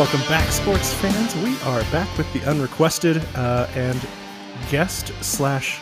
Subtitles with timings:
[0.00, 1.36] welcome back, sports fans.
[1.44, 4.00] We are back with the unrequested uh, and
[4.70, 5.78] guest slash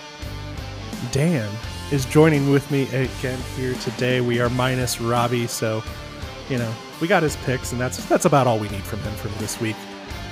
[1.12, 1.48] Dan
[1.93, 4.21] is joining with me again here today.
[4.21, 5.85] We are minus Robbie, so
[6.49, 9.14] you know we got his picks, and that's that's about all we need from him
[9.14, 9.77] from this week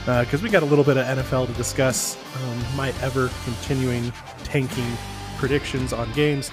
[0.00, 2.16] because uh, we got a little bit of NFL to discuss.
[2.34, 4.12] Um, my ever continuing
[4.42, 4.98] tanking
[5.36, 6.50] predictions on games,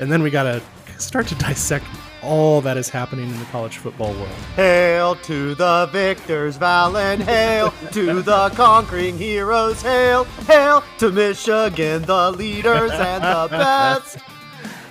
[0.00, 0.60] and then we got to
[0.98, 1.86] start to dissect
[2.24, 4.28] all that is happening in the college football world.
[4.56, 7.20] Hail to the victors, Valen.
[7.20, 9.82] Hail to the conquering heroes.
[9.82, 14.18] Hail, hail to Michigan, the leaders and the best.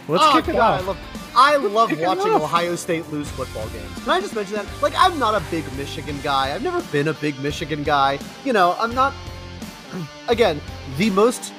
[0.07, 0.97] Let's oh, kick it God, off.
[1.35, 3.99] I love, I love watching Ohio State lose football games.
[3.99, 4.67] Can I just mention that?
[4.81, 6.53] Like, I'm not a big Michigan guy.
[6.53, 8.19] I've never been a big Michigan guy.
[8.45, 9.13] You know, I'm not.
[10.27, 10.61] Again,
[10.97, 11.53] the most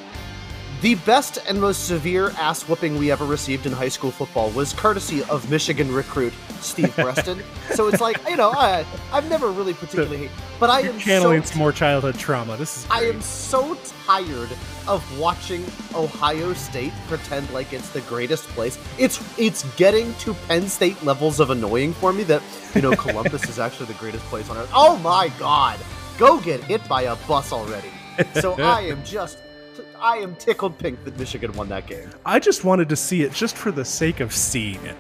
[0.85, 4.75] the best and most severe ass whooping we ever received in high school football was
[4.75, 7.43] courtesy of Michigan recruit Steve Breaston.
[7.71, 10.29] so it's like you know I I've never really particularly,
[10.61, 12.59] but I am channeling so, some more childhood trauma.
[12.59, 12.85] This is.
[12.85, 12.99] Great.
[12.99, 14.51] I am so tired
[14.87, 18.79] of watching Ohio State pretend like it's the greatest place.
[18.99, 22.43] It's it's getting to Penn State levels of annoying for me that
[22.75, 24.71] you know Columbus is actually the greatest place on earth.
[24.75, 25.81] Oh my god,
[26.19, 27.89] go get hit by a bus already.
[28.35, 29.39] So I am just
[30.05, 32.11] I am tickled pink that Michigan won that game.
[32.27, 34.97] I just wanted to see it just for the sake of seeing it.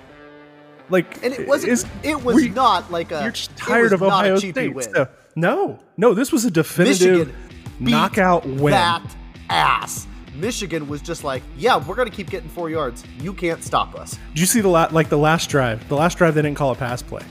[0.88, 1.72] Like, and it wasn't.
[1.72, 3.20] Is, it was not like a.
[3.20, 4.82] You're just tired of Ohio State.
[4.82, 7.34] So, no, no, this was a definitive Michigan
[7.80, 8.72] knockout win.
[8.72, 9.02] That
[9.50, 10.06] ass.
[10.36, 13.04] Michigan was just like, yeah, we're gonna keep getting four yards.
[13.20, 14.18] You can't stop us.
[14.30, 15.86] Did you see the la- like the last drive?
[15.88, 17.22] The last drive they didn't call a pass play.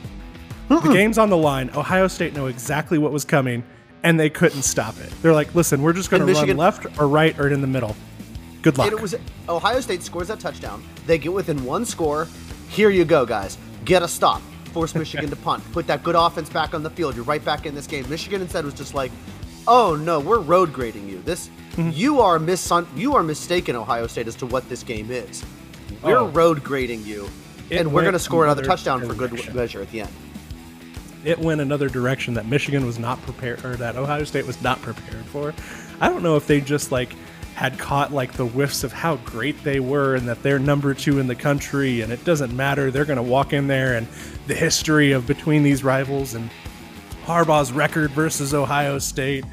[0.70, 0.84] Mm-mm.
[0.84, 1.72] The game's on the line.
[1.76, 3.64] Ohio State know exactly what was coming
[4.04, 5.10] and they couldn't stop it.
[5.22, 7.96] They're like, listen, we're just going to run left or right or in the middle.
[8.62, 8.92] Good luck.
[8.92, 9.16] it was
[9.50, 10.84] Ohio State scores that touchdown.
[11.06, 12.28] They get within one score.
[12.70, 13.58] Here you go, guys.
[13.86, 14.42] Get a stop.
[14.72, 15.64] Force Michigan to punt.
[15.72, 17.16] Put that good offense back on the field.
[17.16, 18.10] You're right back in this game.
[18.10, 19.12] Michigan instead was just like,
[19.68, 21.22] oh no, we're road grading you.
[21.22, 21.92] This mm-hmm.
[21.94, 25.46] you are mis you are mistaken, Ohio State, as to what this game is.
[26.02, 26.30] We're oh.
[26.30, 27.30] road grading you,
[27.70, 30.12] it and we're going to score another touchdown for good measure at the end
[31.26, 34.82] it went another direction that Michigan was not prepared or that Ohio State was not
[34.82, 35.54] prepared for.
[36.02, 37.16] I don't know if they just like
[37.56, 41.20] had caught like the whiffs of how great they were and that they're number 2
[41.20, 42.90] in the country and it doesn't matter.
[42.90, 44.08] They're going to walk in there and
[44.48, 46.50] the history of between these rivals and
[47.26, 49.46] Harbaugh's record versus Ohio State.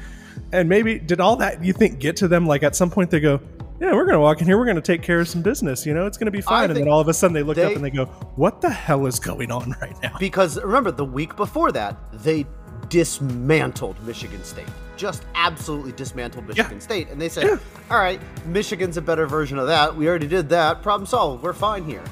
[0.51, 2.47] And maybe did all that you think get to them?
[2.47, 3.39] Like at some point they go
[3.81, 4.59] yeah, we're going to walk in here.
[4.59, 5.87] We're going to take care of some business.
[5.87, 6.69] You know, it's going to be fine.
[6.69, 8.05] And then all of a sudden they look they, up and they go,
[8.35, 10.15] what the hell is going on right now?
[10.19, 12.45] Because remember, the week before that, they
[12.89, 14.67] dismantled Michigan State.
[14.97, 16.79] Just absolutely dismantled Michigan yeah.
[16.79, 17.09] State.
[17.09, 17.57] And they said, yeah.
[17.89, 19.95] all right, Michigan's a better version of that.
[19.95, 20.83] We already did that.
[20.83, 21.41] Problem solved.
[21.41, 22.03] We're fine here.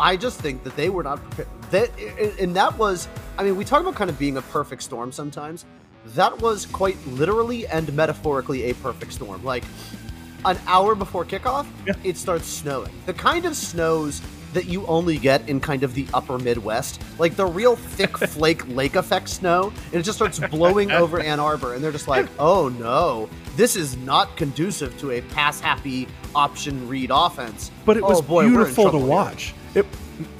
[0.00, 1.48] I just think that they were not prepared.
[1.70, 3.06] That, and that was,
[3.38, 5.66] I mean, we talk about kind of being a perfect storm sometimes.
[6.16, 9.44] That was quite literally and metaphorically a perfect storm.
[9.44, 9.62] Like,
[10.44, 11.94] an hour before kickoff, yeah.
[12.04, 12.92] it starts snowing.
[13.06, 14.22] The kind of snows
[14.52, 18.66] that you only get in kind of the upper Midwest, like the real thick flake
[18.68, 22.26] lake effect snow, and it just starts blowing over Ann Arbor, and they're just like,
[22.38, 28.02] "Oh no, this is not conducive to a pass happy option read offense." But it
[28.02, 29.54] was oh, boy, beautiful to watch.
[29.72, 29.82] Here.
[29.82, 29.86] It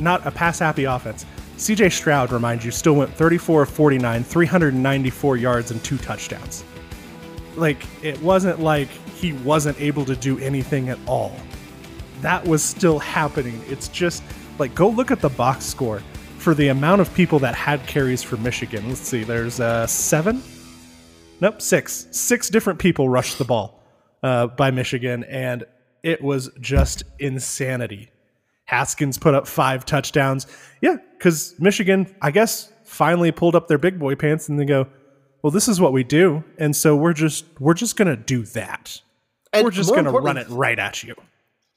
[0.01, 1.25] not a pass happy offense.
[1.57, 6.65] CJ Stroud, remind you, still went 34 of 49, 394 yards and two touchdowns.
[7.57, 8.89] Like it wasn't like
[9.23, 11.35] he wasn't able to do anything at all.
[12.21, 13.63] That was still happening.
[13.69, 14.23] It's just
[14.59, 16.03] like go look at the box score
[16.39, 18.89] for the amount of people that had carries for Michigan.
[18.89, 20.43] Let's see, there's uh, seven.
[21.41, 22.09] Nope, six.
[22.11, 23.81] Six different people rushed the ball
[24.23, 25.65] uh, by Michigan, and
[26.03, 28.11] it was just insanity.
[28.65, 30.47] Haskins put up five touchdowns.
[30.81, 34.89] Yeah, because Michigan, I guess, finally pulled up their big boy pants and they go,
[35.43, 39.01] "Well, this is what we do," and so we're just we're just gonna do that.
[39.53, 41.15] And We're just going to run it right at you.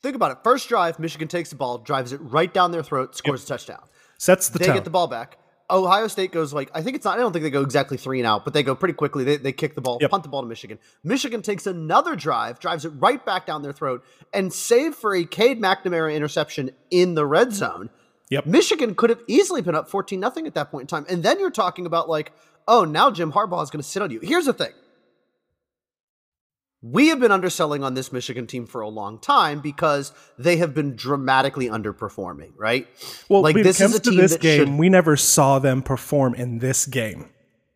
[0.01, 0.37] Think about it.
[0.43, 3.45] First drive, Michigan takes the ball, drives it right down their throat, scores yep.
[3.45, 3.83] a touchdown.
[4.17, 4.75] Sets the they tone.
[4.75, 5.37] get the ball back.
[5.69, 7.17] Ohio State goes like I think it's not.
[7.17, 9.23] I don't think they go exactly three and out, but they go pretty quickly.
[9.23, 10.11] They, they kick the ball, yep.
[10.11, 10.77] punt the ball to Michigan.
[11.03, 15.25] Michigan takes another drive, drives it right back down their throat, and save for a
[15.25, 17.89] Cade McNamara interception in the red zone.
[18.29, 18.45] Yep.
[18.45, 21.39] Michigan could have easily been up fourteen nothing at that point in time, and then
[21.39, 22.31] you're talking about like,
[22.67, 24.19] oh, now Jim Harbaugh is going to sit on you.
[24.19, 24.71] Here's the thing:
[26.91, 30.75] we have been underselling on this Michigan team for a long time because they have
[30.75, 32.87] been dramatically underperforming, right?
[33.27, 34.77] Well, like this is a team this game, should...
[34.77, 37.29] we never saw them perform in this game.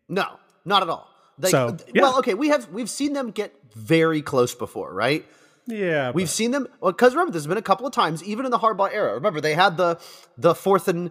[0.08, 0.26] No,
[0.64, 1.08] not at all.
[1.38, 2.02] Like, so, yeah.
[2.02, 5.26] well, okay, we have we've seen them get very close before, right?
[5.66, 6.30] Yeah, we've but...
[6.30, 8.92] seen them because well, remember, there's been a couple of times, even in the Harbaugh
[8.92, 9.14] era.
[9.14, 9.98] Remember, they had the
[10.38, 11.10] the fourth and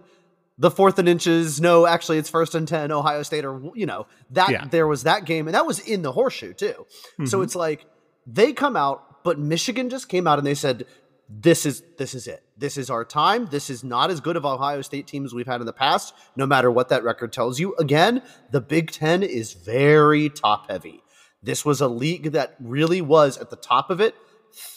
[0.60, 1.60] the fourth and inches.
[1.60, 2.92] No, actually, it's first and ten.
[2.92, 4.66] Ohio State, or you know that Yeah.
[4.70, 6.86] there was that game, and that was in the horseshoe too.
[7.24, 7.44] So Mhm.
[7.44, 7.86] it's like
[8.26, 10.86] they come out, but Michigan just came out and they said,
[11.28, 12.42] "This is this is it.
[12.56, 13.46] This is our time.
[13.50, 16.12] This is not as good of Ohio State team as we've had in the past.
[16.36, 17.74] No matter what that record tells you.
[17.78, 18.22] Again,
[18.52, 21.02] the Big Ten is very top heavy.
[21.42, 24.14] This was a league that really was at the top of it.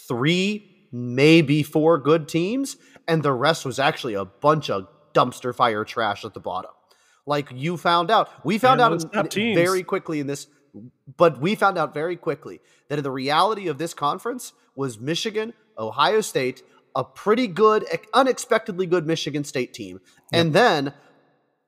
[0.08, 2.78] Three, maybe four good teams,
[3.08, 6.72] and the rest was actually a bunch of dumpster fire trash at the bottom.
[7.26, 9.58] Like you found out, we found And out in- top in- teams.
[9.58, 10.48] very quickly in this,
[11.18, 16.22] but we found out very quickly that the reality of this conference was Michigan, Ohio
[16.22, 16.64] State,
[16.96, 20.00] a pretty good, unexpectedly good Michigan State team,
[20.32, 20.94] and then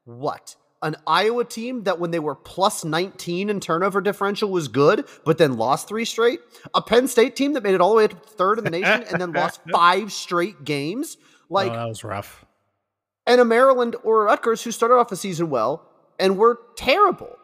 [0.03, 0.55] what?
[0.81, 5.39] An Iowa team that when they were plus 19 in turnover differential was good, but
[5.39, 6.41] then lost three straight.
[6.75, 9.03] A Penn State team that made it all the way to third in the nation
[9.09, 11.17] and then lost five straight games.
[11.19, 12.44] Oh, like, oh, that was rough.
[13.27, 15.87] And a Maryland or Rutgers who started off the season well
[16.19, 17.37] and were terrible.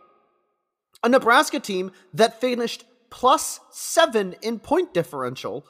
[1.04, 5.66] A Nebraska team that finished plus seven in point differential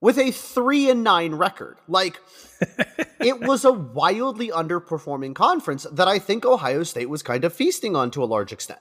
[0.00, 1.78] with a three and nine record.
[1.88, 2.20] Like,
[3.20, 7.96] it was a wildly underperforming conference that I think Ohio State was kind of feasting
[7.96, 8.80] on to a large extent.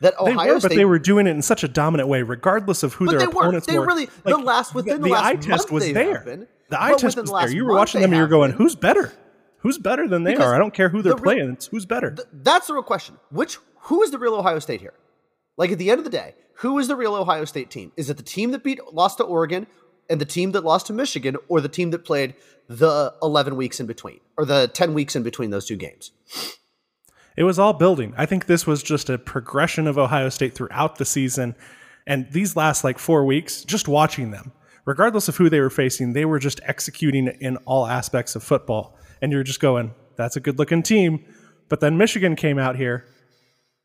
[0.00, 2.22] That They Ohio were, State but they were doing it in such a dominant way,
[2.22, 3.86] regardless of who their they opponents They were.
[3.86, 6.20] really- the last- within the last eye test was there.
[6.20, 6.46] been.
[6.70, 7.50] The eye test was the there.
[7.50, 8.52] You were watching them, and you were going.
[8.52, 9.12] "Who's better?
[9.58, 10.54] Who's better than they Because are?
[10.54, 11.50] I don't care who they're the re- playing.
[11.52, 13.16] It's who's better." Th- that's the real question.
[13.30, 14.94] Which who is the real Ohio State here?
[15.56, 17.92] Like at the end of the day, who is the real Ohio State team?
[17.96, 19.66] Is it the team that beat lost to Oregon
[20.08, 22.34] and the team that lost to Michigan, or the team that played
[22.68, 26.12] the eleven weeks in between, or the ten weeks in between those two games?
[27.36, 28.14] It was all building.
[28.16, 31.54] I think this was just a progression of Ohio State throughout the season.
[32.04, 34.50] And these last like four weeks, just watching them,
[34.84, 38.96] regardless of who they were facing, they were just executing in all aspects of football.
[39.22, 41.24] And you're just going, that's a good looking team.
[41.68, 43.06] But then Michigan came out here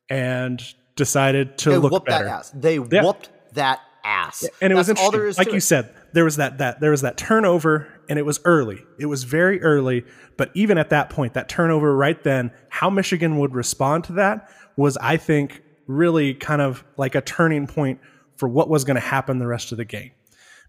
[0.09, 0.61] and
[0.95, 2.25] decided to They look whooped better.
[2.25, 2.51] that ass.
[2.51, 3.03] They Yeah.
[3.03, 4.45] whooped that ass.
[4.61, 5.19] and it was That's all interesting.
[5.19, 5.61] there is like you it.
[5.61, 8.83] said, there was that that there was that turnover, and it was early.
[8.99, 10.05] It was very early,
[10.37, 14.49] but even at that point, that turnover right then, how Michigan would respond to that
[14.75, 17.99] was, I think, really kind of like a turning point
[18.37, 20.11] for what was going to happen the rest of the game.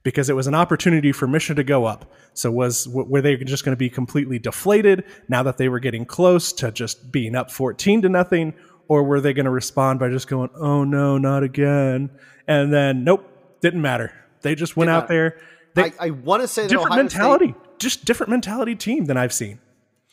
[0.05, 2.13] Because it was an opportunity for Michigan to go up.
[2.35, 6.05] So was were they just going to be completely deflated now that they were getting
[6.05, 8.55] close to just being up fourteen to nothing,
[8.87, 12.11] or were they going to respond by just going, "Oh no, not again"?
[12.47, 13.27] And then nope,
[13.61, 14.13] didn't matter.
[14.43, 15.39] They just went Didn't out there.
[15.75, 19.07] They, I, I want to say that different Ohio State- mentality, just different mentality team
[19.07, 19.59] than I've seen.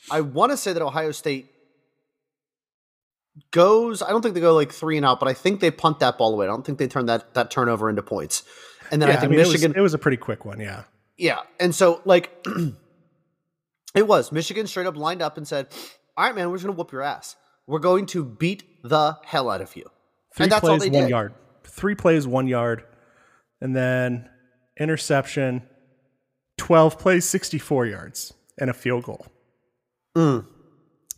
[0.10, 1.52] I want to say that Ohio State
[3.52, 4.02] goes.
[4.02, 6.18] I don't think they go like three and out, but I think they punt that
[6.18, 6.46] ball away.
[6.46, 8.44] I don't think they turn that that turnover into points.
[8.92, 9.74] And then Yeah, I think mean, it was- Michigan.
[9.76, 10.60] It was, a pretty quick one.
[10.60, 10.84] Yeah.
[11.18, 12.30] yeah, and so like
[13.96, 15.68] it was Michigan straight up lined up and said,
[16.18, 17.36] "All right, man, we're just gonna whoop your ass.
[17.68, 19.86] We're going to beat the hell out of you."
[20.36, 21.10] Three and that's all plays, they one did.
[21.10, 21.34] yard.
[21.64, 22.84] Three plays, one yard,
[23.62, 24.30] and then
[24.80, 25.64] interception.
[26.58, 29.26] Twelve plays, sixty-four yards, and a field goal.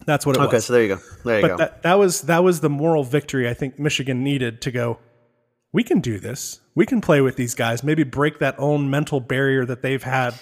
[0.05, 0.45] That's what it Mm.
[0.47, 0.65] Okay, was.
[0.65, 1.01] so there you go.
[1.23, 1.57] There you but go.
[1.57, 4.99] that that was that was the moral victory I think Michigan needed to go.
[5.73, 6.61] We can do this.
[6.75, 7.83] We can play with these guys.
[7.83, 10.35] Maybe break that own mental barrier that they've had,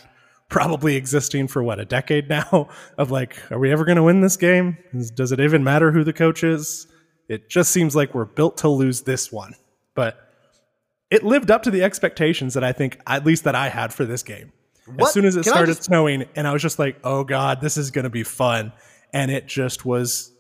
[0.49, 2.69] probably existing for what a decade now.
[2.97, 4.77] Of like, are we ever going to win this game?
[5.15, 6.85] Does it even matter who the coach is?
[7.29, 9.55] It just seems like we're built to lose this one.
[9.95, 10.17] But
[11.09, 14.03] it lived up to the expectations that I think, at least that I had for
[14.05, 14.51] this game.
[14.85, 17.23] What- As soon as it can started just- snowing, and I was just like, oh
[17.23, 18.73] God, this is going to be fun.
[19.13, 20.31] And it just was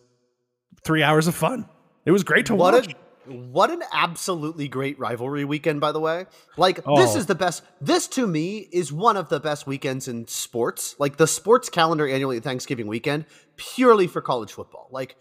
[0.83, 1.67] three hours of fun.
[2.05, 2.87] It was great to What watch.
[2.87, 2.95] a
[3.25, 6.25] what an absolutely great rivalry weekend, by the way.
[6.57, 7.17] Like this Oh.
[7.17, 7.63] is the best.
[7.79, 10.95] This to me is one of the best weekends in sports.
[10.99, 13.25] Like the sports calendar annually Thanksgiving weekend,
[13.55, 14.87] purely for college football.
[14.91, 15.15] Like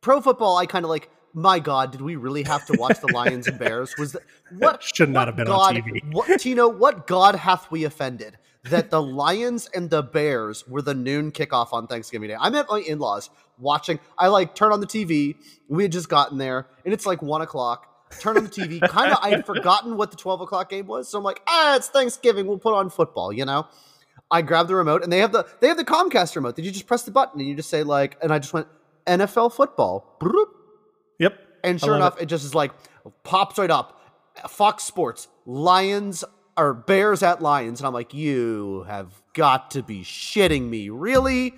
[0.00, 1.08] pro football, I kind of like.
[1.34, 3.94] My God, did we really have to watch the Lions and Bears?
[3.98, 4.20] Was that
[4.58, 6.02] what Should not what have been on TV.
[6.12, 6.68] What Tino?
[6.68, 8.36] What God hath we offended?
[8.64, 12.36] That the Lions and the Bears were the noon kickoff on Thanksgiving Day.
[12.38, 13.98] I'm at my in-laws watching.
[14.18, 15.36] I like turn on the TV.
[15.68, 17.88] We had just gotten there, and it's like one o'clock.
[18.20, 18.80] Turn on the TV.
[18.88, 21.76] kind of, I had forgotten what the twelve o'clock game was, so I'm like, ah,
[21.76, 22.46] it's Thanksgiving.
[22.46, 23.32] We'll put on football.
[23.32, 23.66] You know.
[24.30, 26.56] I grab the remote, and they have the they have the Comcast remote.
[26.56, 28.66] Did you just press the button and you just say like, and I just went
[29.06, 30.18] NFL football.
[31.18, 31.38] Yep.
[31.64, 32.26] And sure enough, it.
[32.26, 32.72] just is like
[33.24, 33.98] pops right up.
[34.48, 36.24] Fox Sports, Lions
[36.56, 37.80] or Bears at Lions.
[37.80, 40.88] And I'm like, you have got to be shitting me.
[40.88, 41.54] Really?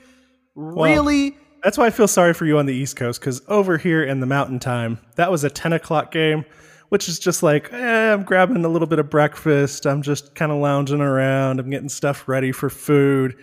[0.55, 1.37] Really?
[1.65, 4.21] That's why I feel sorry for you on the East Coast because over here in
[4.21, 6.45] the Mountain Time, that was a 10 o'clock game,
[6.91, 9.87] which is just like, eh, I'm grabbing a little bit of breakfast.
[9.87, 11.61] I'm just kind of lounging around.
[11.61, 13.35] I'm getting stuff ready for food.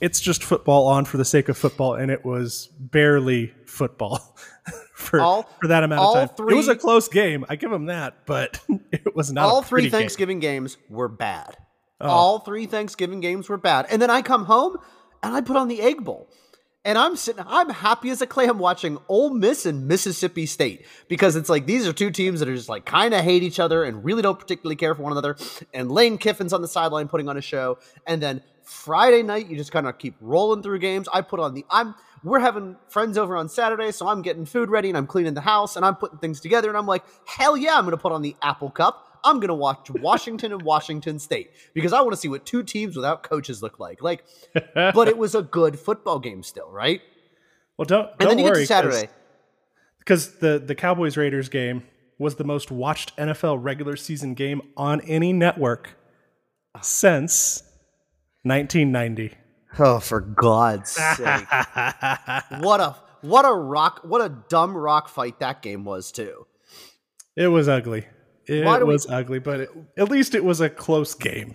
[0.00, 4.36] it's just football on for the sake of football, and it was barely football
[4.94, 6.36] for All- for that amount of time.
[6.36, 7.44] three- it was a close game.
[7.48, 9.44] I give them that, but it was not.
[9.48, 10.00] all three pretty game.
[10.00, 11.56] Thanksgiving games were bad.
[12.00, 12.08] Oh.
[12.08, 13.86] All three Thanksgiving games were bad.
[13.88, 14.78] And then I come home
[15.22, 16.28] and I put on the Egg Bowl.
[16.84, 21.36] And I'm sitting, I'm happy as a clam watching Ole Miss and Mississippi State because
[21.36, 23.84] it's like these are two teams that are just like kind of hate each other
[23.84, 25.36] and really don't particularly care for one another.
[25.72, 27.78] And Lane Kiffin's on the sideline putting on a show.
[28.04, 31.08] And then Friday night, you just kind of keep rolling through games.
[31.14, 34.68] I put on the, I'm, we're having friends over on Saturday, so I'm getting food
[34.68, 36.68] ready and I'm cleaning the house and I'm putting things together.
[36.68, 39.11] And I'm like, hell yeah, I'm going to put on the Apple Cup.
[39.24, 42.62] I'm going to watch Washington and Washington State because I want to see what two
[42.62, 44.02] teams without coaches look like.
[44.02, 44.24] Like,
[44.74, 47.00] but it was a good football game still, right?
[47.76, 49.08] Well, don't don't then you worry get to Saturday.
[49.98, 51.84] because the the Cowboys Raiders game
[52.18, 55.96] was the most watched NFL regular season game on any network
[56.80, 57.62] since
[58.42, 59.34] 1990.
[59.78, 61.18] Oh, for God's sake!
[62.60, 64.00] what a what a rock!
[64.04, 66.46] What a dumb rock fight that game was too.
[67.36, 68.06] It was ugly.
[68.46, 71.54] It do we- was ugly, but it, at least it was a close game.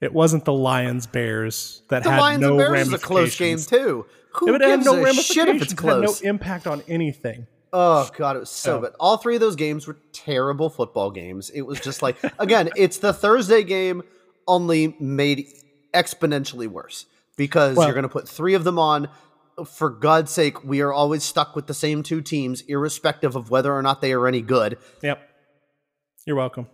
[0.00, 3.36] It wasn't the Lions Bears that The had Lions no and Bears is a close
[3.38, 4.04] game too.
[4.34, 7.46] Who It gives no a shit if it's It no impact on anything.
[7.72, 8.82] Oh god, it was so Oh.
[8.82, 8.92] bad.
[9.00, 11.48] All three of those games were terrible football games.
[11.50, 14.02] It was just like again, it's the Thursday game
[14.46, 15.46] only made
[15.94, 19.08] exponentially worse because Well- you're going to put 3 of them on.
[19.64, 23.72] For God's sake, we are always stuck with the same two teams irrespective of whether
[23.72, 24.76] or not they are any good.
[25.02, 25.18] Yep.
[26.26, 26.66] You're welcome.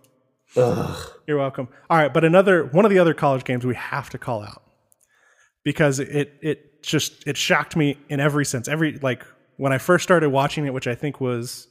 [0.55, 1.67] You're welcome.
[1.89, 4.63] All right, but another one of the other college games we have to call out
[5.63, 8.67] because it it just it shocked me in every sense.
[8.67, 9.23] Every like
[9.57, 11.67] when I first started watching it, which I think was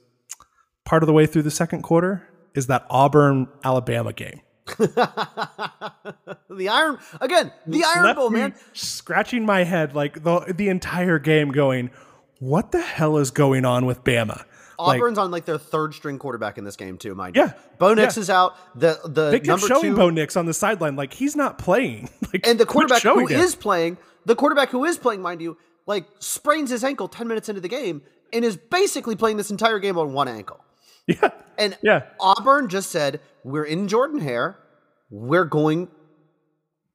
[0.85, 4.41] part of the way through the second quarter, is that Auburn Alabama game.
[4.79, 8.55] the Iron again, the Iron Bowl, man.
[8.73, 11.91] scratching my head like the the entire game, going,
[12.39, 14.45] "What the hell is going on with Bama?"
[14.79, 17.43] Like, Auburn's on like their third string quarterback in this game too, mind you.
[17.43, 18.21] Yeah, Bo Nix yeah.
[18.21, 18.57] is out.
[18.79, 22.09] The the they kept showing two Bo Nix on the sideline like he's not playing.
[22.33, 23.41] Like, and the quarterback who him.
[23.41, 27.50] is playing, the quarterback who is playing, mind you, like sprains his ankle 10 minutes
[27.50, 28.00] into the game
[28.33, 30.64] and is basically playing this entire game on one ankle.
[31.07, 32.05] yeah, And yeah.
[32.19, 34.59] Auburn just said, We're in Jordan Hare.
[35.11, 35.88] We're going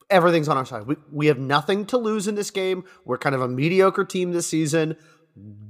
[0.09, 0.87] everything's on our side.
[0.87, 2.83] We, we have nothing to lose in this game.
[3.05, 4.95] We're kind of a mediocre team this season.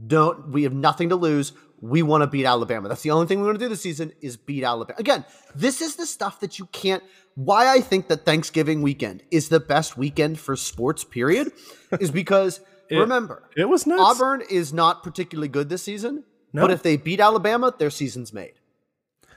[0.06, 1.52] Don't we have nothing to lose.
[1.80, 2.88] We want to beat Alabama.
[2.90, 4.98] That's the only thing we want to do this season is beat Alabama.
[5.00, 7.04] Again, this is the stuff that you can't
[7.36, 11.52] why I think that Thanksgiving weekend is the best weekend for sports period
[12.00, 14.02] is because remember, It was nuts.
[14.02, 16.64] Auburn is not particularly good this season, No.
[16.64, 18.54] but if they beat Alabama, their season's made.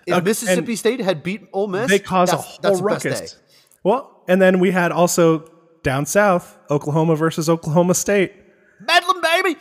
[0.07, 3.05] If Okay, Mississippi State had beat Ole Miss, they caused a whole that's the best
[3.05, 3.33] ruckus.
[3.33, 3.39] day.
[3.85, 5.51] Well, and then we had also
[5.83, 8.33] down south, Oklahoma versus Oklahoma State.
[8.81, 9.57] Bedlam, baby!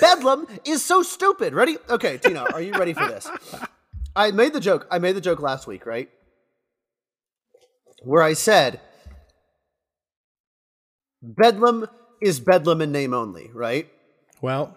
[0.00, 1.54] Bedlam is so stupid.
[1.54, 1.76] Ready?
[1.88, 3.28] Okay, Tina, are you ready for this?
[4.14, 4.86] I made the joke.
[4.90, 6.10] I made the joke last week, right?
[8.02, 8.80] Where I said,
[11.22, 11.86] Bedlam
[12.20, 13.88] is Bedlam in name only, right?
[14.40, 14.76] Well,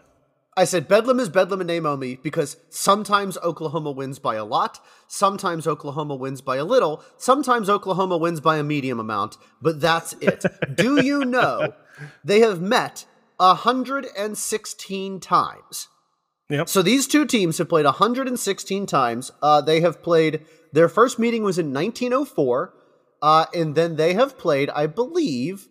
[0.58, 4.80] I said Bedlam is Bedlam in name only because sometimes Oklahoma wins by a lot,
[5.08, 10.14] sometimes Oklahoma wins by a little, sometimes Oklahoma wins by a medium amount, but that's
[10.22, 10.46] it.
[10.74, 11.74] Do you know
[12.24, 13.06] they have met
[13.38, 15.88] 116 times?
[16.50, 16.70] yep.
[16.70, 19.32] So these two teams have played 116 times.
[19.42, 22.74] Uh, they have played, their first meeting was in 1904,
[23.22, 25.68] uh, and then they have played, I believe,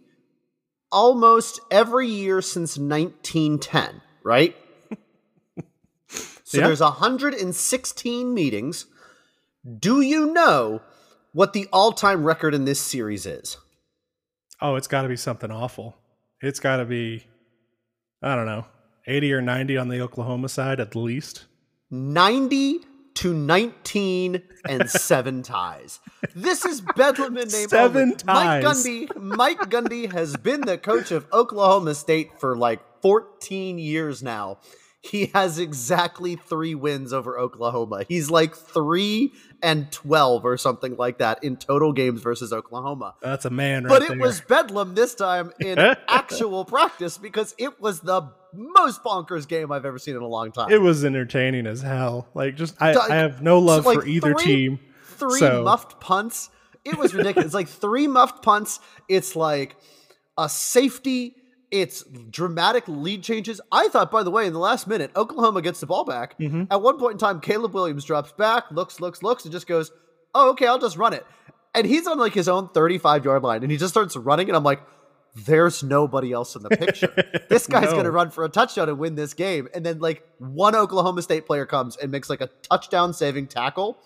[0.90, 4.56] almost every year since 1910, right?
[6.44, 6.66] so Yeah.
[6.66, 8.86] there's 116 meetings.
[9.78, 10.82] Do you know
[11.32, 13.56] what the all time record in this series is?
[14.60, 15.94] oh, it's got to be something awful.
[16.40, 17.26] It's got to be,
[18.24, 18.64] I don't know,
[19.06, 21.44] 80 or 90 on the Oklahoma side at least.
[21.90, 22.80] 90
[23.16, 26.00] to 19 and seven ties.
[26.34, 28.16] This is Bedlam in name Seven only.
[28.24, 28.64] Mike.
[28.64, 34.58] Gundy, Mike Gundy has been the coach of Oklahoma State for like 14 years now.
[35.10, 38.04] He has exactly three wins over Oklahoma.
[38.08, 39.32] He's like three
[39.62, 43.14] and 12 or something like that in total games versus Oklahoma.
[43.20, 44.18] That's a man right But it there.
[44.18, 48.22] was Bedlam this time in actual practice because it was the
[48.54, 50.70] most bonkers game I've ever seen in a long time.
[50.72, 52.26] It was entertaining as hell.
[52.32, 54.80] Like, just, I, I have no love like for either three- team.
[55.04, 56.48] three so- muffed punts.
[56.84, 57.46] It was ridiculous.
[57.46, 58.80] it's like three muffed punts.
[59.08, 59.76] It's like
[60.38, 61.34] a safety.
[61.74, 63.60] It's dramatic lead changes.
[63.72, 66.38] I thought, by the way, in the last minute, Oklahoma gets the ball back.
[66.38, 66.64] Mm-hmm.
[66.70, 69.90] At one point in time, Caleb Williams drops back, looks, looks, looks, and just goes,
[70.36, 71.26] "Oh, okay, I'll just run it."
[71.74, 74.56] And he's on like his own 35 yard line, and he just starts running, and
[74.56, 74.82] I'm like,
[75.34, 77.12] there's nobody else in the picture.
[77.50, 77.90] this guy's No.
[77.94, 79.66] going to run for a touchdown and win this game.
[79.74, 83.98] And then, like, one Oklahoma State player comes and makes like a touchdown saving tackle,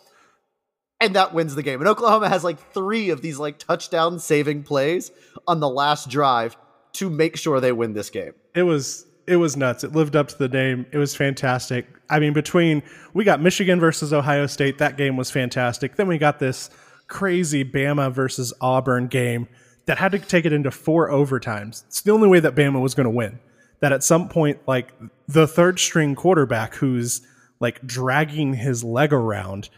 [1.01, 1.81] and that wins the game.
[1.81, 5.11] And Oklahoma has like three of these like touchdown saving plays
[5.47, 6.57] on the last drive
[6.95, 8.33] to make sure they win this game.
[8.55, 9.85] It was it was nuts.
[9.85, 10.87] It lived up to the name.
[10.91, 11.87] It was fantastic.
[12.09, 15.97] I mean, between we got Michigan versus Ohio State, that game was fantastic.
[15.97, 16.71] Then we got this
[17.09, 19.49] crazy Bama versus Auburn game
[19.87, 21.85] that had to take it into four overtimes.
[21.87, 23.39] It's the only way that Bama was going to win.
[23.81, 24.93] That at some point, like
[25.29, 27.21] the third string quarterback who's
[27.61, 29.69] like dragging his leg around,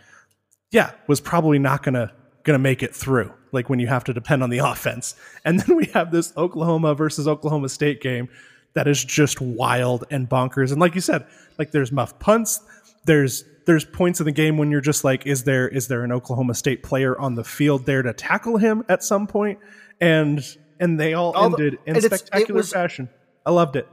[0.71, 2.13] yeah, was probably not gonna
[2.45, 3.33] gonna make it through.
[3.53, 5.15] Like when you have to depend on the offense,
[5.45, 8.29] and then we have this Oklahoma versus Oklahoma State game
[8.75, 10.71] that is just wild and bonkers.
[10.71, 11.27] And like you said,
[11.59, 12.61] like there's muff punts,
[13.05, 16.13] there's there's points in the game when you're just like, is there is there an
[16.13, 19.59] Oklahoma State player on the field there to tackle him at some point?
[20.01, 20.41] And
[20.79, 23.09] and they all, All the- ended in it's- it spectacular was- fashion.
[23.45, 23.87] I loved it.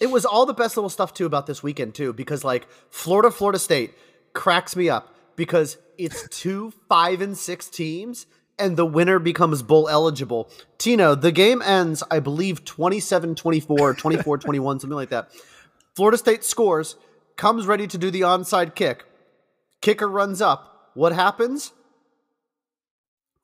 [0.00, 3.30] It was all the best little stuff too about this weekend too, because like Florida,
[3.30, 3.94] Florida State
[4.32, 8.26] cracks me up because it's two five and six teams
[8.58, 10.50] and the winner becomes bowl eligible.
[10.78, 15.30] Tino, the game ends, I believe 27-24, 24-21, something like that.
[15.94, 16.96] Florida State scores,
[17.36, 19.04] comes ready to do the onside kick.
[19.80, 20.90] Kicker runs up.
[20.94, 21.72] What happens?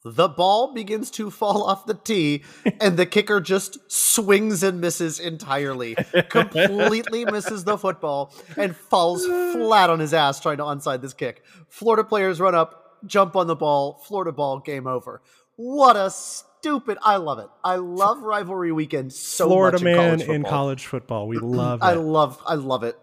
[0.02, 2.42] The ball begins to fall off the tee,
[2.80, 5.94] and the kicker just swings and misses entirely.
[6.30, 11.44] Completely misses the football and falls flat on his ass trying to onside this kick.
[11.68, 15.22] Florida players run up, jump on the ball, Florida ball, game over.
[15.56, 16.98] What a stupid!
[17.02, 17.48] I love it.
[17.62, 19.84] I love rivalry weekend so Florida much.
[19.84, 20.50] man in college in football.
[20.50, 21.28] college football.
[21.28, 22.42] We love I love.
[22.46, 22.98] I love it.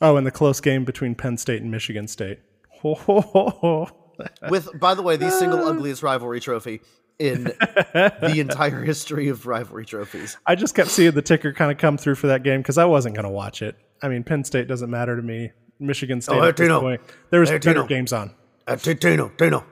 [0.00, 2.40] Oh, and the close game between Penn State and Michigan State.
[2.82, 5.70] With, by the way, the single ah.
[5.70, 6.80] ugliest rivalry trophy
[7.18, 10.36] in the entire history of rivalry trophies.
[10.46, 12.84] I just kept seeing the ticker kind of come through for that game because I
[12.84, 13.76] wasn't going to watch it.
[14.02, 15.52] I mean, Penn State doesn't matter to me.
[15.78, 17.00] Michigan State Oh, at this point.
[17.30, 18.34] There was better games on.
[18.66, 19.64] Uh, T- Tino, Tino,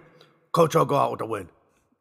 [0.53, 1.49] Coach will go out with the win.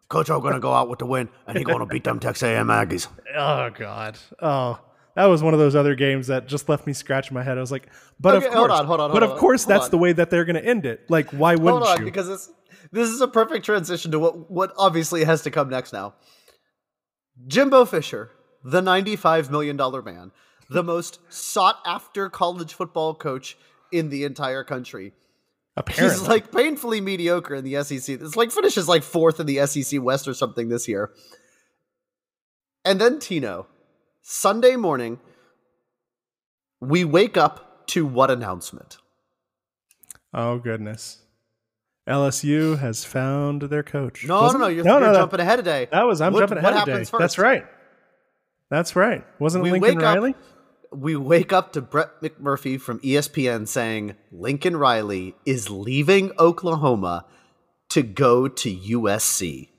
[0.09, 2.67] Coach will gonna go out with the win, and he gonna beat them Texas A&M
[2.67, 3.07] Aggies.
[3.35, 4.17] Oh God.
[4.41, 4.77] Oh,
[5.15, 7.57] that was one of those other games that just left me scratching my head.
[7.57, 7.87] I was like,
[8.19, 9.91] but Okay, of hold course, on, hold on, but hold of course, hold that's on.
[9.91, 11.09] the way that they're going to end it.
[11.09, 12.05] Like, why wouldn't Hold on, you?
[12.05, 12.49] because this
[12.91, 16.13] this is a perfect transition to what what obviously has to come next now.
[17.47, 18.31] Jimbo Fisher,
[18.63, 20.31] the ninety-five million dollar man,
[20.69, 23.57] the most sought after college football coach
[23.91, 25.13] in the entire country.
[25.81, 28.21] Apparently, He's like painfully mediocre in the SEC.
[28.21, 31.11] It's like finishes like fourth in the SEC West or something this year.
[32.85, 33.67] And then Tino,
[34.21, 35.19] Sunday morning,
[36.79, 38.97] we wake up to what announcement?
[40.33, 41.19] oh goodness,
[42.07, 44.25] LSU has found their coach.
[44.25, 45.87] No, Wasn't no, no, you're, no, you're no, jumping ahead today.
[45.91, 46.91] That was I'm What- jumping what ahead today.
[46.93, 47.19] happens first?
[47.19, 47.65] That's right.
[48.69, 49.25] That's right.
[49.39, 50.35] Wasn't it We Lincoln wake up- Riley?
[50.93, 57.25] We wake up to Brett McMurphy from ESPN saying Lincoln Riley is leaving Oklahoma
[57.89, 59.69] to go to USC.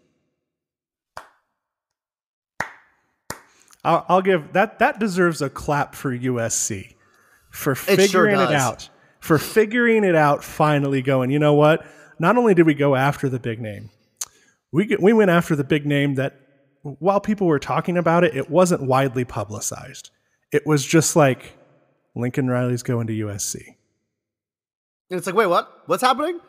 [3.85, 4.79] I'll, I'll give that.
[4.79, 6.95] That deserves a clap for USC
[7.51, 8.53] for figuring it does.
[8.53, 8.89] out.
[9.21, 10.43] For figuring it out.
[10.45, 11.31] Finally, going.
[11.31, 11.85] You know what?
[12.19, 13.91] Not only did we go after the big name,
[14.71, 16.39] we get, we went after the big name that
[16.83, 20.11] while people were talking about it, it wasn't widely publicized.
[20.53, 21.55] It was just like
[22.15, 23.57] Lincoln Riley's going to USC.
[25.11, 25.83] And it's like, wait, what?
[25.87, 26.41] What's happening?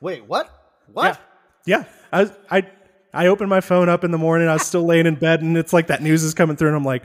[0.00, 0.50] Wait, what?
[0.92, 1.20] What?
[1.66, 2.66] Yeah, I, was- I,
[3.14, 4.48] I opened my phone up in the morning.
[4.48, 6.76] I was still laying in bed, and it's like that news is coming through, and
[6.76, 7.04] I'm like,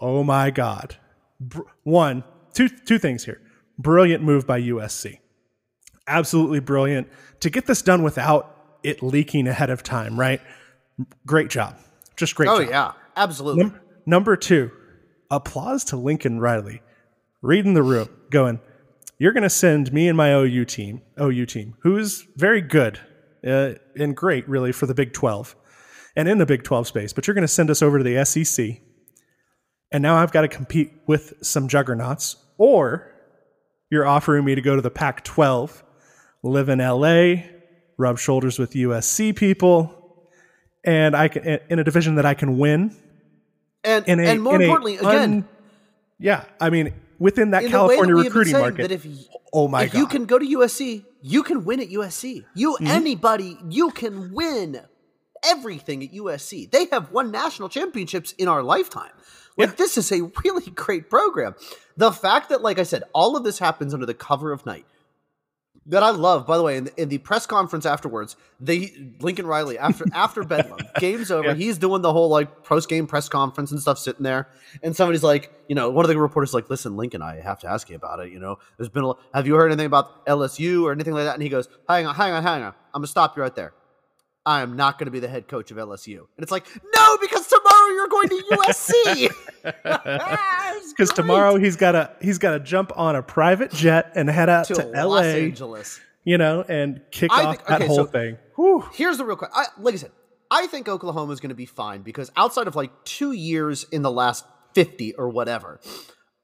[0.00, 0.96] oh my god.
[1.40, 3.40] Br- one, two, two things here.
[3.78, 5.18] Brilliant move by USC.
[6.06, 7.08] Absolutely brilliant
[7.40, 10.18] to get this done without it leaking ahead of time.
[10.20, 10.40] Right?
[11.26, 11.76] Great job.
[12.16, 12.48] Just great.
[12.48, 12.70] Oh job.
[12.70, 13.64] yeah, absolutely.
[13.64, 14.70] Num- number two,
[15.36, 16.82] applause to Lincoln Riley,
[17.42, 18.60] reading the room, going,
[19.18, 23.00] "You're going to send me and my OU team, OU team, who's very good
[23.46, 25.54] uh, and great, really, for the Big 12
[26.16, 28.24] and in the Big 12 space, but you're going to send us over to the
[28.24, 28.80] SEC,
[29.92, 33.12] and now I've got to compete with some juggernauts, or
[33.90, 35.82] you're offering me to go to the Pac 12,
[36.42, 37.42] live in LA,
[37.98, 40.00] rub shoulders with USC people."
[40.86, 42.94] And I can in a division that I can win,
[43.84, 45.46] And a, and more importantly, again,
[46.18, 48.82] yeah, I mean, within that in the way that California been recruiting market.
[48.82, 49.06] that if
[49.52, 49.86] oh my god.
[49.86, 52.44] if god, you can go to USC, you can win at USC.
[52.54, 52.86] You Mm-hmm.
[52.86, 54.80] anybody, you can win
[55.44, 56.70] everything at USC.
[56.70, 59.10] They have won national championships in our lifetime.
[59.56, 59.74] Like Yeah.
[59.76, 61.54] this is a really great program.
[61.96, 64.86] The fact that, like I said, all of this happens under the cover of night.
[65.86, 69.46] That I love, by the way, in the, in the press conference afterwards, they Lincoln
[69.46, 71.48] Riley after after Bedlam, game's over.
[71.48, 71.54] Yeah.
[71.54, 74.48] He's doing the whole like post game press conference and stuff, sitting there,
[74.82, 77.68] and somebody's like, you know, one of the reporters like, listen, Lincoln, I have to
[77.68, 78.32] ask you about it.
[78.32, 81.34] You know, there's been a, have you heard anything about LSU or anything like that?
[81.34, 83.74] And he goes, hang on, hang on, hang on, I'm gonna stop you right there.
[84.46, 86.18] I am not going to be the head coach of LSU.
[86.18, 87.46] And it's like, no, because
[87.94, 89.30] you're going to USC.
[90.90, 94.48] Because tomorrow he's got to he's got to jump on a private jet and head
[94.48, 95.44] out to to, Los L.A.
[95.46, 96.00] Angeles.
[96.24, 98.38] You know, and kick I off think- that okay, whole so- thing.
[98.56, 98.84] Whew.
[98.92, 99.64] Here's the real question.
[99.78, 100.12] Like I said,
[100.50, 104.02] I think Oklahoma is going to be fine because outside of like two years in
[104.02, 105.80] the last 50 or whatever,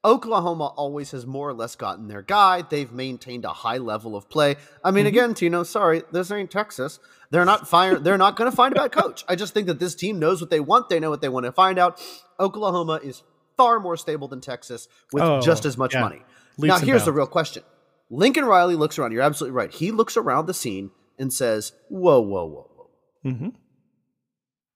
[0.05, 2.63] Oklahoma always has more or less gotten their guy.
[2.63, 4.57] They've maintained a high level of play.
[4.83, 6.99] I mean, again, Tino, sorry, this ain't Texas.
[7.31, 7.99] They're not fire.
[7.99, 9.25] They're not going to find a bad coach.
[9.29, 10.89] I just think that this team knows what they want.
[10.89, 12.01] They know what they want to find out.
[12.41, 13.23] Oklahoma is
[13.59, 16.01] far more stable than Texas with Oh, just as much yeah.
[16.01, 16.23] money.
[16.57, 17.63] Leaps now, here's the real question.
[18.09, 19.13] Lincoln Riley looks around.
[19.13, 19.73] You're absolutely right.
[19.73, 23.49] He looks around the scene and says, "Whoa, whoa, whoa, whoa." hmm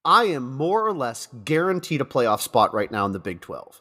[0.04, 3.80] I am more or less guaranteed a playoff spot right now in the Big 12.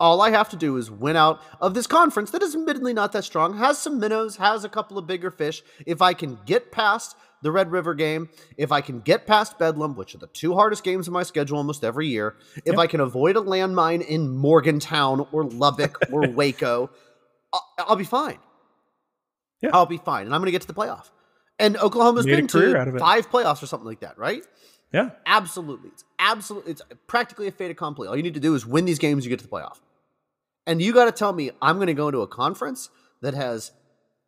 [0.00, 0.06] Yep.
[0.06, 3.12] All I have to do is win out of this conference that is admittedly not
[3.12, 5.62] that strong, has some minnows, has a couple of bigger fish.
[5.86, 9.96] If I can get past the Red River game, if I can get past Bedlam,
[9.96, 13.00] which are the two hardest games in my schedule almost every year, if I can
[13.00, 16.90] avoid a landmine in Morgantown or Lubbock or Waco,
[17.52, 18.38] I'll, I'll be fine.
[19.62, 19.70] Yeah.
[19.72, 20.26] I'll be fine.
[20.26, 21.10] And I'm going to get to the playoff.
[21.58, 24.42] And Oklahoma's been to five playoffs or something like that, right?
[24.92, 25.10] Yeah.
[25.26, 25.90] Absolutely.
[25.90, 28.08] It's absolutely it's practically a fait accompli.
[28.08, 29.78] All you need to do is win these games, you get to the playoff.
[30.66, 32.90] And you gotta tell me I'm gonna go into a conference
[33.22, 33.72] that has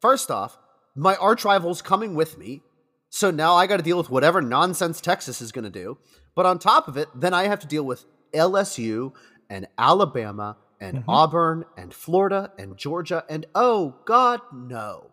[0.01, 0.59] first off,
[0.95, 2.63] my arch rivals coming with me.
[3.11, 5.99] So now I gotta deal with whatever nonsense Texas is gonna do.
[6.35, 9.13] But on top of it, then I have to deal with LSU
[9.51, 11.11] and Alabama and mm-hmm.
[11.11, 15.13] Auburn and Florida and Georgia and oh god no.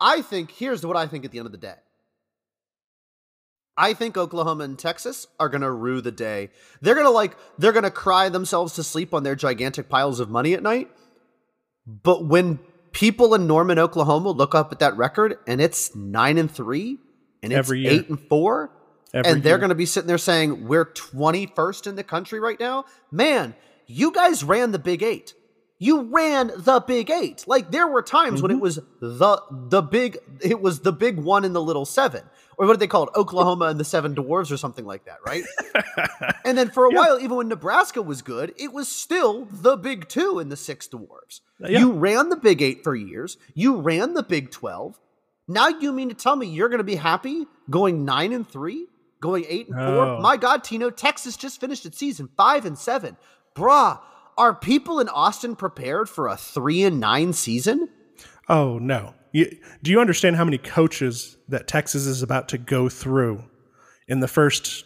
[0.00, 1.76] I think here's what I think at the end of the day.
[3.82, 6.50] I think Oklahoma and Texas are going to rue the day.
[6.80, 10.20] They're going to like they're going to cry themselves to sleep on their gigantic piles
[10.20, 10.88] of money at night.
[11.86, 12.60] But when
[12.92, 16.98] people in Norman, Oklahoma look up at that record and it's 9 and 3
[17.42, 17.90] and it's Every year.
[17.92, 18.70] 8 and 4
[19.14, 22.58] Every and they're going to be sitting there saying we're 21st in the country right
[22.60, 23.54] now, man,
[23.86, 25.34] you guys ran the Big 8.
[25.78, 27.44] You ran the Big 8.
[27.48, 28.62] Like there were times when it Mm-hmm.
[28.62, 32.22] was the the big it was the big one in the little 7
[32.56, 33.10] or what did they call it?
[33.16, 35.44] Oklahoma and the Seven Dwarves or something like that, right?
[36.44, 40.08] and then for a while even when Nebraska was good, it was still the Big
[40.08, 41.40] 2 and the Six Dwarves.
[41.62, 41.80] Uh, yeah.
[41.80, 43.36] You ran the Big 8 for years.
[43.54, 44.98] You ran the Big 12.
[45.48, 48.86] Now you mean to tell me you're going to be happy going 9 and 3?
[49.20, 49.84] Going 8 and 4?
[49.84, 50.18] No.
[50.20, 53.16] My god, Tino, Texas just finished its season 5 and 7.
[53.54, 54.00] Bruh,
[54.38, 57.88] are people in Austin prepared for a 3 and 9 season?
[58.48, 59.14] Oh no!
[59.32, 63.44] You, do you understand how many coaches that Texas is about to go through
[64.06, 64.84] in the first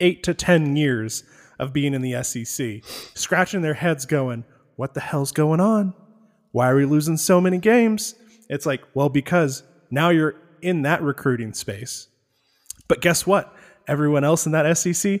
[0.00, 1.24] eight to ten years
[1.58, 2.82] of being in the SEC,
[3.14, 4.44] scratching their heads, going,
[4.76, 5.94] "What the hell's going on?
[6.52, 8.14] Why are we losing so many games?"
[8.50, 12.08] It's like, well, because now you're in that recruiting space.
[12.88, 13.54] But guess what?
[13.86, 15.20] Everyone else in that SEC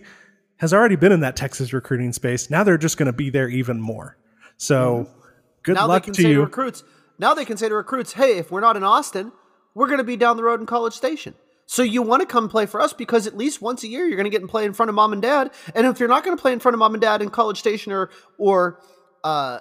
[0.56, 2.50] has already been in that Texas recruiting space.
[2.50, 4.18] Now they're just going to be there even more.
[4.56, 5.20] So, mm-hmm.
[5.62, 6.40] good now luck they can to say to you.
[6.42, 6.82] recruits.
[7.20, 9.30] Now they can say to recruits, "Hey, if we're not in Austin,
[9.74, 11.34] we're going to be down the road in College Station.
[11.66, 14.16] So you want to come play for us because at least once a year you're
[14.16, 15.52] going to get and play in front of mom and dad.
[15.74, 17.58] And if you're not going to play in front of mom and dad in College
[17.58, 18.80] Station or or
[19.22, 19.60] uh,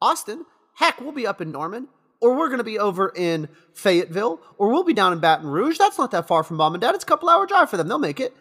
[0.00, 1.88] Austin, heck, we'll be up in Norman."
[2.20, 5.76] Or we're going to be over in Fayetteville, or we'll be down in Baton Rouge.
[5.76, 6.94] That's not that far from mom and dad.
[6.94, 7.86] It's a couple hour drive for them.
[7.86, 8.34] They'll make it.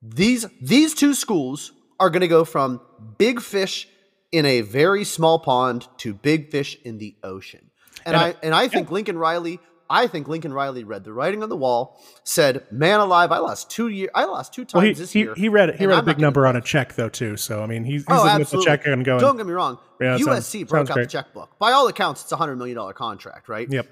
[0.00, 2.80] These these two schools are going to go from
[3.18, 3.86] big fish
[4.32, 7.70] in a very small pond to big fish in the ocean.
[8.04, 9.58] And, And I and I think Lincoln Riley,
[9.88, 13.70] I think Lincoln Riley read the writing on the wall, said, "Man alive, I lost
[13.70, 15.76] two year, I lost two times Well, he, this he, year." he read it.
[15.76, 17.36] He read a I'm not big number on a check though too.
[17.36, 19.52] So I mean, he's, he's Oh, looking at the check and going, Don't get me
[19.52, 19.78] wrong.
[20.00, 21.04] Yeah, USC sounds- broke sounds out great.
[21.04, 21.58] the checkbook.
[21.58, 23.68] By all accounts, it's a hundred million dollar contract, right?
[23.70, 23.86] "Yep,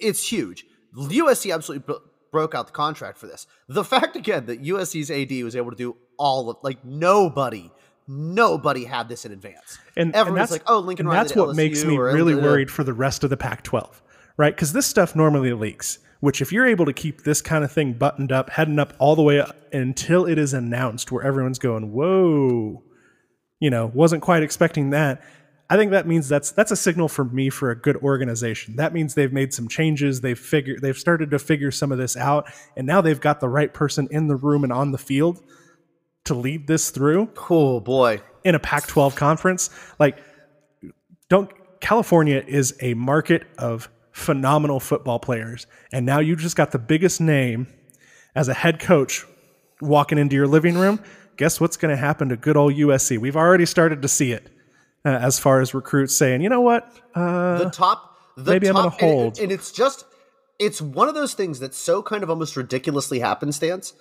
[0.00, 0.66] it's huge.
[0.96, 3.46] USC absolutely bro- broke out the contract for this.
[3.68, 7.70] The fact again that USC's AD was able to do all of like nobody,
[8.08, 9.78] nobody had this in advance.
[9.96, 12.42] and, everyone's that's like, oh, Lincoln Riley that's what makes me really LSU.
[12.42, 14.00] worried for the rest of the Pac-12,
[14.36, 14.54] right?
[14.54, 15.98] Because this stuff normally leaks.
[16.20, 19.16] Which, if you're able to keep this kind of thing buttoned up, heading up all
[19.16, 22.82] the way up until it is announced, where everyone's going, "Whoa,"
[23.60, 25.22] you know, wasn't quite expecting that.
[25.68, 28.76] I think that means that's that's a signal for me for a good organization.
[28.76, 30.22] That means they've made some changes.
[30.22, 33.48] They've figured they've started to figure some of this out, and now they've got the
[33.48, 35.42] right person in the room and on the field
[36.26, 38.20] to lead this through Oh boy.
[38.44, 39.70] in a Pac-12 conference.
[39.98, 40.18] Like,
[41.28, 46.78] don't California is a market of phenomenal football players, and now you just got the
[46.78, 47.66] biggest name
[48.34, 49.24] as a head coach
[49.80, 51.00] walking into your living room.
[51.36, 53.18] Guess what's going to happen to good old USC?
[53.18, 54.48] We've already started to see it
[55.04, 56.90] uh, as far as recruits saying, you know what?
[57.14, 59.34] Uh, the top, the maybe I'm top, gonna hold.
[59.36, 60.06] And, and it's just,
[60.58, 63.92] it's one of those things that's so kind of almost ridiculously happenstance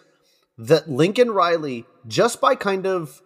[0.58, 3.22] that Lincoln Riley, just by kind of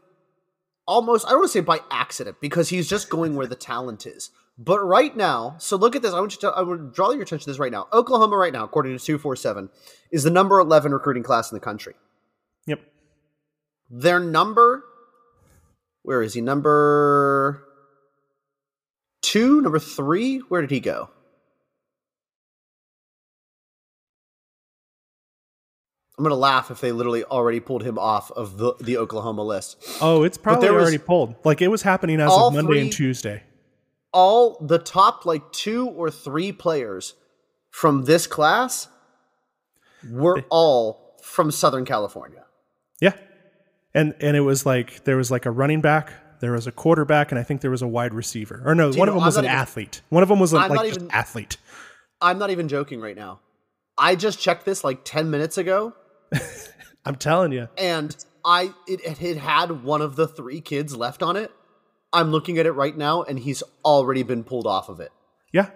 [0.87, 4.05] almost, I don't want to say by accident, because he's just going where the talent
[4.05, 4.31] is.
[4.57, 6.13] But right now, so look at this.
[6.13, 7.87] I want you to, I want to draw your attention to this right now.
[7.93, 9.69] Oklahoma, right now, according to 247,
[10.11, 11.93] is the number 11 recruiting class in the country.
[12.65, 12.81] yep.
[13.89, 14.83] Their number,
[16.03, 16.41] where is he?
[16.41, 17.63] Number
[19.21, 20.39] two, number three?
[20.39, 21.09] Where did he go?
[26.19, 29.77] I'm gonna laugh if they literally already pulled him off of the, the Oklahoma list.
[30.01, 31.33] Oh, it's probably already pulled.
[31.45, 33.41] Like it was happening as of Monday and Tuesday.
[34.11, 37.13] All the top like two or three players
[37.71, 38.89] from this class
[40.11, 42.43] were all from Southern California.
[42.99, 43.13] Yeah.
[43.93, 47.31] And and it was like there was like a running back, there was a quarterback,
[47.31, 48.61] and I think there was a wide receiver.
[48.65, 50.01] Or no, one of them I'm was an even- athlete.
[50.09, 51.55] One of them was I'm like even- athlete.
[52.21, 53.39] I'm not even joking right now.
[53.97, 55.93] I just checked this like 10 minutes ago
[57.05, 57.67] I'm telling you.
[57.77, 58.15] and
[58.45, 61.51] I it, it had had one of the three kids left on it.
[62.11, 65.11] I'm looking at it right now, and he's already been pulled off of it.
[65.51, 65.69] Yeah.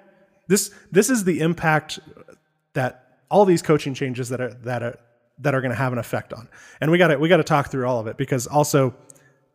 [0.48, 2.00] This this is the impact
[2.74, 5.00] that all these coaching changes that are that are
[5.40, 6.50] that are going to have an effect on.
[6.82, 8.96] And we got to we got to talk through all of it because also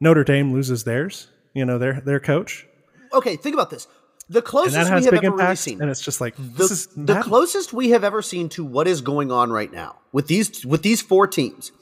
[0.01, 2.67] Notre Dame loses theirs, you know, their their coach.
[3.13, 3.87] Okay, think about this.
[4.31, 7.21] The closest we have ever really seen, and it's just like the, this is the
[7.23, 10.83] closest we have ever seen to what is going on right now with these with
[10.83, 11.73] these four teams.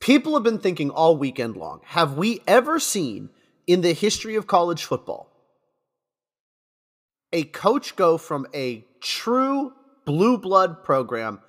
[0.00, 1.80] People have been thinking all weekend long.
[1.84, 3.30] Have we ever seen
[3.66, 5.32] in the history of college football
[7.32, 9.72] a coach go from a true
[10.04, 11.40] blue blood program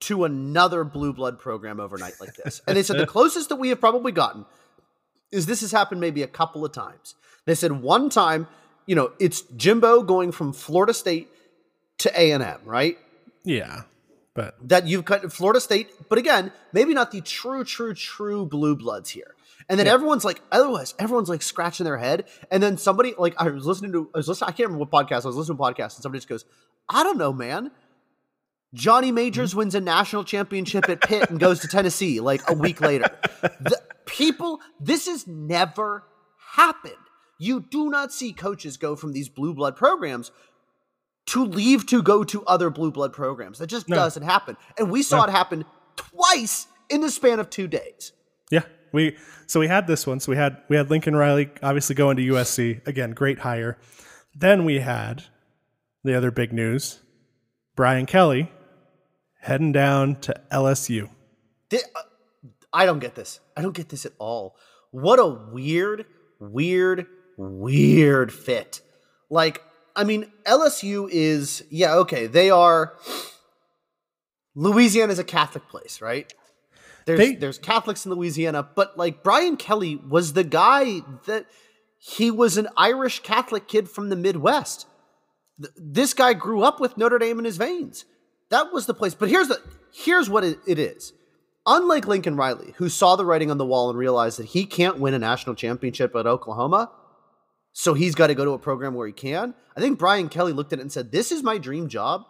[0.00, 2.62] to another blue blood program overnight like this?
[2.66, 4.44] And they said the closest that we have probably gotten
[5.32, 7.14] is this has happened maybe a couple of times.
[7.46, 8.46] They said one time,
[8.86, 11.28] you know, it's Jimbo going from Florida State
[11.98, 12.98] to A&M, right?
[13.44, 13.82] yeah.
[14.34, 18.76] But That you've cut Florida State, but again, maybe not the true, true, true blue
[18.76, 19.34] bloods here.
[19.68, 22.24] And then everyone's like, otherwise, everyone's like scratching their head.
[22.50, 24.90] And then somebody, like, I was listening to, I was listening, I can't remember what
[24.90, 26.44] podcast, I was listening to a podcast, and somebody just goes,
[26.88, 27.70] I don't know, man.
[28.74, 29.58] Johnny Majors hmm?
[29.58, 33.08] wins a national championship at Pitt and goes to Tennessee like a week later.
[33.42, 33.80] The,
[34.12, 36.04] people, this has never
[36.54, 36.94] happened.
[37.38, 40.30] You do not see coaches go from these blue blood programs
[41.26, 43.58] to leave to go to other blue blood programs.
[43.58, 43.96] That just No.
[43.96, 44.56] doesn't happen.
[44.78, 45.24] And we saw No.
[45.24, 45.64] it happen
[45.96, 48.12] twice in the span of two days.
[48.50, 50.20] Yeah, we so we had this one.
[50.20, 53.78] So we had we had Lincoln Riley obviously going to USC again, great hire.
[54.34, 55.24] Then we had
[56.04, 57.00] the other big news:
[57.76, 58.50] Brian Kelly
[59.40, 61.08] heading down to LSU.
[61.70, 62.02] Thi- uh,
[62.72, 63.40] I don't get this.
[63.56, 64.56] I don't get this at all.
[64.90, 66.06] What a weird,
[66.40, 68.80] weird, weird fit.
[69.30, 69.62] Like,
[69.96, 72.94] I mean, LSU is, yeah, okay, they are.
[74.54, 76.32] Louisiana is a Catholic place, right?
[77.06, 81.46] There's, They- there's Catholics in Louisiana, but like Brian Kelly was the guy that
[81.98, 84.86] he was an Irish Catholic kid from the Midwest.
[85.60, 88.04] Th- This guy grew up with Notre Dame in his veins.
[88.50, 89.14] That was the place.
[89.14, 89.60] But here's the
[89.92, 91.12] here's what it, it is.
[91.64, 94.98] Unlike Lincoln Riley, who saw the writing on the wall and realized that he can't
[94.98, 96.90] win a national championship at Oklahoma,
[97.72, 99.54] so he's got to go to a program where he can.
[99.76, 102.24] I think Brian Kelly looked at it and said, "This is my dream job,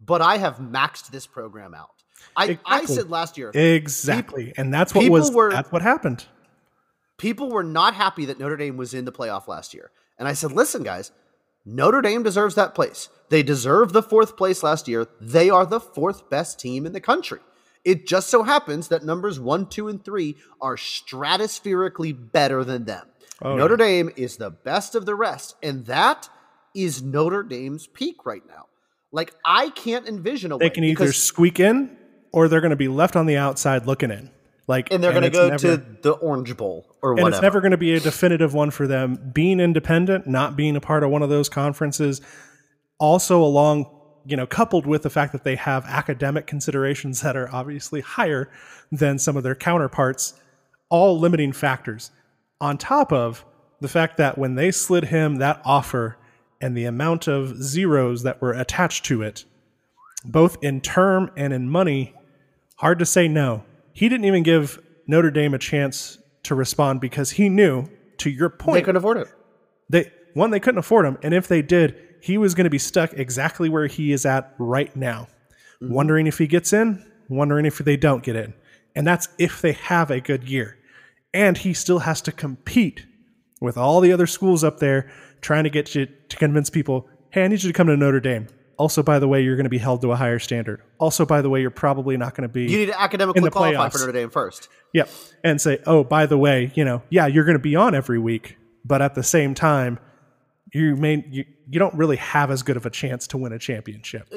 [0.00, 1.90] but I have maxed this program out."
[2.36, 6.24] I, I said last year, Exactly, and that's what was were- that's what happened.
[7.18, 9.90] people were not happy that Notre Dame was in the playoff last year.
[10.18, 11.10] And I said, listen, guys,
[11.66, 13.08] Notre Dame deserves that place.
[13.30, 15.06] They deserve the fourth place last year.
[15.20, 17.40] They are the fourth best team in the country.
[17.84, 23.06] It just so happens that numbers one, two, and three are stratospherically better than them.
[23.42, 25.56] Oh, Notre Dame is the best of the rest.
[25.62, 26.28] And that
[26.74, 28.66] is Notre Dame's peak right now.
[29.12, 30.70] Like, I can't envision a They way.
[30.70, 31.96] can either squeak in
[32.32, 34.30] or they're going to be left on the outside looking in.
[34.66, 37.36] Like, and they're going to go never- to the Orange Bowl or and whatever.
[37.36, 39.30] it's never going to be a definitive one for them.
[39.34, 42.22] Being independent, not being a part of one of those conferences,
[42.98, 43.86] also along,
[44.24, 48.50] you know, coupled with the fact that they have academic considerations that are obviously higher
[48.90, 50.34] than some of their counterparts,
[50.88, 52.10] all limiting factors.
[52.60, 53.44] On top of
[53.80, 56.16] the fact that when they slid him that offer
[56.60, 59.44] and the amount of zeros that were attached to it,
[60.24, 62.14] both in term and in money,
[62.76, 63.64] hard to say no.
[63.92, 68.48] He didn't even give Notre Dame a chance to respond because he knew, to your
[68.48, 69.28] point, they couldn't afford it.
[69.90, 72.78] they one they couldn't afford him, and if they did, he was going to be
[72.78, 75.28] stuck exactly where he is at right now,
[75.82, 75.92] mm-hmm.
[75.92, 78.54] wondering if he gets in, wondering if they don't get in.
[78.96, 80.78] And that's if they have a good year.
[81.34, 83.04] And he still has to compete
[83.60, 85.10] with all the other schools up there
[85.42, 88.20] trying to get you to convince people, hey, I need you to come to Notre
[88.20, 88.46] Dame.
[88.78, 90.80] Also, by the way, you're going to be held to a higher standard.
[90.96, 92.62] Also, by the way, you're probably not going to be.
[92.62, 93.92] You need to academically the qualify playoffs.
[93.92, 94.70] for Notre Dame first.
[94.94, 95.10] Yep.
[95.44, 98.18] And say, oh, by the way, you know, yeah, you're going to be on every
[98.18, 99.98] week, but at the same time,
[100.74, 103.58] you may you, you don't really have as good of a chance to win a
[103.58, 104.32] championship.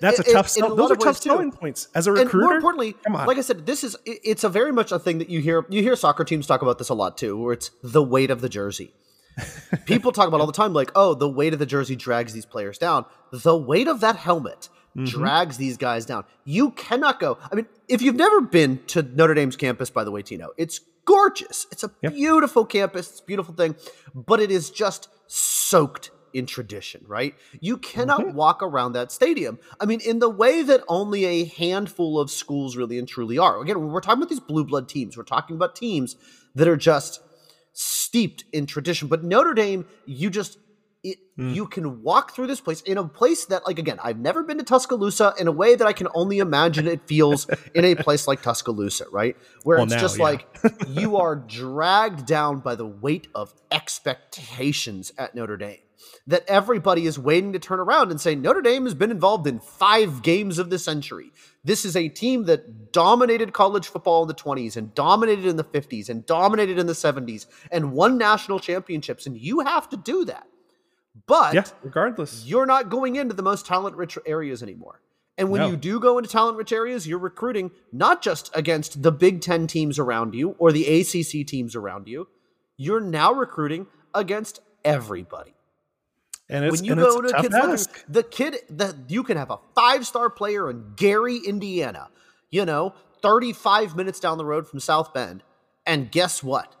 [0.00, 0.48] That's a in- tough.
[0.48, 2.44] Sell, a those are tough selling points as a And recruiter.
[2.46, 3.26] more importantly, come on.
[3.26, 5.82] like I said, this is it's a very much a thing that you hear you
[5.82, 8.48] hear soccer teams talk about this a lot too, where it's the weight of the
[8.48, 8.94] jersey.
[9.86, 12.46] People talk about all the time, like, oh, the weight of the jersey drags these
[12.46, 13.04] players down.
[13.32, 15.04] The weight of that helmet Mm-hmm.
[15.04, 16.24] drags these guys down.
[16.44, 17.38] You cannot go.
[17.48, 20.80] I mean, if you've never been to Notre Dame's campus, by the way, Tino, it's
[21.04, 21.66] gorgeous.
[21.72, 22.12] It's a Yep.
[22.14, 23.10] beautiful campus.
[23.10, 23.76] It's a beautiful thing,
[24.14, 27.34] but it is just soaked in tradition, right?
[27.60, 28.36] You cannot Mm-hmm.
[28.36, 29.58] walk around that stadium.
[29.80, 33.60] I mean, in the way that only a handful of schools really and truly are.
[33.60, 36.16] Again, we're talking about these blue blood teams, we're talking about teams
[36.54, 37.20] that are just
[37.72, 39.08] steeped in tradition.
[39.08, 40.58] But Notre Dame, you just
[41.02, 41.54] it, Hmm.
[41.54, 44.58] you can walk through this place in a place that, like, again, I've never been
[44.58, 48.28] to Tuscaloosa in a way that I can only imagine it feels in a place
[48.28, 49.36] like Tuscaloosa, right?
[49.62, 50.24] Where Well, it's now, just yeah.
[50.24, 50.46] like
[50.88, 55.78] you are dragged down by the weight of expectations at Notre Dame.
[56.26, 59.60] That everybody is waiting to turn around and say Notre Dame has been involved in
[59.60, 61.30] five games of the century.
[61.62, 65.64] This is a team that dominated college football in the 20s and dominated in the
[65.64, 69.26] 50s and dominated in the 70s and won national championships.
[69.26, 70.46] And you have to do that.
[71.30, 72.44] But yeah, regardless.
[72.44, 75.00] you're not going into the most talent rich areas anymore.
[75.38, 75.68] And when No.
[75.68, 79.68] you do go into talent rich areas, you're recruiting not just against the Big Ten
[79.68, 82.26] teams around you or the ACC teams around you,
[82.76, 85.54] you're now recruiting against everybody.
[86.48, 88.04] And it's, when you and go to kid's ask.
[88.08, 92.08] the kid that you can have a five star player in Gary, Indiana,
[92.50, 95.44] you know, 35 minutes down the road from South Bend.
[95.86, 96.74] And guess what?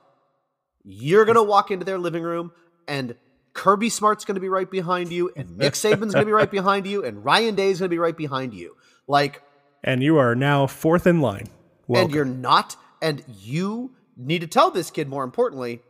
[0.82, 2.50] You're going to walk into their living room
[2.88, 3.14] and
[3.52, 6.50] Kirby Smart's going to be right behind you, and Nick Saban's going to be right
[6.50, 8.76] behind you, and Ryan Day's going to be right behind you.
[9.08, 9.42] Like,
[9.82, 11.48] And you are now fourth in line.
[11.88, 15.80] Well, and you're not, and you need to tell this kid more importantly,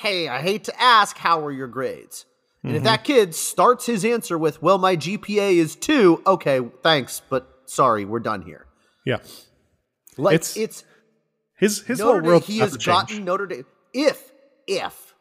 [0.00, 2.26] hey, I hate to ask, how are your grades?
[2.62, 2.76] And Mm-hmm.
[2.78, 7.48] if that kid starts his answer with, well, my GPA is two, okay, thanks, but
[7.66, 8.66] sorry, we're done here.
[9.04, 9.18] yeah.
[10.18, 10.84] Like, It's- it's,
[11.56, 13.08] His his Notre whole Dame, world he has has to change.
[13.08, 13.66] gotten Notre Dame.
[13.94, 14.30] If,
[14.66, 15.14] if,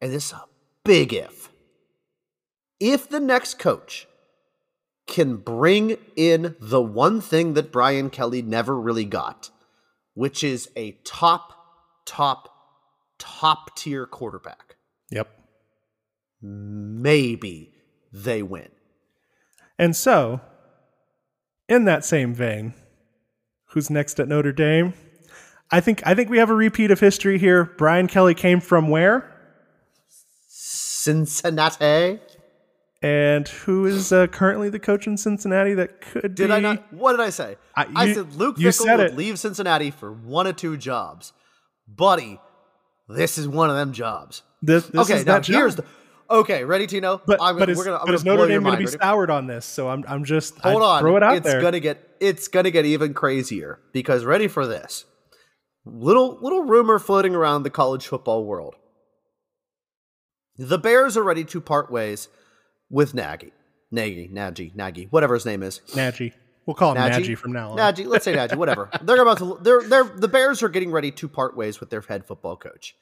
[0.00, 0.42] and this is a
[0.84, 1.50] big if,
[2.78, 4.06] if the next coach
[5.06, 9.50] can bring in the one thing that Brian Kelly never really got,
[10.14, 11.52] which is a top,
[12.06, 12.48] top,
[13.18, 14.76] top tier quarterback,
[15.10, 15.28] Yep.
[16.40, 17.72] maybe
[18.12, 18.68] they win.
[19.78, 20.40] And so,
[21.68, 22.74] in that same vein,
[23.66, 24.94] who's next at Notre Dame?
[25.70, 27.64] I think I think we have a repeat of history here.
[27.78, 29.32] Brian Kelly came from where?
[31.04, 32.20] Cincinnati.
[33.02, 36.52] And who is uh, currently the coach in Cincinnati that could Did be?
[36.52, 36.92] I not?
[36.92, 37.56] What did I say?
[37.74, 39.16] I- I, said Luke you Fickell said would it.
[39.16, 41.32] leave Cincinnati for one or two jobs.
[41.88, 42.38] Buddy,
[43.08, 44.42] this is one of them jobs.
[44.60, 45.56] This, this okay, is now job.
[45.56, 45.84] here's the.
[46.30, 47.20] Okay, ready, Tino?
[47.26, 48.98] But, I'm, but is, we're gonna, I'm but is Notre Dame going to be Ready?
[48.98, 49.64] soured on this?
[49.64, 51.00] So I'm, I'm just Hold I on.
[51.00, 51.60] throw it out it's there.
[51.60, 55.06] gonna get it's gonna get even crazier because ready for this.
[55.86, 58.76] Little little rumor floating around the college football world.
[60.60, 62.28] The Bears are ready to part ways
[62.90, 63.50] with Nagy.
[63.90, 65.80] Nagy, Nagy, Nagy, whatever his name is.
[65.96, 66.34] Nagy.
[66.66, 67.26] We'll call him Nagy?
[67.28, 67.76] Nagy from now on.
[67.76, 68.90] Nagy, let's say Nagy, whatever.
[69.02, 72.02] They're about to they're they're the Bears are getting ready to part ways with their
[72.02, 72.94] head football coach.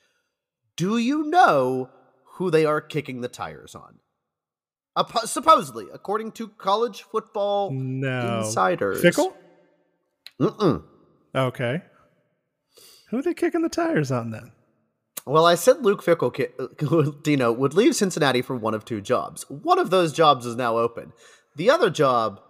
[0.77, 1.90] Do you know
[2.37, 3.99] who they are kicking the tires on?
[5.25, 8.38] Supposedly, according to college football No.
[8.38, 9.03] insiders.
[9.03, 9.33] Fickell?
[10.40, 10.85] Mm-mm.
[11.35, 11.83] Okay.
[13.11, 14.53] Who are they kicking the tires on then?
[15.29, 16.33] Well, I said Luke Fickell,
[17.59, 19.44] would leave Cincinnati for one of two jobs.
[19.50, 21.13] One of those jobs is now open.
[21.57, 22.40] The other job,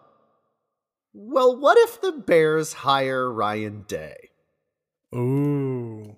[1.13, 4.31] well, what if the Bears hire Ryan Day?
[5.15, 6.17] Ooh.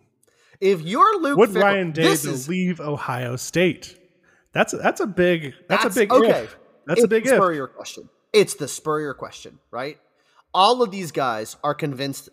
[0.61, 3.97] If you're Luke Would Fickell, Ryan Day to is leave Ohio State?
[4.53, 6.43] That's a, that's a big that's, a big okay.
[6.43, 6.57] if.
[6.87, 7.37] That's it's a big the if.
[7.37, 8.09] Spurrier question.
[8.33, 9.99] It's the Spurrier question, right?
[10.53, 12.29] All of these guys are convinced,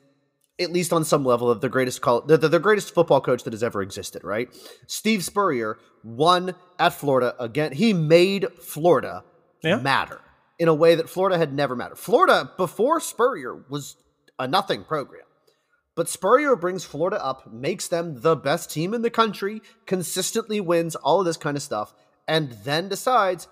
[0.59, 3.43] at least on some level, of the greatest call, the, the, the greatest football coach
[3.43, 4.49] that has ever existed, right?
[4.87, 7.71] Steve Spurrier won at Florida again.
[7.73, 9.23] He made Florida
[9.63, 9.77] Yeah.
[9.77, 10.21] matter
[10.59, 11.97] in a way that Florida had never mattered.
[11.99, 13.95] Florida before Spurrier was
[14.39, 15.21] a nothing program.
[15.95, 20.95] But Spurrier brings Florida up, makes them the best team in the country, consistently wins
[20.95, 21.93] all of this kind of stuff,
[22.27, 23.47] and then decides,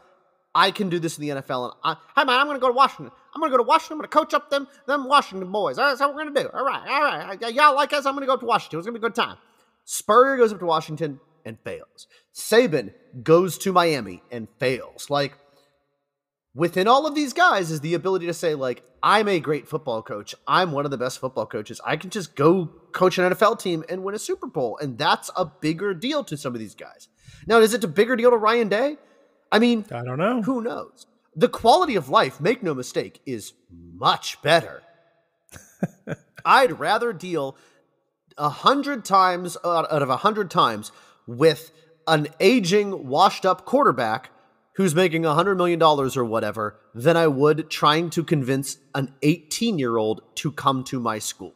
[0.53, 1.65] I can do this in the NFL.
[1.65, 3.11] And I, hey man, I'm going to go to Washington.
[3.35, 3.95] I'm going to go to Washington.
[3.95, 5.75] I'm going to coach up them them Washington boys.
[5.75, 6.49] That's what we're going to do.
[6.53, 7.53] All right, all right.
[7.53, 8.05] Y'all like us?
[8.05, 8.79] I'm going to go to Washington.
[8.79, 9.37] It's going to be a good time.
[9.83, 12.07] Spurrier goes up to Washington and fails.
[12.33, 15.09] Saban goes to Miami and fails.
[15.09, 15.37] Like
[16.55, 20.01] within all of these guys is the ability to say like I'm a great football
[20.01, 20.33] coach.
[20.47, 21.79] I'm one of the best football coaches.
[21.85, 25.29] I can just go coach an NFL team and win a Super Bowl and that's
[25.35, 27.09] a bigger deal to some of these guys.
[27.45, 28.97] Now, is it a bigger deal to Ryan Day?
[29.51, 30.41] I mean, I don't know.
[30.41, 31.05] Who knows?
[31.35, 34.81] The quality of life, make no mistake, is much better.
[36.45, 37.57] I'd rather deal
[38.37, 40.91] a hundred times out of a hundred times
[41.27, 41.71] with
[42.07, 44.29] an aging, washed up quarterback
[44.75, 49.13] who's making a hundred million dollars or whatever than I would trying to convince an
[49.21, 51.53] 18 year old to come to my school.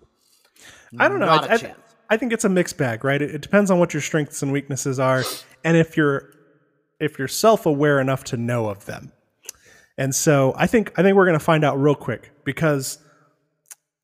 [0.97, 1.27] I don't know.
[1.27, 1.75] I, I,
[2.09, 3.21] I, think it's a mixed bag, right?
[3.21, 5.23] It, it depends on what your strengths and weaknesses are,
[5.63, 6.33] and if you're
[6.99, 9.11] if you're self aware enough to know of them.
[9.99, 12.99] And so I think I think we're going to find out real quick because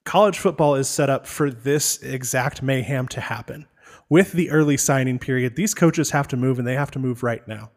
[0.03, 3.65] college football is set up for this exact mayhem to happen.
[4.09, 7.23] With the early signing period, these coaches have to move and they have to move
[7.23, 7.71] right now.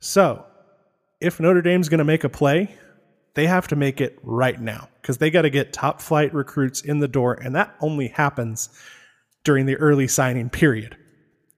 [0.00, 0.44] So,
[1.20, 2.76] if Notre Dame's going to make a play,
[3.34, 6.80] they have to make it right now because they got to get top flight recruits
[6.82, 8.68] in the door and that only happens
[9.44, 10.96] during the early signing period.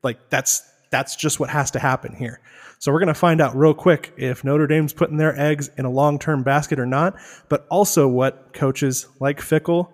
[0.02, 2.40] Like that's that's just what has to happen here.
[2.78, 5.84] So we're going to find out real quick if Notre Dame's putting their eggs in
[5.84, 7.16] a long-term basket or not,
[7.48, 9.92] but also what coaches like Fickell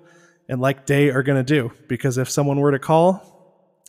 [0.48, 3.32] and like Day are going to do because if someone were to call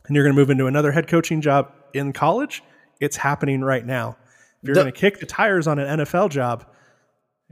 [0.06, 2.64] and you're going to move into another head coaching job in college,
[3.00, 4.18] it's happening right now.
[4.62, 6.66] If you're going to kick the tires on an NFL job,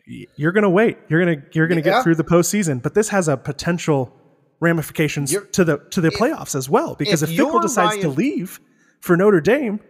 [0.06, 0.98] you're going to wait.
[1.10, 1.98] You're going to you're going to yeah.
[1.98, 4.16] get through the postseason, but this has a potential
[4.62, 6.96] ramifications you're, to the to the if, playoffs as well.
[6.96, 8.60] Because if, if Fickell decides Ryan, to leave
[9.02, 9.82] for Notre Dame,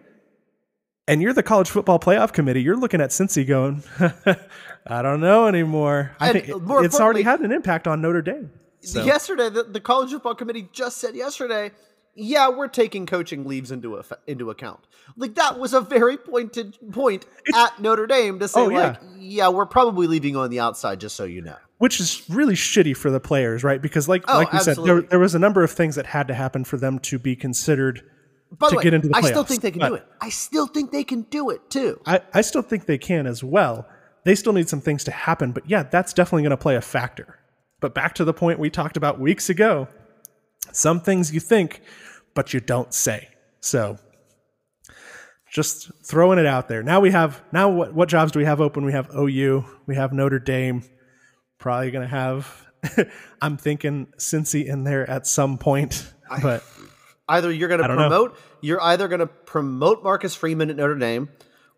[1.08, 3.84] and you're the college football playoff committee, you're looking at Cincy going,
[4.88, 6.16] I don't know anymore.
[6.20, 8.52] I think it's already had an impact on Notre Dame.
[8.82, 9.04] So.
[9.04, 11.72] Yesterday, the, the college football committee just said yesterday
[12.16, 14.82] yeah, we're taking coaching leaves into a, into account.
[15.16, 18.78] Like that was a very pointed point it's, at Notre Dame to say, oh, yeah.
[18.78, 21.56] like, yeah, we're probably leaving on the outside, just so you know.
[21.78, 23.82] Which is really shitty for the players, right?
[23.82, 26.28] Because, like, oh, like we said, there, there, was a number of things that had
[26.28, 28.04] to happen for them to be considered
[28.58, 29.24] By to way, get into the playoffs.
[29.24, 30.06] I still think they can do it.
[30.20, 32.02] I still think they can do it too.
[32.06, 33.88] I, I still think they can as well.
[34.24, 36.82] They still need some things to happen, but yeah, that's definitely going to play a
[36.82, 37.39] factor.
[37.80, 39.88] But back to the point we talked about weeks ago
[40.72, 41.82] some things you think,
[42.34, 43.30] but you don't say.
[43.60, 43.97] So
[45.52, 46.84] just throwing it out there.
[46.84, 48.86] Now we have now what what jobs do we have open?
[48.86, 50.84] We have OU, we have Notre Dame.
[51.58, 52.66] Probably going to have
[53.41, 56.64] I'm thinking Cincy in there at some point, but
[57.32, 58.38] either you're going to promote know.
[58.61, 61.29] you're either going to promote Marcus Freeman at Notre Dame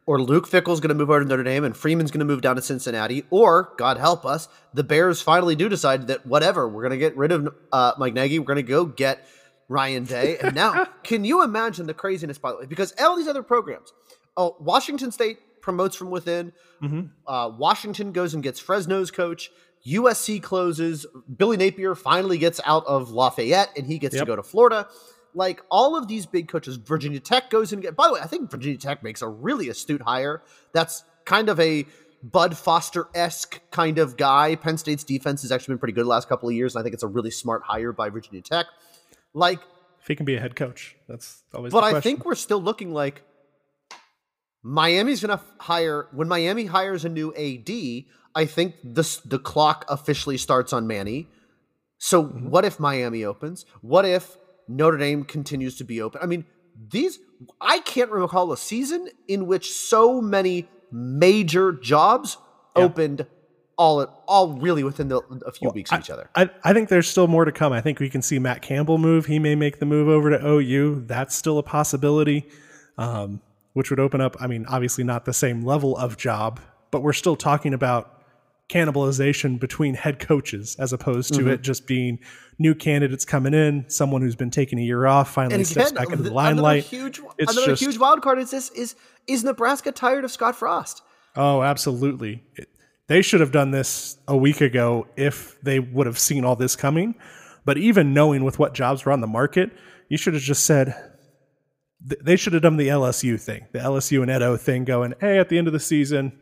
[0.06, 2.42] or Luke Fickell's going to move over to Notre Dame and Freeman's going to move
[2.42, 6.82] down to Cincinnati, or God help us, the Bears finally do decide that whatever, we're
[6.82, 9.26] going to get rid of uh, Mike Nagy, we're going to go get
[9.70, 12.38] Ryan Day, and now can you imagine the craziness?
[12.38, 13.94] By the way, because all these other programs,
[14.36, 16.52] oh, Washington State promotes from within,
[16.82, 17.06] mm-hmm.
[17.26, 19.52] uh, Washington goes and gets Fresno's coach.
[19.88, 21.06] USC closes.
[21.38, 24.22] Billy Napier finally gets out of Lafayette and he gets yep.
[24.22, 24.88] to go to Florida
[25.36, 27.96] like all of these big coaches, Virginia Tech goes and get.
[27.96, 30.44] By the way, I think Virginia Tech makes a really astute hire.
[30.74, 31.86] That's kind of a
[32.24, 34.56] Bud Foster esque kind of guy.
[34.56, 36.84] Penn State's defense has actually been pretty good the last couple of years, and I
[36.84, 38.68] think it's a really smart hire by Virginia Tech.
[39.34, 39.60] Like,
[40.02, 41.74] if he can be a head coach, that's always.
[41.74, 43.24] But I think we're still looking like
[44.64, 48.06] Miami's going to hire when Miami hires a new AD.
[48.36, 51.28] I think this the clock officially starts on Manny.
[51.98, 52.50] So mm-hmm.
[52.50, 53.66] what if Miami opens?
[53.82, 56.22] What if Notre Dame continues to be open.
[56.22, 56.46] I mean,
[56.90, 57.20] these
[57.62, 62.38] I can't recall a season in which so many major jobs
[62.76, 62.84] yeah.
[62.84, 63.26] opened
[63.78, 66.30] all all really within the, a few well, weeks of each other.
[66.36, 67.74] I, I think there's still more to come.
[67.74, 69.26] I think we can see Matt Campbell move.
[69.26, 71.06] He may make the move over to OU.
[71.08, 72.48] That's still a possibility,
[72.98, 73.42] um,
[73.74, 74.38] which would open up.
[74.40, 76.60] I mean, obviously not the same level of job,
[76.92, 78.13] but we're still talking about
[78.74, 81.50] cannibalization between head coaches as opposed to mm-hmm.
[81.50, 82.18] it just being
[82.58, 86.10] new candidates coming in, someone who's been taking a year off finally again, steps back
[86.10, 86.92] into the limelight.
[86.92, 88.96] Another huge, it's another just, huge wild card is this is
[89.28, 91.04] is Nebraska tired of Scott Frost?
[91.36, 92.44] Oh, absolutely.
[92.56, 92.70] It,
[93.08, 96.76] they should have done this a week ago if they would have seen all this
[96.76, 97.16] coming.
[97.66, 99.72] But even knowing with what jobs were on the market,
[100.10, 100.96] you should have just said
[102.02, 105.50] they should have done the LSU thing, the LSU and Edo thing, going, "Hey, at
[105.50, 106.34] the end of the season,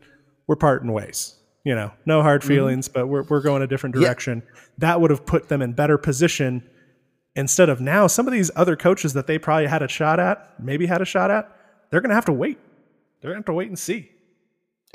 [0.46, 2.48] we're parting ways." You know, no hard mm-hmm.
[2.48, 3.00] feelings, mm-hmm.
[3.00, 4.42] but we're, we're going a different direction.
[4.44, 4.60] Yeah.
[4.78, 6.68] That would have put them in better position
[7.34, 10.54] instead of now some of these other coaches that they probably had a shot at,
[10.60, 11.50] maybe had a shot at,
[11.90, 12.58] they're going to have to wait.
[13.20, 14.10] They're going to have to wait and see.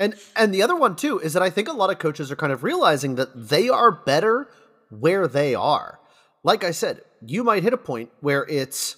[0.00, 2.36] And and the other one too is that I think a lot of coaches are
[2.36, 4.48] kind of realizing that they are better
[4.90, 5.98] where they are.
[6.44, 8.96] Like I said, you might hit a point where it's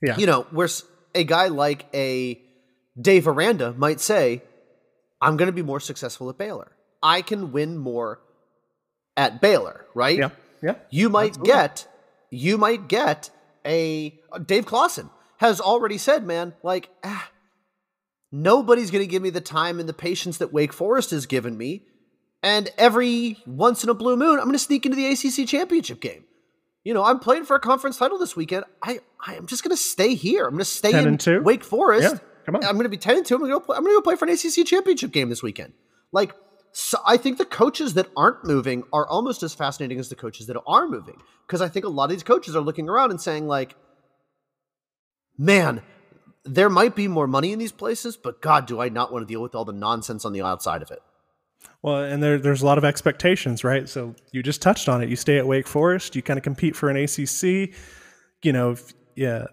[0.00, 0.16] Yeah.
[0.18, 0.68] you know, where
[1.14, 2.40] a guy like a
[3.00, 4.42] Dave Aranda might say,
[5.24, 6.72] I'm going to be more successful at Baylor.
[7.02, 8.20] I can win more
[9.16, 10.18] at Baylor, right?
[10.18, 10.30] Yeah.
[10.62, 10.74] Yeah.
[10.90, 11.52] You might Absolutely.
[11.52, 11.88] get,
[12.30, 13.30] you might get
[13.66, 17.30] a Dave Clawson has already said, man, like, ah,
[18.32, 21.56] nobody's going to give me the time and the patience that Wake Forest has given
[21.56, 21.82] me.
[22.42, 26.00] And every once in a blue moon, I'm going to sneak into the ACC championship
[26.00, 26.24] game.
[26.84, 28.64] You know, I'm playing for a conference title this weekend.
[28.82, 30.44] I, I am just going to stay here.
[30.44, 31.42] I'm going to stay in two?
[31.42, 32.14] Wake Forest.
[32.14, 32.64] Yeah, come on.
[32.64, 33.34] I'm going to be 10 and 2.
[33.34, 35.28] I'm going to go play, I'm going to go play for an ACC championship game
[35.28, 35.72] this weekend.
[36.12, 36.34] Like,
[36.72, 40.46] so I think the coaches that aren't moving are almost as fascinating as the coaches
[40.48, 41.20] that are moving.
[41.46, 43.76] Because I think a lot of these coaches are looking around and saying, like,
[45.38, 45.82] man,
[46.44, 49.32] there might be more money in these places, but God, do I not want to
[49.32, 51.00] deal with all the nonsense on the outside of it.
[51.82, 53.88] Well, and there, there's a lot of expectations, right?
[53.88, 55.08] So you just touched on it.
[55.08, 57.74] You stay at Wake Forest, you kind of compete for an ACC.
[58.42, 59.46] You know, if, yeah,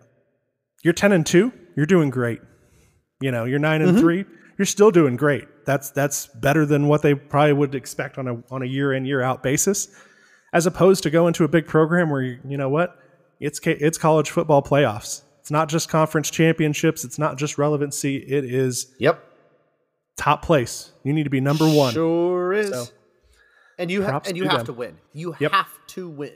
[0.83, 2.41] you're 10 and 2, you're doing great.
[3.21, 3.99] You know, you're 9 and mm-hmm.
[3.99, 4.25] 3,
[4.57, 5.47] you're still doing great.
[5.65, 9.05] That's that's better than what they probably would expect on a on a year in
[9.05, 9.87] year out basis
[10.53, 12.97] as opposed to going to a big program where you, you know what?
[13.39, 15.21] It's it's college football playoffs.
[15.39, 19.23] It's not just conference championships, it's not just relevancy, it is Yep.
[20.17, 20.91] top place.
[21.03, 21.93] You need to be number 1.
[21.93, 22.69] Sure is.
[22.69, 22.85] So,
[23.79, 24.65] and you ha- and you have them.
[24.67, 24.97] to win.
[25.13, 25.51] You Yep.
[25.51, 26.33] have to win.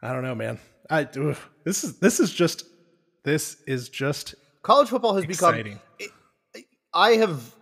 [0.00, 0.60] I don't know, man.
[0.88, 2.64] I ugh, this is this is just
[3.24, 4.34] this is just
[4.68, 5.80] College football has exciting.
[5.96, 6.64] become.
[6.92, 7.54] I have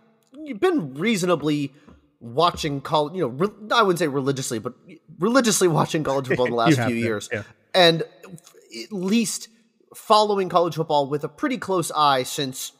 [0.59, 1.73] been reasonably
[2.19, 3.15] watching college.
[3.15, 4.73] You know, re- I wouldn't say religiously, but
[5.17, 7.43] religiously watching college football in the last few been, years, yeah.
[7.73, 9.47] and at least
[9.95, 12.73] following college football with a pretty close eye since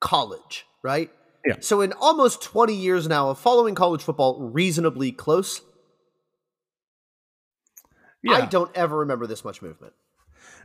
[0.00, 1.10] college, right?
[1.44, 1.56] Yeah.
[1.60, 5.60] So in almost 20 years now of following college football reasonably close,
[8.22, 8.32] yeah.
[8.32, 9.92] I don't ever remember this much movement.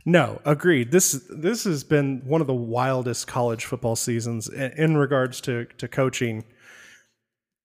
[0.06, 0.90] No, agreed.
[0.90, 5.64] This this has been one of the wildest college football seasons in, in regards to
[5.78, 6.44] to coaching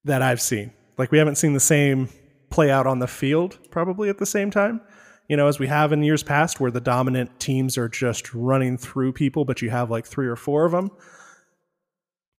[0.06, 0.72] that I've seen.
[0.98, 2.10] Like we haven't seen the same
[2.50, 4.82] play out on the field probably at the same time.
[5.28, 8.78] You know, as we have in years past where the dominant teams are just running
[8.78, 10.92] through people but you have like 3 or 4 of them.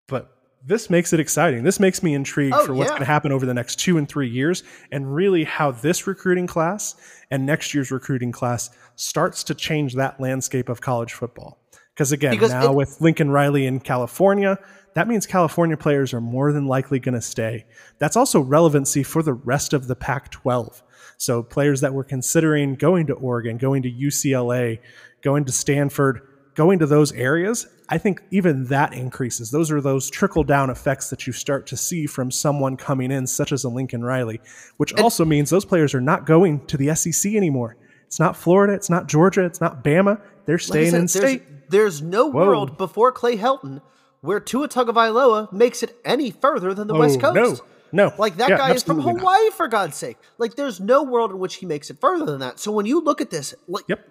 [0.08, 0.34] But
[0.66, 1.64] this makes it exciting.
[1.64, 2.94] This makes me intrigued Oh, for what's yeah.
[2.96, 6.48] going to happen over the next 2 and 3 years and really how this recruiting
[6.48, 6.96] class
[7.32, 11.60] and next year's recruiting class starts to change that landscape of college football.
[11.96, 14.58] Because again, Because now it- with Lincoln Riley in California,
[14.96, 17.66] that means California players are more than likely going to stay.
[18.00, 20.82] That's also relevancy for the rest of the Pac 12.
[21.18, 24.80] So players that were considering going to Oregon, going to UCLA,
[25.22, 26.22] going to Stanford,
[26.56, 29.50] going to those areas, I think even that increases.
[29.52, 33.26] Those are those trickle down effects that you start to see from someone coming in,
[33.28, 34.40] such as a Lincoln Riley,
[34.78, 37.76] which also means those players are not going to the SEC anymore.
[38.06, 40.22] It's not Florida, it's not Georgia, it's not Bama.
[40.46, 41.12] They're Like staying said, in there's,
[41.42, 41.70] state.
[41.70, 42.46] there's no Whoa.
[42.48, 43.82] world before Clay Helton
[44.22, 47.64] where Tua Tagovailoa makes it any further than the oh, West Oh, Coast.
[47.94, 48.14] no, no.
[48.18, 49.32] Like that Yeah, guy is from absolutely not.
[49.36, 50.18] Hawaii for God's sake.
[50.38, 52.60] Like there's no world in which he makes it further than that.
[52.60, 54.08] So when you look at this, like Yep.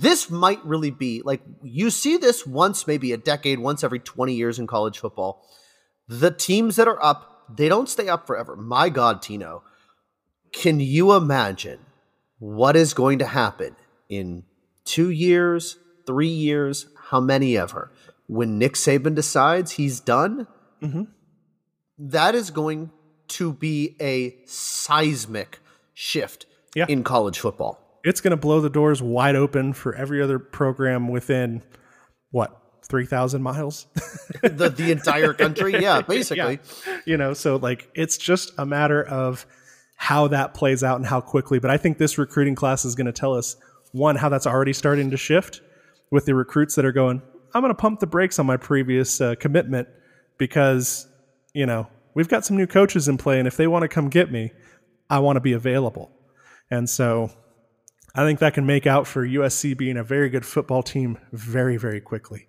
[0.00, 4.34] This might really be like you see this once maybe a decade, once every 20
[4.34, 5.46] years in college football.
[6.08, 8.56] The teams that are up, they don't stay up forever.
[8.56, 9.62] My God, Tino.
[10.52, 11.78] Can you imagine
[12.38, 13.76] what is going to happen
[14.08, 14.44] in
[14.84, 17.90] two years, three years, how many ever,
[18.26, 20.46] when Nick Saban decides he's done?
[20.82, 21.08] Mhm.
[21.98, 22.90] That is going
[23.28, 25.60] to be a seismic
[25.94, 26.86] shift Yeah.
[26.88, 27.80] in college football.
[28.04, 31.62] It's going to blow the doors wide open for every other program within
[32.30, 33.86] what, 3,000 miles?
[34.42, 35.72] the the entire country.
[35.80, 36.60] Yeah, basically.
[37.06, 39.46] you know so like it's just a matter of
[39.96, 43.06] how that plays out and how quickly but i think this recruiting class is going
[43.06, 43.56] to tell us
[43.92, 45.60] one how that's already starting to shift
[46.10, 47.22] with the recruits that are going
[47.54, 49.88] i'm going to pump the brakes on my previous uh, commitment
[50.36, 51.06] because
[51.54, 54.08] you know we've got some new coaches in play and if they want to come
[54.10, 54.50] get me
[55.08, 56.10] i want to be available
[56.70, 57.30] and so
[58.14, 61.76] i think that can make out for usc being a very good football team very
[61.76, 62.48] very quickly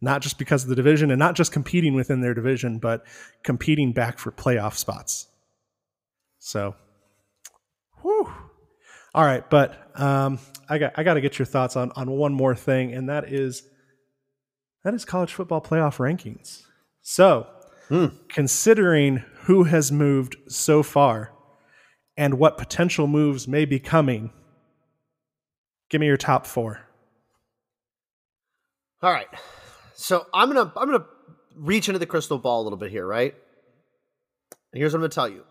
[0.00, 3.06] not just because of the division and not just competing within their division, but
[3.42, 5.28] competing back for playoff spots.
[6.38, 6.74] So,
[8.02, 8.32] whew.
[9.14, 10.38] All right, but um,
[10.68, 13.32] I got I got to get your thoughts on on one more thing, and that
[13.32, 13.62] is
[14.84, 16.62] that is college football playoff rankings.
[17.00, 17.46] So,
[18.28, 21.32] considering who has moved so far
[22.18, 24.32] and what potential moves may be coming,
[25.96, 26.78] give me your top four.
[29.02, 29.28] All right.
[29.94, 31.06] So I'm gonna I'm gonna
[31.54, 33.34] reach into the crystal ball a little bit here, right?
[34.72, 35.44] And here's what I'm gonna tell you.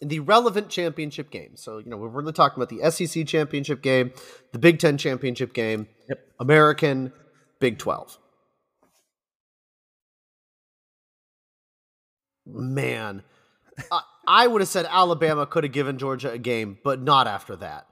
[0.00, 3.82] In the relevant championship game, so you know we're really talking about the SEC championship
[3.82, 4.12] game,
[4.52, 6.20] the Big Ten championship game, Yep.
[6.38, 7.12] American,
[7.58, 8.16] Big Twelve.
[12.46, 13.24] Man,
[13.90, 17.56] I, I would have said Alabama could have given Georgia a game, but not after
[17.56, 17.87] that.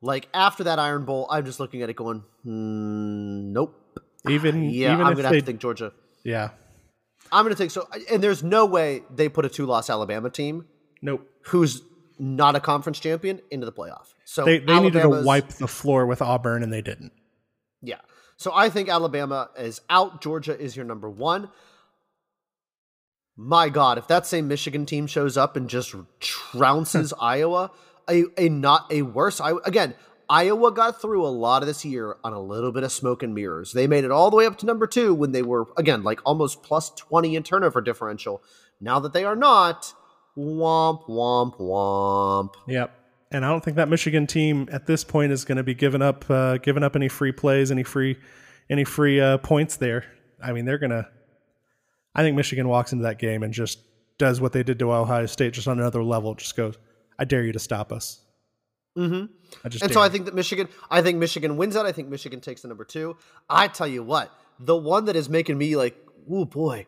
[0.00, 3.74] Like after that Iron Bowl, I'm just looking at it going, hmm, nope.
[4.28, 5.92] Even Yeah, even I'm gonna have to think Georgia.
[6.24, 6.50] yeah,
[7.32, 10.66] I'm gonna think so, and there's no way they put a two-loss Alabama team
[11.02, 11.28] nope.
[11.42, 11.82] who's
[12.18, 14.14] not a conference champion into the playoff.
[14.24, 17.12] So They they needed to wipe the floor with Auburn, and they didn't.
[17.82, 18.00] Yeah.
[18.36, 20.20] So I think Alabama is out.
[20.20, 21.50] Georgia is your number one.
[23.36, 27.70] My God, if that same Michigan team shows up and just trounces Iowa,
[28.08, 29.40] a, a not a worse.
[29.40, 29.94] I again,
[30.28, 33.34] Iowa got through a lot of this year on a little bit of smoke and
[33.34, 33.72] mirrors.
[33.72, 36.20] They made it all the way up to number two when they were again like
[36.24, 38.42] almost plus twenty in turnover differential.
[38.80, 39.92] Now that they are not,
[40.36, 42.54] womp womp womp.
[42.66, 42.94] Yep.
[43.30, 46.02] And I don't think that Michigan team at this point is going to be giving
[46.02, 48.16] up uh, giving up any free plays, any free
[48.70, 50.04] any free uh, points there.
[50.42, 51.08] I mean, they're gonna.
[52.14, 53.80] I think Michigan walks into that game and just
[54.18, 56.34] does what they did to Ohio State, just on another level.
[56.34, 56.76] Just goes,
[57.18, 58.20] "I dare you to stop us."
[58.96, 59.26] Mm-hmm.
[59.64, 61.86] I just And dare so I think that Michigan, I think Michigan wins that.
[61.86, 63.16] I think Michigan takes the number two.
[63.48, 65.96] I tell you what, the one that is making me like,
[66.30, 66.86] oh boy,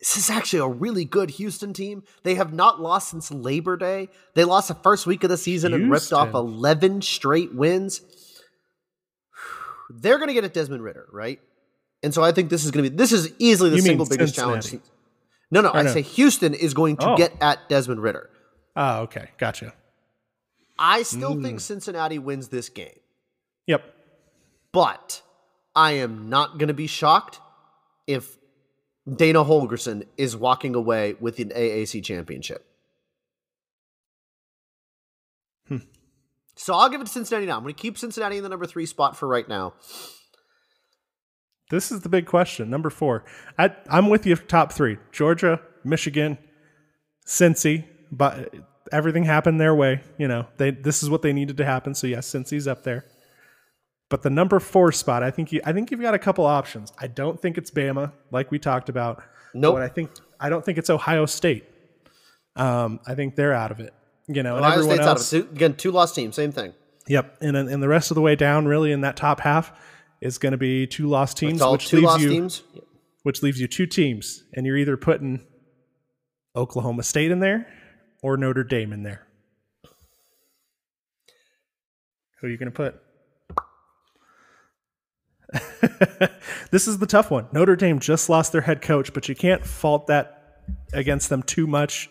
[0.00, 2.02] this is actually a really good Houston team.
[2.24, 4.08] They have not lost since Labor Day.
[4.34, 8.00] They lost the first week of the season and ripped off 11 straight wins.
[9.90, 11.40] They're going to get at Desmond Ridder, right?
[12.02, 14.06] And so I think this is going to be, this is easily the You single
[14.06, 14.74] biggest challenge.
[15.50, 15.92] No, no, I no?
[15.92, 17.16] say Houston is going to Oh.
[17.16, 18.30] get at Desmond Ridder.
[18.76, 19.72] Oh, okay, gotcha.
[20.78, 21.42] I still Mm.
[21.42, 22.98] think Cincinnati wins this game.
[23.66, 23.82] Yep.
[24.72, 25.22] But
[25.74, 27.40] I am not going to be shocked
[28.06, 28.36] if
[29.10, 32.66] Dana Holgorsen is walking away with an AAC championship.
[35.68, 35.78] Hmm.
[36.54, 37.56] So I'll give it to Cincinnati now.
[37.56, 39.74] I'm going to keep Cincinnati in the number three spot for right now.
[41.70, 42.70] This is the big question.
[42.70, 43.24] Number four.
[43.58, 44.36] I, I'm with you.
[44.36, 46.38] Top three: Georgia, Michigan,
[47.26, 47.84] Cincy.
[48.10, 48.54] But
[48.92, 50.00] everything happened their way.
[50.18, 51.94] You know, they this is what they needed to happen.
[51.94, 53.04] So yes, Cincy's up there.
[54.08, 56.92] But the number four spot, I think you, I think you've got a couple options.
[56.98, 59.22] I don't think it's Bama, like we talked about.
[59.52, 59.74] Nope.
[59.74, 61.64] But I think I don't think it's Ohio State.
[62.54, 63.92] Um, I think they're out of it.
[64.28, 65.34] You know, and Ohio everyone State's else.
[65.34, 65.48] out of it.
[65.48, 66.72] Two, again, two lost teams, same thing.
[67.08, 69.72] Yep, and and the rest of the way down, really, in that top half,
[70.20, 72.62] is going to be two lost teams, which two leaves lost you teams.
[73.22, 75.44] which leaves you two teams, and you're either putting
[76.56, 77.68] Oklahoma State in there
[78.26, 79.24] or Notre Dame in there.
[82.40, 83.00] Who are you going to put?
[86.72, 87.46] this is the tough one.
[87.52, 91.68] Notre Dame just lost their head coach, but you can't fault that against them too
[91.68, 92.10] much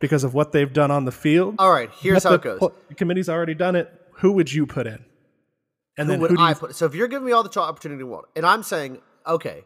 [0.00, 1.54] because of what they've done on the field.
[1.58, 2.70] All right, here's But how it goes.
[2.90, 3.90] The committee's already done it.
[4.16, 5.02] Who would you put in?
[5.96, 6.76] And Who then would who do you I put?
[6.76, 9.64] So if you're giving me all the opportunity in the world, and I'm saying, okay,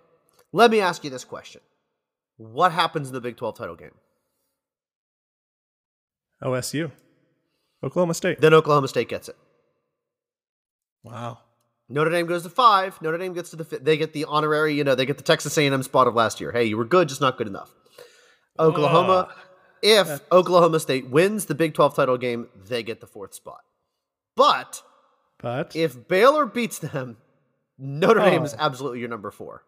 [0.52, 1.60] let me ask you this question:
[2.36, 3.90] What happens in the Big 12 title game?
[6.42, 6.90] OSU,
[7.82, 8.40] Oklahoma State.
[8.40, 9.36] Then Oklahoma State gets it.
[11.02, 11.38] Wow.
[11.88, 13.00] Notre Dame goes to five.
[13.00, 13.84] Notre Dame gets to the fifth.
[13.84, 16.52] They get the honorary, you know, they get the Texas A&M spot of last year.
[16.52, 17.74] Hey, you were good, just not good enough.
[18.58, 19.44] Oklahoma, ah.
[19.82, 23.60] if Oklahoma State wins the Big 12 title game, they get the fourth spot.
[24.36, 24.82] But
[25.40, 27.16] But if Baylor beats them,
[27.78, 28.44] Notre Dame Oh.
[28.44, 29.62] is absolutely your number four.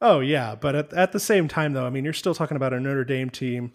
[0.00, 2.72] oh yeah, but at, at the same time though, I mean, you're still talking about
[2.74, 3.72] a Notre Dame team.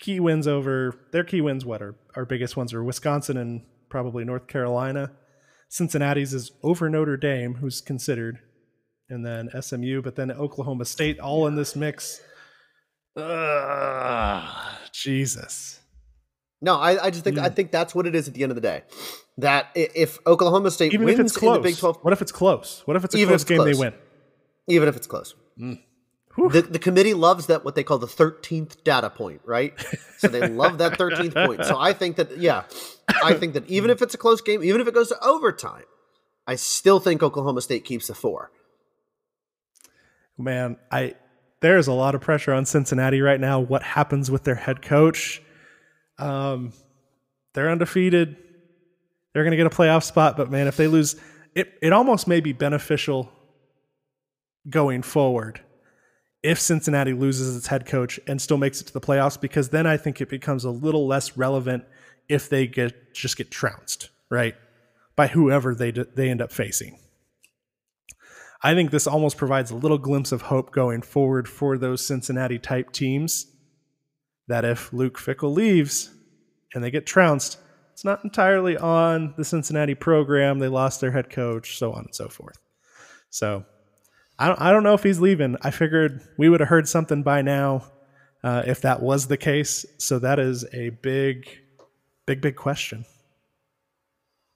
[0.00, 1.64] Key wins over their key wins.
[1.64, 5.12] What are our biggest ones are Wisconsin and probably North Carolina.
[5.68, 8.38] Cincinnati's is over Notre Dame, who's considered,
[9.10, 12.20] and then SMU, but then Oklahoma State, all in this mix.
[13.16, 14.44] Ugh,
[14.92, 15.80] Jesus.
[16.60, 17.44] No, I, I just think Hmm.
[17.44, 18.82] I think that's what it is at the end of the day.
[19.38, 22.22] That if Oklahoma State Even wins if it's in close, the Big 12 what if
[22.22, 22.82] it's close?
[22.84, 23.64] What if it's a Even close if it's game?
[23.72, 23.94] They win.
[24.68, 25.34] even if it's close.
[26.38, 29.74] The, the committee loves that what they call the 13th data point, right?
[30.18, 31.64] So they love that 13th point.
[31.64, 32.62] So I think that, yeah,
[33.24, 35.84] I think that even if it's a close game, even if it goes to overtime,
[36.46, 38.52] I still think Oklahoma State keeps the four.
[40.38, 41.16] Man, I
[41.60, 43.58] there's a lot of pressure on Cincinnati right now.
[43.58, 45.42] What happens with their head coach?
[46.18, 46.72] Um,
[47.52, 48.36] they're undefeated.
[49.32, 51.16] They're going to get a playoff spot, but man, if they lose,
[51.56, 53.32] it it almost may be beneficial
[54.70, 55.60] going forward
[56.42, 59.86] if Cincinnati loses its head coach and still makes it to the playoffs because then
[59.86, 61.84] I think it becomes a little less relevant
[62.28, 64.54] if they get just get trounced, right?
[65.16, 66.98] By whoever they they end up facing.
[68.62, 72.58] I think this almost provides a little glimpse of hope going forward for those Cincinnati
[72.58, 73.46] type teams.
[74.48, 76.10] That if Luke Fickell leaves
[76.74, 77.58] and they get trounced,
[77.92, 80.58] it's not entirely on the Cincinnati program.
[80.58, 82.58] They lost their head coach, so on and so forth.
[83.30, 83.64] So
[84.38, 85.56] I don't, I don't know if he's leaving.
[85.62, 87.84] I figured we would have heard something by now
[88.44, 89.84] uh, if that was the case.
[89.98, 91.48] So that is a big,
[92.26, 93.04] big, big question.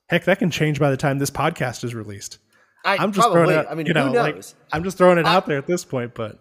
[0.08, 2.38] Heck, that can change by the time this podcast is released.
[2.84, 3.66] I, I'm just probably, throwing it.
[3.66, 4.54] Out, I mean, you know, who like, knows?
[4.72, 6.38] I'm just throwing it I- out there at this point, but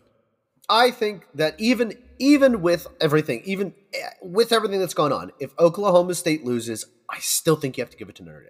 [0.70, 5.52] I think that even even with everything, even eh, with everything that's gone on, if
[5.60, 8.50] Oklahoma State loses, I still think you have to give it to Notre Dame.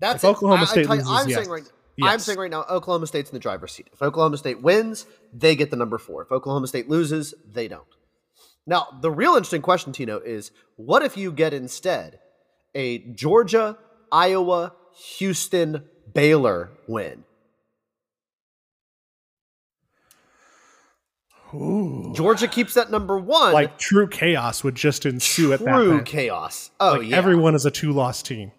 [0.00, 0.32] That's If it.
[0.32, 1.38] Oklahoma I- I State tell you, loses, I'm yes.
[1.38, 1.62] saying right.
[1.62, 2.12] I'm Yes.
[2.12, 3.88] I'm saying right now, Oklahoma State's in the driver's seat.
[3.92, 6.22] If Oklahoma State wins, they get the number four.
[6.22, 7.82] If Oklahoma State loses, they don't.
[8.66, 12.20] Now, the real interesting question, Tino, is what if you get instead
[12.74, 13.78] a Georgia,
[14.12, 14.74] Iowa,
[15.16, 15.84] Houston,
[16.14, 17.24] Baylor win?
[22.14, 23.54] Georgia keeps that number one.
[23.54, 26.70] like true chaos would just ensue at that true chaos.
[26.78, 27.16] Oh like yeah.
[27.16, 28.52] everyone is a two loss team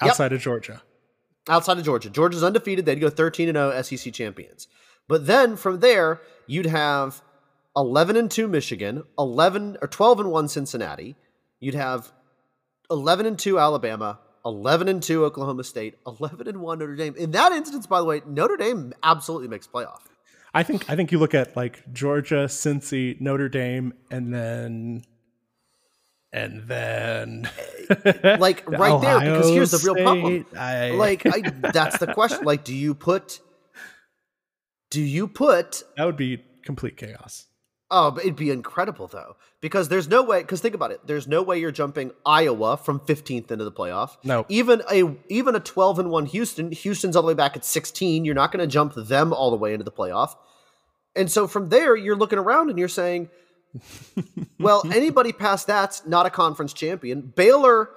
[0.00, 0.10] Yep.
[0.12, 0.80] outside of Georgia.
[1.48, 2.10] Outside of Georgia.
[2.10, 2.86] Georgia's undefeated.
[2.86, 4.68] They'd go 13 and 0 SEC champions.
[5.08, 7.22] But then from there, you'd have
[7.76, 11.16] 11 and 2 Michigan, 11 or 12 and 1 Cincinnati.
[11.58, 12.12] You'd have
[12.90, 17.14] 11 and 2 Alabama, 11 and 2 Oklahoma State, 11 and 1 Notre Dame.
[17.16, 20.00] In that instance, by the way, Notre Dame absolutely makes playoff.
[20.52, 25.04] I think I think you look at like Georgia, Cincy, Notre Dame, and then
[26.32, 27.48] and then
[28.04, 30.46] eh, Like right there, because here's the real problem.
[30.56, 31.40] I- Like I,
[31.72, 32.44] that's the question.
[32.44, 33.40] Like, do you put
[34.90, 37.46] do you put that would be complete chaos.
[37.92, 40.42] Oh, but it'd be incredible though, because there's no way.
[40.42, 44.16] Because think about it, there's no way you're jumping Iowa from 15th into the playoff.
[44.22, 44.46] No.
[44.48, 46.70] even a even a 12 and one Houston.
[46.70, 48.24] Houston's all the way back at 16.
[48.24, 50.34] You're not going to jump them all the way into the playoff.
[51.16, 53.28] And so from there, you're looking around and you're saying,
[54.58, 57.20] well, anybody past that's not a conference champion.
[57.22, 57.90] Baylor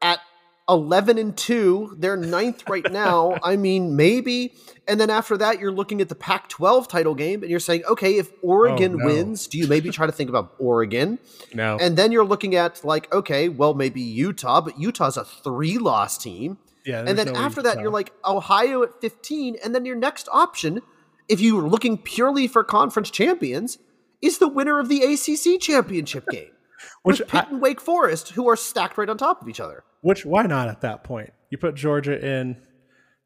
[0.00, 0.20] at
[0.68, 3.36] 11 and 2, they're ninth right now.
[3.42, 4.54] I mean, maybe.
[4.88, 7.84] And then after that, you're looking at the Pac 12 title game and you're saying,
[7.88, 9.04] okay, if Oregon Oh, no.
[9.06, 11.18] wins, do you maybe try to think about Oregon?
[11.54, 11.76] No.
[11.80, 16.16] And then you're looking at, like, okay, well, maybe Utah, but Utah's a three loss
[16.18, 16.58] team.
[16.84, 17.04] yeah.
[17.06, 19.56] And then no after that, you're like Ohio at 15.
[19.64, 20.80] And then your next option,
[21.28, 23.78] if you're looking purely for conference champions,
[24.22, 26.50] is the winner of the ACC championship game.
[27.02, 29.60] Which with Pitt I- and Wake Forest, who are stacked right on top of each
[29.60, 29.84] other.
[30.00, 31.32] Which why not at that point?
[31.50, 32.56] You put Georgia in,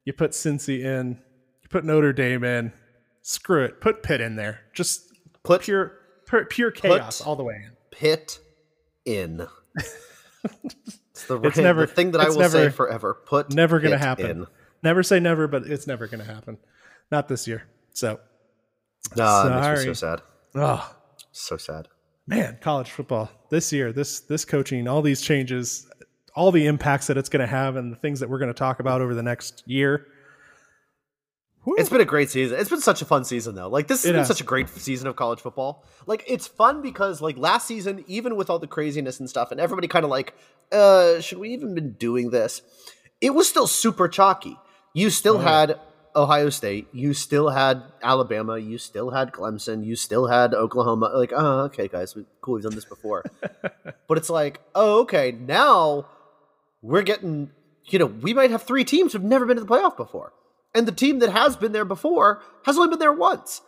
[0.05, 1.19] you put Cincy in,
[1.63, 2.73] you put Notre Dame in.
[3.23, 3.81] Screw it.
[3.81, 4.61] Put Pitt in there.
[4.75, 5.03] Just
[5.43, 5.93] Put pure
[6.27, 7.71] pure, pure chaos all the way in.
[7.91, 8.39] Pitt
[9.05, 9.47] in.
[10.45, 13.15] it's the, It's right- never- the thing that I will say forever.
[13.27, 14.27] Put Never gonna happen.
[14.31, 14.47] in.
[14.83, 16.59] Never say never, but it's never gonna happen.
[17.11, 17.65] Not this year.
[17.95, 18.21] So
[19.19, 20.23] Ah, makes me so sad.
[20.57, 20.95] Oh
[21.33, 21.89] So sad.
[22.27, 25.87] man, college football this year, this this coaching, all these changes,
[26.35, 29.01] all the impacts that it's gonna have and the things that we're gonna talk about
[29.01, 30.07] over the next year.
[31.65, 31.75] Whew.
[31.79, 32.61] It's been a great season.
[32.61, 33.69] It's been such a fun season though.
[33.69, 34.29] Like this has It been has.
[34.29, 35.85] such a great season of college football.
[36.07, 39.61] Like it's fun because like last season, even with all the craziness and stuff, and
[39.61, 40.35] everybody kind of like,
[40.73, 42.63] uh, should we even been doing this?
[43.21, 44.57] It was still super chalky.
[44.95, 45.81] You still Oh, had
[46.17, 51.11] Ohio State, you still had Alabama, you still had Clemson, you still had Oklahoma.
[51.15, 53.25] Like, oh, okay, guys, we, cool, we've done this before.
[54.09, 56.07] but it's like, oh, okay, now
[56.81, 57.51] we're getting,
[57.85, 60.33] you know, we might have three teams who've never been to the playoff before.
[60.75, 63.61] And the team that has been there before has only been there once.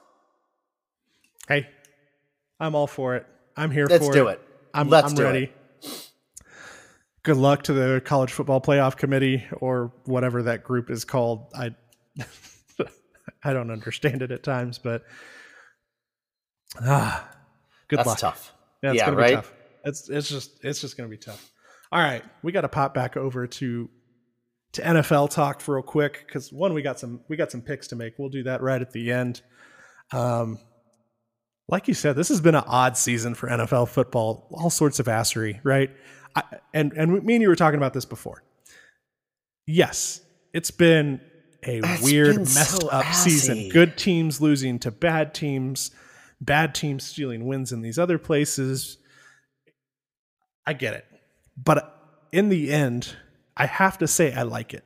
[1.46, 1.68] Hey,
[2.58, 3.26] I'm all for it.
[3.56, 4.32] I'm here Let's for do it.
[4.32, 4.40] it.
[4.72, 5.52] I'm, Let's I'm do ready.
[7.22, 11.46] Good luck to the college football playoff committee or whatever that group is called.
[11.54, 11.74] I
[13.44, 15.04] I don't understand it at times, but
[16.82, 17.28] ah,
[17.88, 18.18] good That's luck.
[18.18, 18.52] tough.
[18.82, 19.30] Yeah, it's Yeah, gonna right?
[19.30, 19.52] be tough.
[19.84, 21.50] It's it's just it's just gonna be tough.
[21.90, 23.88] All right, we got to pop back over to
[24.72, 27.96] to NFL talk real quick because one we got some we got some picks to
[27.96, 28.18] make.
[28.18, 29.40] We'll do that right at the end.
[30.12, 30.58] Um,
[31.68, 34.48] like you said, this has been an odd season for NFL football.
[34.52, 35.90] All sorts of assery, right?
[36.36, 36.42] I,
[36.74, 38.42] and and me and you were talking about this before.
[39.66, 40.20] Yes,
[40.52, 41.20] it's been
[41.64, 43.68] a It's weird, messed so up season.
[43.68, 45.90] Good teams losing to bad teams,
[46.40, 48.98] bad teams stealing wins in these other places.
[50.66, 51.06] I get it,
[51.56, 51.94] but
[52.32, 53.16] in the end,
[53.56, 54.84] I have to say I like it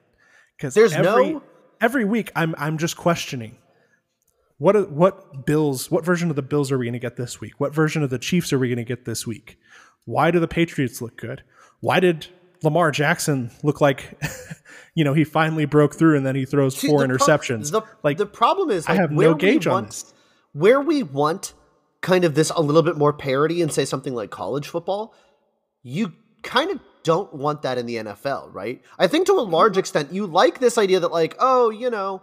[0.57, 1.43] because There's every, no-
[1.81, 3.59] every week I'm I'm just questioning
[4.59, 7.55] what what Bills what version of the Bills are we going to get this week?
[7.59, 9.59] What version of the Chiefs are we going to get this week?
[10.05, 11.43] Why do the Patriots look good?
[11.81, 12.29] Why did
[12.63, 14.17] Lamar Jackson look like
[14.95, 17.71] you know he finally broke through and then he throws See, four the pro- interceptions.
[17.71, 20.15] the, like the problem is, I have no gauge on want, this.
[20.53, 21.55] Where we want
[22.03, 25.15] kind of this a little bit more parity and say something like college football,
[25.83, 26.13] you
[26.43, 28.83] kind of don't want that in the NFL, right?
[28.99, 32.23] I think to a large extent, you like this idea that like, oh, you know,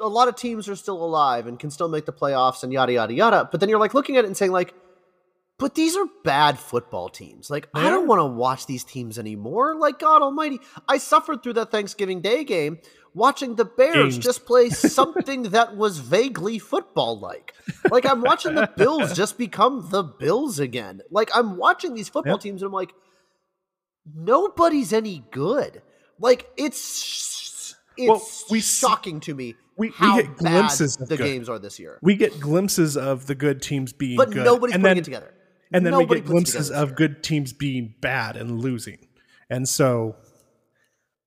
[0.00, 2.92] a lot of teams are still alive and can still make the playoffs and yada
[2.92, 3.48] yada yada.
[3.50, 4.74] But then you're like looking at it and saying like,
[5.62, 7.48] but these are bad football teams.
[7.48, 9.74] Like, I don't want to watch these teams anymore.
[9.76, 12.78] Like, God Almighty, I suffered through that Thanksgiving Day game
[13.14, 14.18] watching the Bears Games.
[14.18, 17.54] just play something that was vaguely football like.
[17.90, 21.00] Like, I'm watching the Bills just become the Bills again.
[21.10, 22.40] Like, I'm watching these football Yep.
[22.40, 22.92] teams and I'm like,
[24.14, 25.82] nobody's any good.
[26.18, 31.16] Like, it's it's Well, we shocking to me we- we get bad glimpses of the
[31.16, 31.24] good.
[31.24, 31.98] games are this year.
[32.02, 35.04] we get glimpses of the good teams being But good, nobody's and putting then, it
[35.04, 35.34] together.
[35.72, 38.98] And then Nobody we get glimpses of good teams being bad and losing.
[39.50, 40.16] And so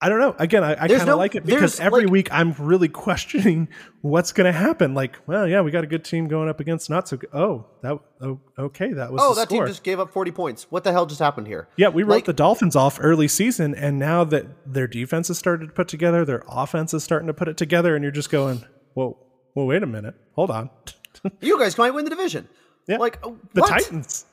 [0.01, 0.35] I don't know.
[0.37, 3.69] Again, I, I kind of no- like it because every like- week I'm really questioning
[4.01, 4.93] what's going to happen.
[4.93, 7.29] Like, well, yeah, we got a good team going up against not so good.
[7.33, 9.59] Oh, that oh, okay, that was Oh, that score.
[9.63, 10.67] team just gave up 40 points.
[10.69, 11.69] What the hell just happened here?
[11.77, 15.37] Yeah, we wrote Like- the Dolphins off early season, and now that their defense has
[15.39, 18.29] started to put together, their offense is starting to put it together, and you're just
[18.29, 18.63] going,
[18.95, 19.17] well,
[19.55, 20.69] well, wait a minute, hold on.
[21.41, 22.47] You guys might win the division.
[22.87, 22.97] Yeah.
[22.97, 23.69] Like the what?
[23.69, 24.25] Titans.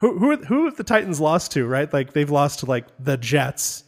[0.00, 1.66] Who who who have the Titans lost to?
[1.66, 3.84] Right, like they've lost to like the Jets,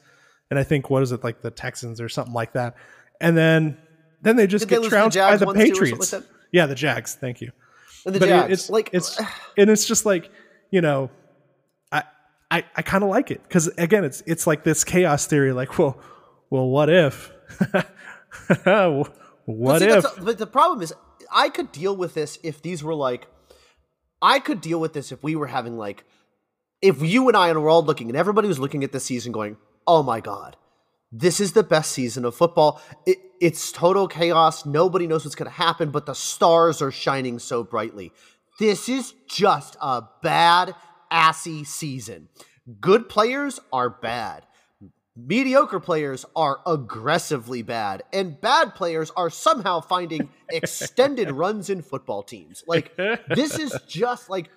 [0.50, 2.74] and I think what is it like the Texans or something like that,
[3.20, 3.76] and then
[4.22, 5.86] then they just Did get lose to the trounced by the once too or something
[5.98, 6.12] Patriots.
[6.12, 7.14] like yeah, the Jags.
[7.14, 7.52] Thank you.
[8.04, 8.52] And the But it- Jags.
[8.52, 9.20] it's like it's
[9.56, 10.30] and it's just like
[10.70, 11.10] you know,
[11.92, 12.02] I
[12.50, 15.52] I, I kind of like it because again, it's it's like this chaos theory.
[15.52, 16.00] Like, well,
[16.50, 17.30] well, what if?
[18.64, 20.04] what see, if?
[20.22, 20.92] but the problem is,
[21.32, 23.26] I could deal with this if these were like,
[24.22, 26.04] I could deal with this if we were having like,
[26.82, 29.56] if you and I were all looking and everybody was looking at this season going,
[29.86, 30.56] oh my God,
[31.12, 32.80] this is the best season of football.
[33.06, 34.64] It, it's total chaos.
[34.64, 38.12] Nobody knows what's going to happen, but the stars are shining so brightly.
[38.58, 40.74] This is just a bad,
[41.10, 42.28] assy season.
[42.80, 44.44] Good players are bad
[45.26, 52.22] mediocre players are aggressively bad and bad players are somehow finding extended runs in football
[52.22, 52.64] teams.
[52.66, 54.50] Like this is just like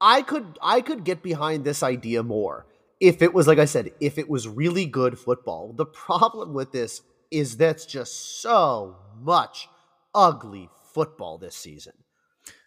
[0.00, 2.64] i could i could get behind this idea more
[3.00, 5.72] if it was like i said if it was really good football.
[5.72, 9.68] The problem with this is that's just so much
[10.14, 11.92] ugly football this season.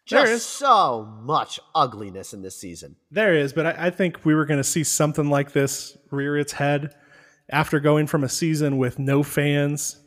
[0.09, 0.45] There just is.
[0.45, 2.95] so much ugliness in this season.
[3.11, 6.37] There is, but I, I think we were going to see something like this rear
[6.37, 6.95] its head
[7.51, 9.99] after going from a season with no fans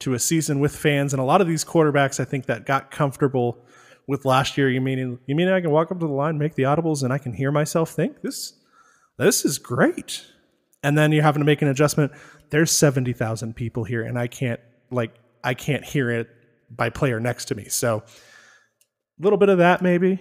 [0.00, 1.12] to a season with fans.
[1.12, 3.64] And a lot of these quarterbacks, I think, that got comfortable
[4.06, 4.68] with last year.
[4.70, 7.12] You mean you mean I can walk up to the line, make the audibles, and
[7.12, 8.54] I can hear myself think this
[9.18, 10.24] this is great.
[10.82, 12.12] And then you're having to make an adjustment.
[12.50, 16.28] There's seventy thousand people here, and I can't like I can't hear it
[16.70, 17.66] by player next to me.
[17.68, 20.20] So a little bit of that maybe.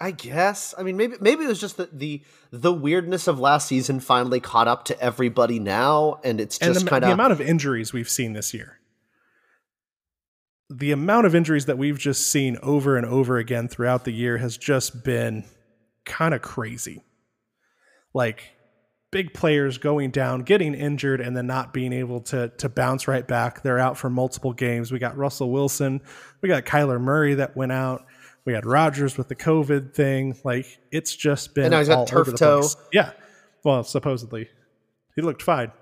[0.00, 0.74] I guess.
[0.76, 4.40] I mean, maybe maybe it was just that the the weirdness of last season finally
[4.40, 7.92] caught up to everybody now, and it's and just the, kind the amount of injuries
[7.92, 8.80] we've seen this year.
[10.70, 14.38] The amount of injuries that we've just seen over and over again throughout the year
[14.38, 15.44] has just been
[16.04, 17.04] kind of crazy.
[18.12, 18.54] Like
[19.12, 23.28] big players going down getting injured and then not being able to to bounce right
[23.28, 23.62] back.
[23.62, 24.90] They're out for multiple games.
[24.90, 26.00] We got russell wilson.
[26.40, 28.04] We got kyler murray that went out
[28.44, 30.36] we had Rodgers with the COVID thing.
[30.44, 32.60] Like it's just been And now he's got turf toe.
[32.60, 32.76] place.
[32.92, 33.12] Yeah.
[33.64, 34.48] Well, supposedly
[35.16, 35.72] he looked fine.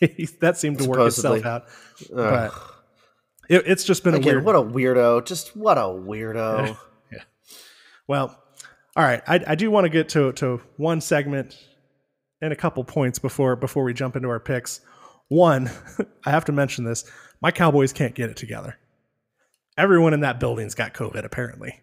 [0.40, 1.64] that seemed to work itself out.
[2.12, 2.52] But
[3.48, 4.44] it, it's just been a again, weird.
[4.44, 5.24] what a weirdo!
[5.24, 6.76] Just what a weirdo!
[7.12, 7.22] Yeah.
[8.06, 8.38] Well,
[8.96, 9.22] all right.
[9.26, 11.56] I, I do want to get to to one segment
[12.42, 14.80] and a couple points before before we jump into our picks.
[15.28, 15.70] One,
[16.26, 17.10] I have to mention this:
[17.40, 18.76] my Cowboys can't get it together.
[19.76, 21.80] Everyone in that building's got COVID, apparently.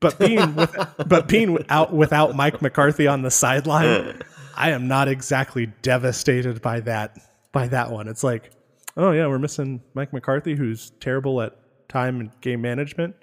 [0.00, 0.76] But being with,
[1.06, 4.22] but being without without Mike McCarthy on the sideline,
[4.56, 7.18] I am not exactly devastated by that
[7.52, 8.08] by that one.
[8.08, 8.50] It's like,
[8.96, 11.56] oh yeah, we're missing Mike McCarthy, who's terrible at
[11.88, 13.16] time and game management.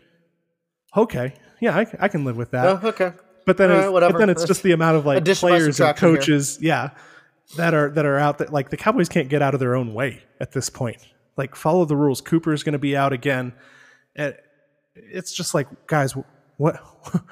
[0.98, 2.66] Okay, yeah, I, I can live with that.
[2.66, 3.14] Oh, okay,
[3.46, 6.08] But then, right, but then it's just the amount of like Addition players and subtraction
[6.10, 6.18] here.
[6.18, 6.90] coaches, yeah,
[7.58, 8.38] that are that are out.
[8.40, 10.98] That like the Cowboys can't get out of their own way at this point.
[11.38, 12.22] Like follow the rules.
[12.22, 13.54] Cooper is going to be out again.
[14.16, 14.36] And
[14.96, 16.16] it's just like, guys,
[16.58, 16.78] what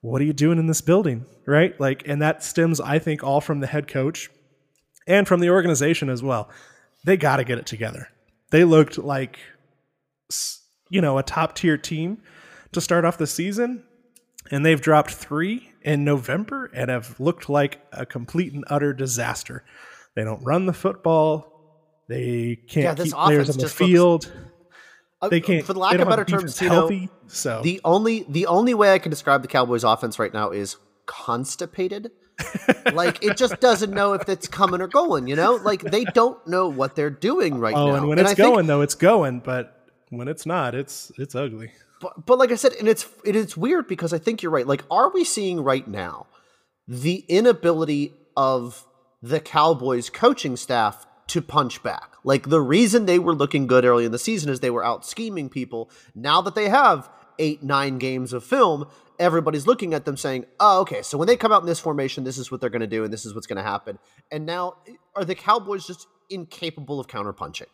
[0.00, 1.78] what are you doing in this building, right?
[1.80, 4.30] Like, and that stems, I think, all from the head coach
[5.06, 6.48] and from the organization as well.
[7.04, 8.08] They got to get it together.
[8.50, 9.38] They looked like,
[10.30, 12.18] s- you know, a top tier team
[12.72, 13.84] to start off the season,
[14.50, 19.64] and they've dropped three in November and have looked like a complete and utter disaster.
[20.14, 21.46] They don't run the football.
[22.08, 24.32] They can't Yeah, this keep players on the looks- field.
[24.34, 24.38] Uh,
[25.22, 25.64] Uh, they can't.
[25.64, 28.94] For the lack of better terms, defense you know, so the only the only way
[28.94, 32.10] I can describe the Cowboys' offense right now is constipated.
[32.94, 35.26] like it just doesn't know if it's coming or going.
[35.26, 37.94] You know, like they don't know what they're doing right oh, now.
[37.96, 39.40] and when I it's think- going though, it's going.
[39.40, 41.70] But when it's not, it's it's ugly.
[42.00, 44.66] but, but like I said, and it's it is weird because I think you're right.
[44.66, 46.26] Like, are we seeing right now
[46.88, 48.86] the inability of
[49.22, 52.14] the Cowboys coaching staff to punch back?
[52.24, 55.04] Like the reason they were looking good early in the season is they were out
[55.04, 55.90] scheming people.
[56.14, 58.86] Now that they have eight, nine games of film,
[59.18, 61.02] everybody's looking at them saying, "Oh, okay.
[61.02, 63.04] So when they come out in this formation, this is what they're going to do,
[63.04, 63.98] and this is what's going to happen."
[64.30, 64.76] And now,
[65.16, 67.66] are the Cowboys just incapable of counterpunching?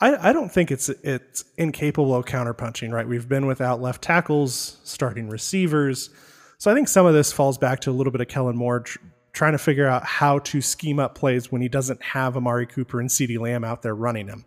[0.00, 3.06] I, I don't think it's it's incapable of counterpunching, right?
[3.06, 6.10] We've been without left tackles, starting receivers.
[6.58, 8.80] So I think some of this falls back to a little bit of Kellen Moore
[8.80, 8.98] tr-
[9.32, 13.00] trying to figure out how to scheme up plays when he doesn't have Amari Cooper
[13.00, 14.44] and CeeDee Lamb out there running him,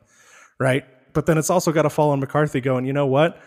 [0.59, 0.85] right?
[1.13, 3.41] But then it's also got to fall on McCarthy going, you know what?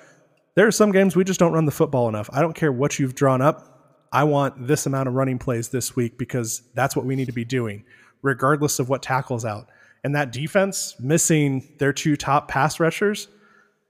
[0.55, 2.28] There are some games we just don't run the football enough.
[2.32, 3.64] I don't care what you've drawn up.
[4.12, 7.32] I want this amount of running plays this week because that's what we need to
[7.32, 7.84] be doing,
[8.22, 9.68] regardless of what tackles out.
[10.03, 13.28] And that defense missing their two top pass rushers,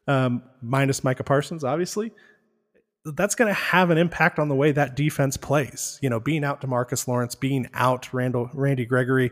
[0.07, 2.12] um, minus Micah Parsons, obviously,
[3.05, 5.99] that's going to have an impact on the way that defense plays.
[6.03, 9.30] You know, being out Demarcus Lawrence, being out Randall Randy Gregory,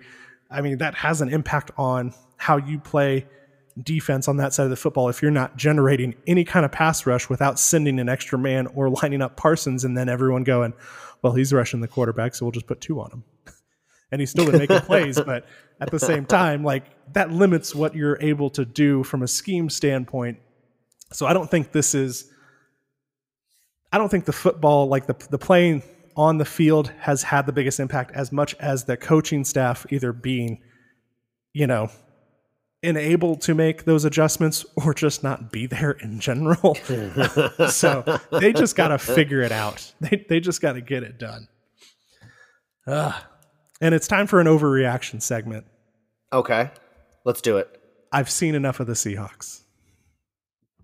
[0.51, 3.27] I mean, that has an impact on how you play
[3.83, 7.05] defense on that side of the football if you're not generating any kind of pass
[7.05, 10.73] rush without sending an extra man or lining up Parsons and then everyone going,
[11.23, 13.25] well, he's rushing the quarterback, so we'll just put two on him.
[14.13, 15.47] and he's still been making plays, but
[15.81, 19.69] at the same time, like that limits what you're able to do from a scheme
[19.69, 20.39] standpoint.
[21.13, 22.31] So I don't think this is
[23.97, 25.83] I don't think the football, like the the playing
[26.19, 30.13] on the field, has had the biggest impact as much as the coaching staff either
[30.13, 30.61] being,
[31.55, 31.89] you know,
[32.83, 36.75] unable to make those adjustments or just not be there in general.
[37.71, 39.95] so they just got to figure it out.
[40.03, 41.49] They they just got to get it done.
[42.87, 43.15] Ugh.
[43.81, 45.65] And it's time for an overreaction segment.
[46.35, 46.71] Okay,
[47.25, 47.81] let's do it.
[48.13, 49.63] I've seen enough of the Seahawks.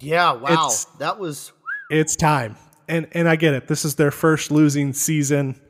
[0.00, 1.52] Yeah, wow, It's- that was
[1.90, 2.56] It's time.
[2.88, 3.68] And and I get it.
[3.68, 5.60] This is their first losing season,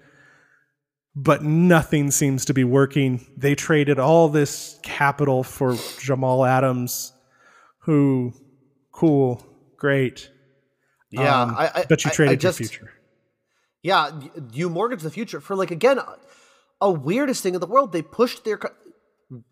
[1.15, 3.27] but nothing seems to be working.
[3.37, 7.13] They traded all this capital for Jamal Adams,
[7.81, 8.33] who
[8.93, 9.45] cool,
[9.77, 10.31] great.
[11.11, 11.43] yeah.
[11.43, 12.93] Um, I, I, but you I- I traded just, your future.
[13.83, 14.11] Yeah,
[14.53, 15.99] you mortgage the future for like again
[16.81, 17.93] a weirdest thing in the world.
[17.93, 18.59] They pushed their.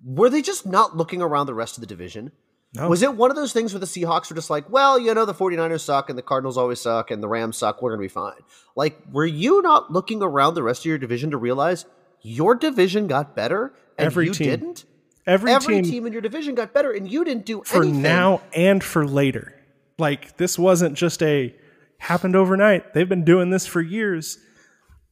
[0.05, 2.33] Were they just not looking around the rest of the division?
[2.75, 2.89] No.
[2.89, 5.25] Was it one of those things where the Seahawks were just like, well, you know,
[5.25, 7.83] the 49ers suck and the Cardinals always suck and the Rams suck.
[7.83, 8.39] We're going to be fine.
[8.77, 11.85] Like, were you not looking around the rest of your division to realize
[12.23, 14.47] your division got better and Every you team.
[14.49, 14.85] didn't?
[15.27, 17.77] Every, Every team, team in your division got better and you didn't do anything.
[17.79, 18.03] for anything.
[18.03, 19.53] now and for later.
[19.99, 21.55] Like this wasn't just a
[21.99, 22.95] happened overnight.
[22.95, 24.39] They've been doing this for years.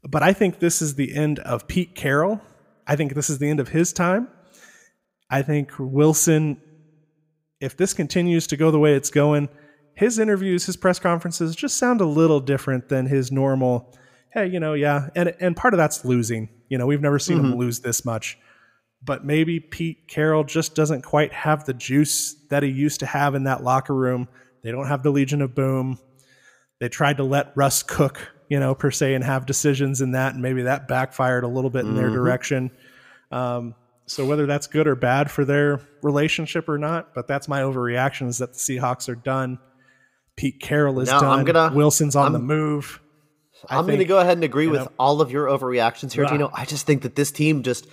[0.02, 2.40] But I think this is the end of Pete Carroll.
[2.86, 4.28] I think this is the end of his time.
[5.28, 6.60] I think Wilson,
[7.60, 9.48] if this continues to go the way it's going,
[9.94, 13.94] his interviews, his press conferences just sound a little different than his normal.
[14.32, 16.48] Hey, you know, yeah, and and part of that's losing.
[16.68, 18.38] You know, we've never seen him lose this much
[19.02, 23.34] but maybe Pete Carroll just doesn't quite have the juice that he used to have
[23.34, 24.28] in that locker room.
[24.62, 25.98] They don't have the Legion of Boom.
[26.80, 30.34] They tried to let Russ cook, you know, per se, and have decisions in that,
[30.34, 32.70] and maybe that backfired a little bit in their direction.
[33.30, 33.74] Um,
[34.08, 38.26] so whether that's good or bad for their relationship or not, but that's my overreaction
[38.28, 39.58] is that the Seahawks are done.
[40.36, 41.38] Pete Carroll is No, done.
[41.40, 43.00] I'm gonna- Wilson's on I'm- the move.
[43.68, 46.24] I I'm going to go ahead and agree with know- all of your overreactions here.
[46.26, 46.48] Dino.
[46.54, 47.88] I just think that this team just,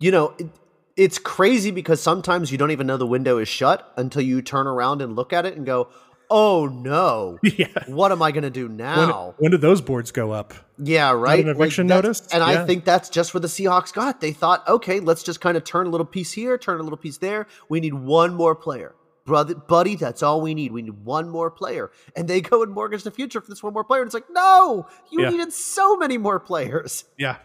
[0.00, 0.48] you know, it,
[0.96, 4.66] it's crazy because sometimes you don't even know the window is shut until you turn
[4.66, 5.88] around and look at it and go,
[6.34, 7.66] "Oh no, Yeah.
[7.86, 10.54] what am I going to do now?" when did those boards go up?
[10.78, 11.38] yeah, right.
[11.44, 12.28] an eviction that's- notice?
[12.32, 12.62] And Yeah.
[12.62, 14.20] I think that's just what the Seahawks got.
[14.20, 16.96] They thought, okay, let's just kind of turn a little piece here, turn a little
[16.96, 17.46] piece there.
[17.68, 18.94] We need one more player.
[19.24, 20.72] Brother, buddy, that's all we need.
[20.72, 21.92] We need one more player.
[22.16, 24.00] And they go and mortgage the future for this one more player.
[24.02, 25.30] And it's like, no, you Yeah.
[25.30, 27.04] needed so many more players.
[27.16, 27.36] Yeah.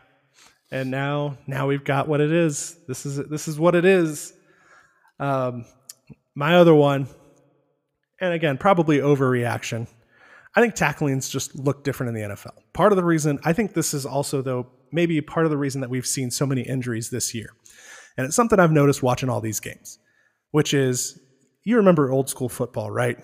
[0.71, 2.75] And now now we've got what it is.
[2.87, 4.33] This is this is what it is.
[5.19, 5.65] Um
[6.33, 7.07] my other one
[8.21, 9.87] and again, probably overreaction.
[10.55, 12.53] I think tacklings just look different in the NFL.
[12.73, 15.81] Part of the reason I think this is also though maybe part of the reason
[15.81, 17.49] that we've seen so many injuries this year.
[18.17, 19.99] And it's something I've noticed watching all these games,
[20.51, 21.19] which is
[21.63, 23.19] you remember old school football, right?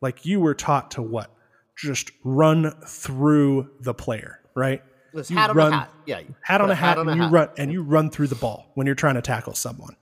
[0.00, 1.34] Like you were taught to what?
[1.76, 4.82] Just run through the player, right?
[5.14, 5.90] This You hat on run- a hat.
[6.06, 6.20] Yeah.
[6.42, 8.86] hat on a hat, on and you run and you run through the ball when
[8.86, 9.96] you're trying to tackle someone.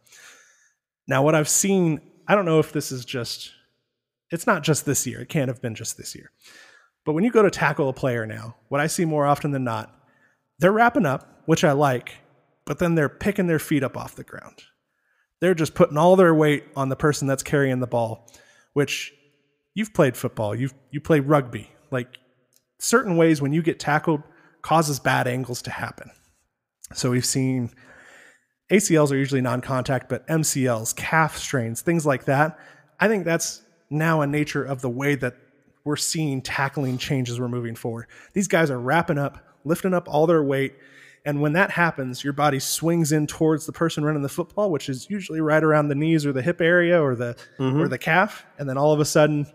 [1.06, 3.52] Now, what I've seen, I don't know if this is just,
[4.30, 5.20] it's not just this year.
[5.20, 6.30] It can't have been just this year.
[7.04, 9.64] But when you go to tackle a player now, what I see more often than
[9.64, 9.94] not,
[10.58, 12.14] they're wrapping up, which I like,
[12.64, 14.64] but then they're picking their feet up off the ground.
[15.40, 18.28] They're just putting all their weight on the person that's carrying the ball,
[18.72, 19.12] which
[19.74, 21.70] you've played football, you've you play rugby.
[21.90, 22.18] Like
[22.80, 24.22] certain ways when you get tackled
[24.62, 26.10] causes bad angles to happen.
[26.94, 27.70] So we've seen
[28.72, 32.58] ACLs are usually non-contact, but MCLs, calf strains, things like that.
[32.98, 35.36] I think that's now a nature of the way that
[35.84, 38.06] we're seeing tackling changes we're moving forward.
[38.32, 40.74] These guys are wrapping up, lifting up all their weight,
[41.24, 44.88] and when that happens, your body swings in towards the person running the football, which
[44.88, 47.80] is usually right around the knees or the hip area or the mm-hmm.
[47.80, 49.46] or the calf, and then all of a sudden,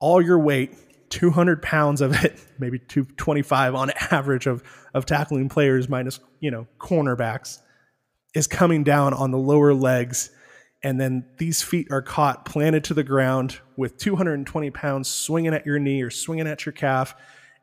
[0.00, 0.74] all your weight
[1.10, 4.62] 200 pounds of it, maybe 225 on average of,
[4.94, 7.60] of tackling players minus, you know, cornerbacks
[8.34, 10.30] is coming down on the lower legs.
[10.82, 15.66] And then these feet are caught planted to the ground with 220 pounds swinging at
[15.66, 17.14] your knee or swinging at your calf.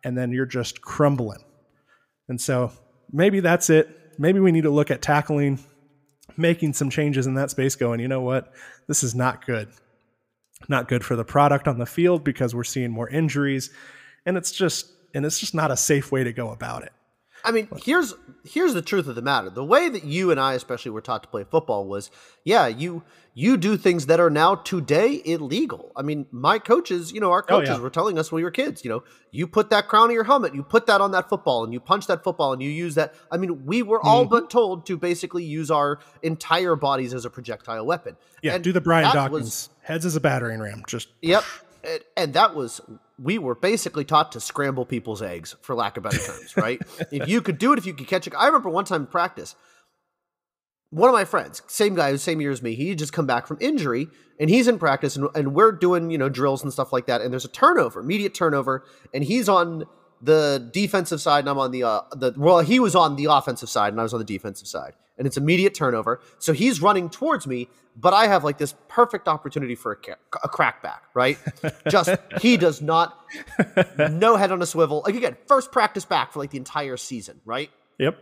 [0.04, 1.44] And then you're just crumbling.
[2.28, 2.72] And so
[3.12, 3.88] maybe that's it.
[4.18, 5.60] Maybe we need to look at tackling,
[6.36, 8.54] making some changes in that space, going, you know what?
[8.88, 9.70] This is not good
[10.70, 13.70] not good for the product on the field because we're seeing more injuries
[14.26, 16.92] and it's just and it's just not a safe way to go about it.
[17.46, 19.50] I mean, here's here's the truth of the matter.
[19.50, 22.12] The way that you and I especially were taught to play football was,
[22.44, 23.04] yeah, you
[23.36, 25.92] you do things that are now today illegal.
[25.96, 27.80] I mean, my coaches, you know, our coaches oh, yeah.
[27.80, 30.24] were telling us when we were kids, you know, you put that crown on your
[30.24, 32.96] helmet, you put that on that football, and you punch that football, and you use
[32.96, 33.16] that.
[33.32, 34.36] I mean, we were all mm-hmm.
[34.36, 38.18] but told to basically use our entire bodies as a projectile weapon.
[38.44, 40.84] Yeah, and do the Brian Dawkins was, heads as a battering ram.
[40.86, 41.44] Just yep,
[42.16, 42.82] and that was
[43.24, 46.82] we were basically taught to scramble people's eggs, for lack of better terms, right?
[47.12, 48.34] if you could do it, if you could catch it.
[48.38, 49.56] I remember one time in practice,
[50.90, 53.58] one of my friends, same guy, same year as me, he just come back from
[53.62, 54.08] injury
[54.40, 57.22] and he's in practice and, and we're doing, you know, drills and stuff like that.
[57.22, 59.86] And there's a turnover, immediate turnover, and he's on
[60.22, 63.70] the defensive side and I'm on the uh the well he was on the offensive
[63.70, 67.10] side and I was on the defensive side and it's immediate turnover so he's running
[67.10, 71.38] towards me but I have like this perfect opportunity for a, a crackback right
[71.90, 72.12] just
[72.42, 73.26] he does not
[74.10, 77.42] no head on a swivel like again first practice back for like the entire season
[77.46, 78.18] right yep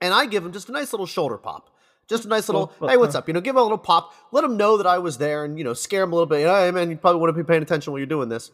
[0.00, 1.70] and I give him just a nice little shoulder pop
[2.10, 3.28] just a nice little, hey, what's uh, up?
[3.28, 4.12] You know, give him a little pop.
[4.32, 6.44] Let him know that I was there and, you know, scare him a little bit.
[6.44, 8.50] Hey, man, you probably wouldn't be paying attention while you're doing this.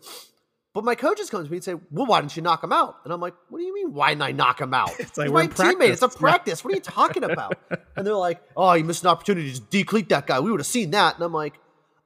[0.77, 2.97] But my coaches come to me and say, "Well, why didn't you knock him out?"
[3.05, 3.95] And I'm like, "What do you mean?
[3.95, 4.91] Why didn't I knock him out?
[4.99, 5.89] It's like my teammate.
[5.89, 6.62] It's a practice.
[6.62, 7.57] What are you talking about?"
[7.97, 10.39] and they're like, "Oh, you missed an opportunity to decleat that guy.
[10.39, 11.55] We would have seen that." And I'm like,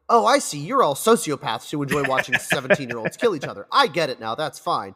[0.08, 0.60] "Oh, I see.
[0.60, 3.66] You're all sociopaths who enjoy watching 17 year olds kill each other.
[3.72, 4.36] I get it now.
[4.36, 4.94] That's fine."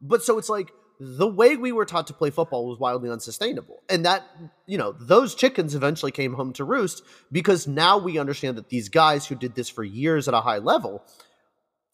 [0.00, 3.82] But so it's like the way we were taught to play football was wildly unsustainable.
[3.88, 4.26] And that,
[4.66, 7.02] you know, those chickens eventually came home to roost
[7.32, 10.58] because now we understand that these guys who did this for years at a high
[10.58, 11.04] level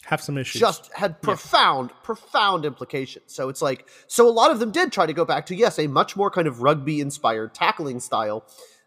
[0.06, 0.60] have some issues.
[0.60, 1.96] Just had profound, yeah.
[2.02, 3.32] profound implications.
[3.32, 5.78] So it's like, so a lot of them did try to go back to, yes,
[5.78, 8.44] a much more kind of rugby inspired tackling style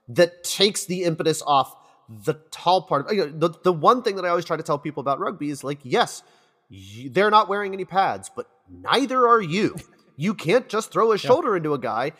[0.09, 1.75] that takes the impetus off
[2.09, 4.63] the tall part of you know, the, the one thing that I always try to
[4.63, 6.23] tell people about rugby is like, yes,
[6.69, 9.75] you, they're not wearing any pads, but neither are you.
[10.15, 11.57] You can't just throw a shoulder yeah.
[11.57, 12.13] into a guy.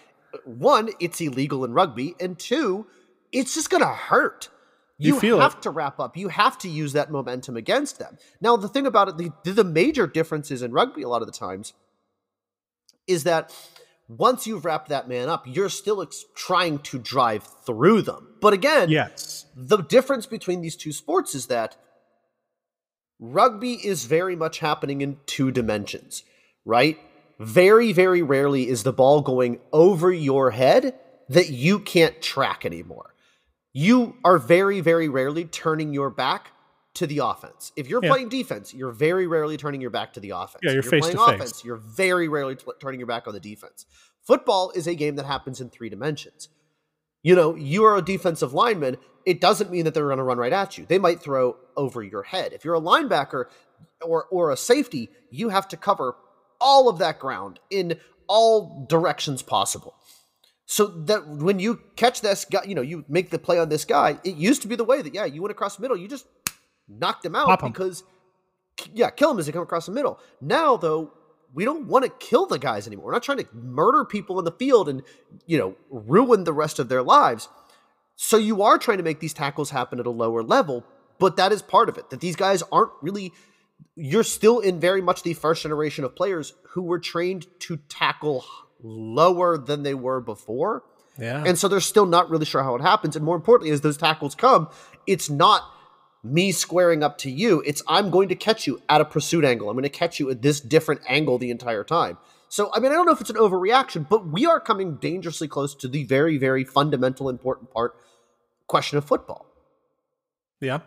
[0.44, 2.88] One, it's illegal in rugby, and two,
[3.32, 4.50] it's just gonna hurt.
[5.00, 5.62] You, you have it.
[5.64, 6.18] to wrap up.
[6.18, 8.18] You have to use that momentum against them.
[8.42, 11.38] Now, the thing about it, the, the major differences in rugby a lot of the
[11.38, 11.74] times
[13.06, 13.54] is that
[14.08, 18.36] once you've wrapped that man up, you're still ex- trying to drive through them.
[18.42, 21.76] But again, yes, the difference between these two sports is that
[23.20, 26.24] rugby is very much happening in two dimensions,
[26.66, 26.98] right?
[27.40, 30.96] Very, very rarely is the ball going over your head
[31.30, 33.14] that you can't track anymore
[33.78, 36.50] you are very, very rarely turning your back
[36.96, 37.72] to the offense.
[37.76, 38.10] If you're yeah.
[38.10, 40.62] playing defense, you're very rarely turning your back to the offense.
[40.64, 43.36] Yeah, you're, if you're face playing offense, you're very rarely t- turning your back on
[43.36, 43.86] the defense.
[44.26, 46.50] Football is a game that happens in three dimensions.
[47.22, 48.98] You know, you are a defensive lineman.
[49.28, 50.88] It doesn't mean that they're going to run right at you.
[50.88, 52.54] They might throw over your head.
[52.54, 53.46] If you're a linebacker
[54.02, 56.16] or or a safety, you have to cover
[56.60, 59.94] all of that ground in all directions possible.
[60.70, 63.86] So that when you catch this guy, you know, you make the play on this
[63.86, 66.10] guy, it used to be the way that, yeah, you went across the middle, you
[66.10, 66.28] just
[66.90, 68.04] knocked him out because,
[68.94, 70.20] yeah, kill him as they come across the middle.
[70.42, 71.14] Now, though,
[71.54, 73.06] we don't want to kill the guys anymore.
[73.06, 75.04] We're not trying to murder people in the field and,
[75.46, 77.48] you know, ruin the rest of their lives.
[78.18, 80.84] So you are trying to make these tackles happen at a lower level,
[81.18, 82.10] but that is part of it.
[82.10, 83.32] That these guys aren't really
[83.96, 88.46] you're still in very much the first generation of players who were trained to tackle
[88.82, 90.84] lower than they were before.
[91.20, 91.44] Yeah.
[91.46, 93.16] And so they're still not really sure how it happens.
[93.16, 94.70] And more importantly, as those tackles come,
[95.06, 95.64] it's not
[96.24, 97.64] me squaring up to you.
[97.66, 99.70] It's I'm going to catch you at a pursuit angle.
[99.70, 102.18] I'm going to catch you at this different angle the entire time.
[102.50, 105.48] So, I mean, I don't know if it's an overreaction, but we are coming dangerously
[105.48, 107.96] close to the very, very fundamental, important part
[108.68, 109.46] question of football.
[110.62, 110.80] Yeah.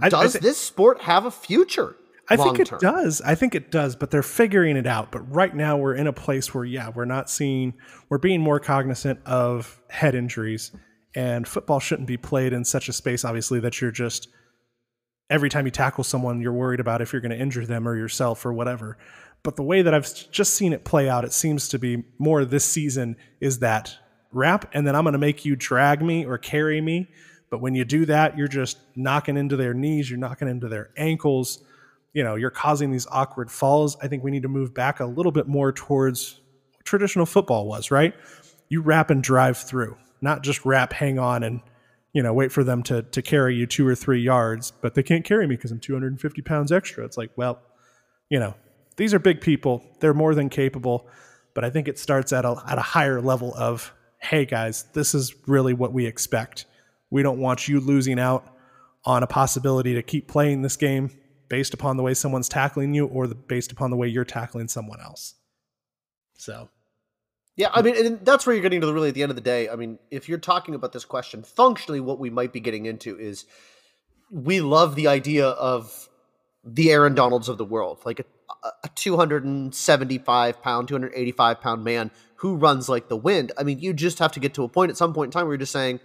[0.00, 1.96] Does I th- this sport have a future?
[2.28, 3.20] I think it does.
[3.20, 5.12] I think it does, but they're figuring it out.
[5.12, 7.74] But right now we're in a place where, yeah, we're not seeing,
[8.08, 10.72] we're being more cognizant of head injuries.
[11.14, 14.28] And football shouldn't be played in such a space, obviously, that you're just,
[15.30, 17.96] every time you tackle someone, you're worried about if you're going to injure them or
[17.96, 18.98] yourself or whatever.
[19.42, 22.44] But the way that I've just seen it play out, it seems to be more
[22.44, 23.96] this season is that
[24.32, 27.10] wrap, and then I'm going to make you drag me or carry me.
[27.50, 30.90] But when you do that, you're just knocking into their knees, you're knocking into their
[30.96, 31.62] ankles
[32.14, 35.04] you know you're causing these awkward falls i think we need to move back a
[35.04, 36.40] little bit more towards
[36.84, 38.14] traditional football was right?
[38.68, 41.60] You wrap and drive through not just wrap hang on and
[42.12, 45.02] you know wait for them to to carry you two or three yards but they
[45.02, 47.04] can't carry me because i'm 250 pounds extra.
[47.04, 47.60] It's like well
[48.30, 48.54] you know
[48.96, 49.84] these are big people.
[50.00, 51.08] They're more than capable
[51.52, 55.14] but i think it starts at a, at a higher level of hey guys this
[55.14, 56.66] is really what we expect.
[57.10, 58.46] We don't want you losing out
[59.04, 61.10] on a possibility to keep playing this game
[61.48, 64.68] based upon the way someone's tackling you or the, based upon the way you're tackling
[64.68, 65.34] someone else.
[66.36, 66.68] So,
[67.56, 69.36] yeah, I mean, and that's where you're getting to the really at the end of
[69.36, 69.68] the day.
[69.68, 73.18] I mean, if you're talking about this question, functionally, what we might be getting into
[73.18, 73.44] is
[74.30, 76.08] we love the idea of
[76.64, 78.24] the Aaron Donalds of the world, like a,
[78.82, 83.52] a 275 pound, 285 pound man who runs like the wind.
[83.56, 85.46] I mean, you just have to get to a point at some point in time
[85.46, 86.00] where you're just saying,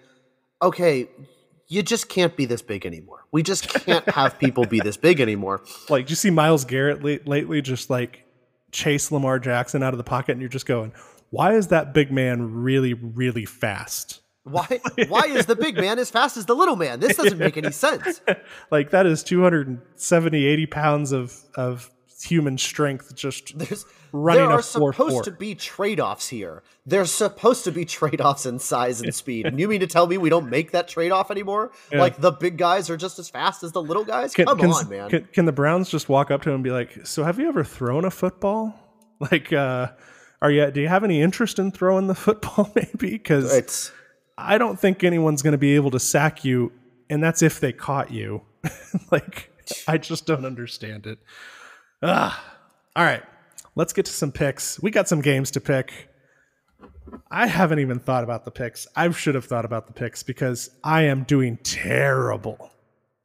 [0.61, 1.10] okay,
[1.70, 3.26] you just can't be this big anymore.
[3.32, 5.64] We just can't have people be this big anymore.
[5.90, 8.26] Like, do you see Myles Garrett lately just like
[8.72, 10.91] chase Lamar Jackson out of the pocket, and you're just going,
[11.32, 14.22] why is that big man really, really fast?
[14.44, 14.80] Why
[15.10, 17.02] why is the big man as fast as the little man?
[17.02, 18.22] This doesn't make any sense.
[18.72, 21.91] like that is 270, 80 pounds of of
[22.22, 26.64] human strength just There's, running there are supposed to be trade-offs here.
[26.86, 29.46] There's supposed to be trade-offs in size and speed.
[29.46, 31.72] And you mean to tell me we don't make that trade-off anymore?
[31.91, 32.00] Yeah.
[32.00, 34.34] like the big guys are just as fast as the little guys?
[34.34, 35.10] Can, come can, on man.
[35.10, 37.48] can, can, the browns just walk up to him and be like so have you
[37.48, 38.76] ever thrown a football?
[39.32, 39.90] Like uh
[40.41, 43.12] are you do you have any interest in throwing the football maybe?
[43.12, 43.91] Because it's
[44.38, 46.72] i don't think anyone's going to be able to sack you
[47.10, 48.44] and that's if they caught you.
[49.12, 49.52] Like
[49.90, 51.20] i just don't understand it
[52.02, 52.34] Ugh.
[52.96, 53.24] All right,
[53.76, 54.82] let's get to some picks.
[54.82, 56.10] We got some games to pick.
[57.32, 58.88] I haven't even thought about the picks.
[58.96, 62.72] I should have thought about the picks because I am doing terrible.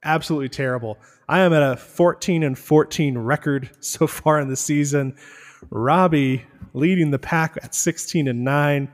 [0.05, 0.99] Absolutely terrible.
[1.29, 5.17] I am at a 14 and 14 record so far in the season.
[5.71, 6.45] Robbie
[6.75, 8.93] leading the pack at 16 and 9.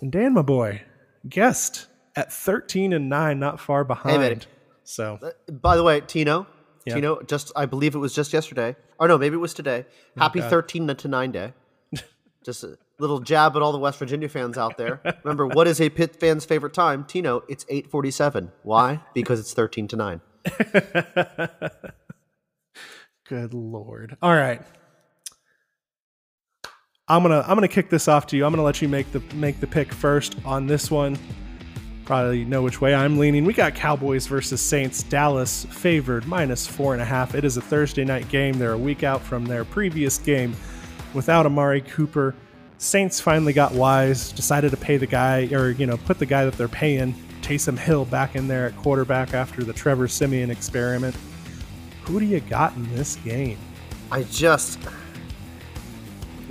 [0.00, 0.82] And Dan, my boy,
[1.28, 4.22] guest at 13 and 9, not far behind.
[4.22, 4.50] Hey,
[4.84, 6.46] so, uh, by the way, Tino,
[6.84, 6.94] yeah.
[6.94, 8.76] Tino, just I believe it was just yesterday.
[8.98, 9.86] Or no, maybe it was today.
[10.16, 11.52] Happy 13 to 9 day.
[12.44, 15.00] just a little jab at all the West Virginia fans out there.
[15.24, 17.04] Remember, what is a Pitt fan's favorite time?
[17.04, 18.50] Tino, it's 8:47.
[18.62, 19.00] Why?
[19.14, 20.20] Because it's 13 to 9.
[23.28, 24.16] Good lord.
[24.22, 24.62] All right.
[27.08, 28.44] I'm going to I'm going to kick this off to you.
[28.46, 31.18] I'm going to let you make the make the pick first on this one
[32.10, 33.44] probably know which way I'm leaning.
[33.44, 35.04] We got Cowboys versus Saints.
[35.04, 37.36] Dallas favored minus four and a half.
[37.36, 38.58] It is a Thursday night game.
[38.58, 40.56] They're a week out from their previous game
[41.14, 42.34] without Amari Cooper.
[42.78, 46.44] Saints finally got wise, decided to pay the guy, or, you know, put the guy
[46.44, 51.14] that they're paying, Taysom Hill, back in there at quarterback after the Trevor Siemian experiment.
[52.06, 53.58] Who do you got in this game?
[54.10, 54.80] I just.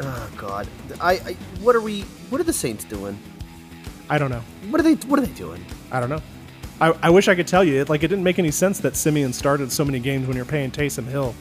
[0.01, 0.69] Oh, God.
[1.01, 2.03] I, I What are we.
[2.29, 3.19] What are the Saints doing?
[4.09, 4.41] I don't know.
[4.69, 4.95] What are they?
[5.07, 5.63] What are they doing?
[5.91, 6.21] I don't know.
[6.81, 7.81] I, I wish I could tell you.
[7.81, 10.45] It, like it didn't make any sense that Siemian started so many games when you're
[10.45, 11.35] paying Taysom Hill.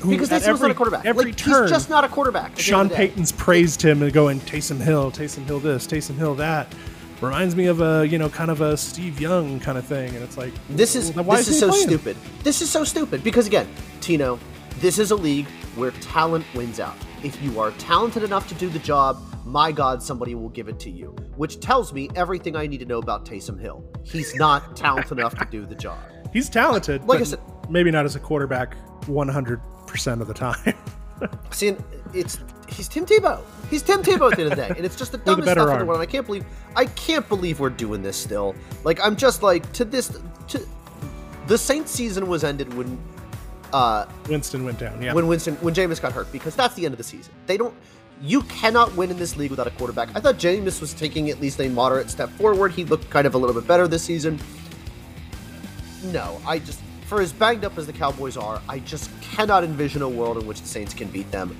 [0.00, 1.06] Who, because Taysom's not a quarterback.
[1.06, 2.58] Every like, turn, he's just not a quarterback.
[2.58, 6.72] Sean Payton's praised him and going Taysom Hill, Taysom Hill this, Taysom Hill that.
[7.20, 10.22] Reminds me of a you know kind of a Steve Young kind of thing, and
[10.22, 11.86] it's like this is this is so playing?
[11.86, 12.16] stupid.
[12.42, 13.66] This is so stupid because again,
[14.00, 14.38] Tino,
[14.80, 15.46] this is a league
[15.76, 16.96] where talent wins out.
[17.22, 20.78] If you are talented enough to do the job, my God, somebody will give it
[20.80, 21.14] to you.
[21.36, 23.84] Which tells me everything I need to know about Taysom Hill.
[24.02, 25.98] He's not talented enough to do the job.
[26.32, 27.40] He's talented, like I said,
[27.70, 30.74] maybe not as a quarterback 100% of the time.
[31.50, 31.76] See,
[32.12, 33.40] it's he's Tim Tebow.
[33.70, 35.68] He's Tim Tebow at the end of the day, and it's just the dumbest stuff
[35.68, 35.72] arm.
[35.74, 36.00] in the world.
[36.00, 36.44] I can't believe
[36.74, 38.54] I can't believe we're doing this still.
[38.84, 40.18] Like I'm just like to this
[40.48, 40.66] to
[41.46, 43.00] the Saints season was ended when
[43.72, 45.00] uh Winston went down.
[45.00, 47.32] Yeah, when Winston when Jameis got hurt because that's the end of the season.
[47.46, 47.74] They don't
[48.22, 50.08] You cannot win in this league without a quarterback.
[50.14, 52.72] I thought Jameis was taking at least a moderate step forward.
[52.72, 54.40] He looked kind of a little bit better this season.
[56.04, 60.02] No, I just for as banged up as the Cowboys are, I just cannot envision
[60.02, 61.56] a world in which the Saints can beat them.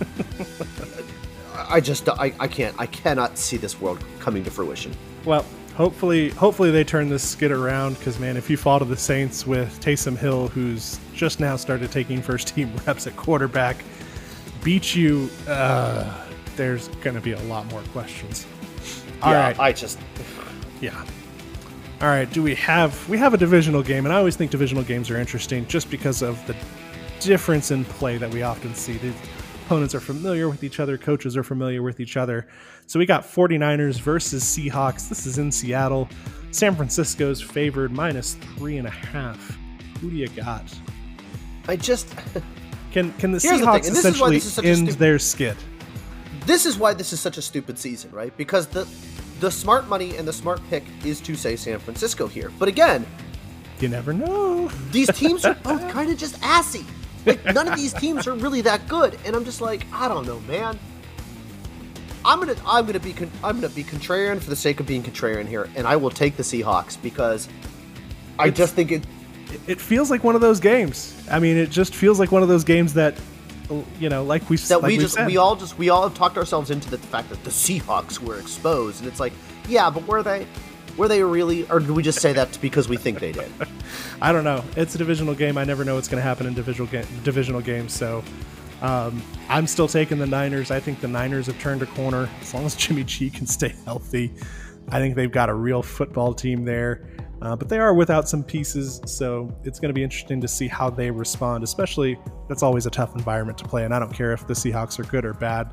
[1.54, 4.92] I just I, I can't I cannot see this world coming to fruition.
[5.24, 5.44] Well,
[5.74, 9.46] hopefully hopefully they turn this skid around because man, if you fall to the Saints
[9.46, 13.84] with Taysom Hill, who's just now started taking first team reps at quarterback,
[14.62, 16.26] beat you, uh,
[16.56, 18.46] there's going to be a lot more questions.
[19.22, 19.98] All yeah, right, I just
[20.80, 21.04] yeah.
[22.00, 24.82] All right, do we have we have a divisional game, and I always think divisional
[24.82, 26.56] games are interesting just because of the
[27.20, 28.94] difference in play that we often see.
[28.94, 29.12] The
[29.66, 32.46] opponents are familiar with each other, coaches are familiar with each other.
[32.86, 35.08] So we got 49ers versus Seahawks.
[35.08, 36.08] This is in Seattle.
[36.50, 39.56] San Francisco's favored minus three and a half.
[40.00, 40.64] Who do you got?
[41.68, 42.14] I just
[42.92, 45.56] can can the Seahawks the essentially end stupid, their skid?
[46.46, 48.36] This is why this is such a stupid season, right?
[48.36, 48.88] Because the
[49.40, 52.50] the smart money and the smart pick is to say San Francisco here.
[52.58, 53.06] But again,
[53.80, 54.68] you never know.
[54.90, 56.84] These teams are both kind of just assy.
[57.26, 60.26] Like none of these teams are really that good, and I'm just like, I don't
[60.26, 60.78] know, man.
[62.24, 65.02] I'm gonna I'm gonna be con- I'm gonna be contrarian for the sake of being
[65.02, 67.48] contrarian here, and I will take the Seahawks because
[68.38, 69.04] I it's, just think it.
[69.66, 71.16] It feels like one of those games.
[71.30, 73.14] I mean, it just feels like one of those games that
[73.98, 75.26] you know, like we that like we just said.
[75.26, 78.38] we all just we all have talked ourselves into the fact that the Seahawks were
[78.38, 79.32] exposed, and it's like,
[79.68, 80.46] yeah, but were they?
[80.96, 83.50] Were they really, or did we just say that because we think they did?
[84.22, 84.64] I don't know.
[84.76, 85.56] It's a divisional game.
[85.56, 87.92] I never know what's going to happen in divisional ga- divisional games.
[87.92, 88.24] So
[88.82, 90.70] um, I'm still taking the Niners.
[90.70, 92.28] I think the Niners have turned a corner.
[92.40, 94.32] As long as Jimmy G can stay healthy,
[94.88, 97.06] I think they've got a real football team there.
[97.42, 100.68] Uh, but they are without some pieces, so it's going to be interesting to see
[100.68, 101.64] how they respond.
[101.64, 102.18] Especially,
[102.48, 105.04] that's always a tough environment to play, and I don't care if the Seahawks are
[105.04, 105.72] good or bad.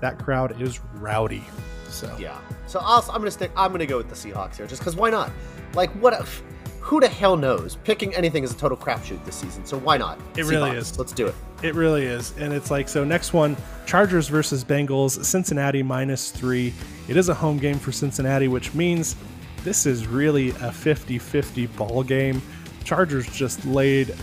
[0.00, 1.42] That crowd is rowdy.
[1.88, 2.38] So yeah.
[2.66, 3.50] So i am gonna stick.
[3.56, 5.30] I'm gonna go with the Seahawks here, just because why not?
[5.74, 6.12] Like what?
[6.12, 6.42] If,
[6.80, 7.76] who the hell knows?
[7.82, 10.18] Picking anything is a total crapshoot this season, so why not?
[10.36, 10.50] It Seahawks.
[10.50, 10.98] really is.
[10.98, 11.34] Let's do it.
[11.62, 13.02] It really is, and it's like so.
[13.02, 15.24] Next one, Chargers versus Bengals.
[15.24, 16.72] Cincinnati minus three.
[17.08, 19.16] It is a home game for Cincinnati, which means
[19.64, 22.42] this is really a 50-50 ball game.
[22.84, 24.14] Chargers just laid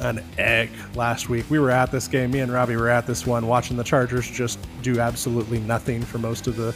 [0.00, 1.48] an egg last week.
[1.50, 2.30] We were at this game.
[2.30, 6.18] Me and Robbie were at this one, watching the Chargers just do absolutely nothing for
[6.18, 6.74] most of the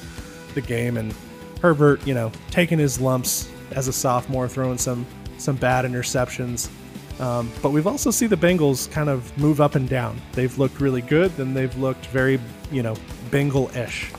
[0.55, 1.15] the game, and
[1.61, 6.71] Herbert, you know, taking his lumps as a sophomore, throwing some some bad interceptions.
[7.21, 10.21] Um, but we've also seen the Bengals kind of move up and down.
[10.33, 12.41] They've looked really good, then they've looked very,
[12.71, 12.97] you know,
[13.31, 14.13] Bengal-ish.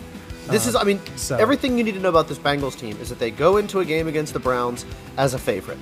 [0.52, 1.38] This is, I mean, so.
[1.38, 3.86] everything you need to know about this Bengals team is that they go into a
[3.86, 4.86] game against the Browns
[5.18, 5.80] as a favorite,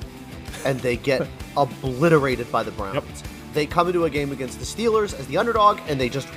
[0.65, 1.27] and they get
[1.57, 2.95] obliterated by the Browns.
[2.95, 3.05] Yep.
[3.53, 6.27] They come into a game against the Steelers as the underdog, and they just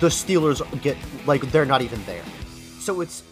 [0.00, 0.96] the Steelers get
[1.26, 2.24] like they're not even there.
[2.80, 3.22] So it's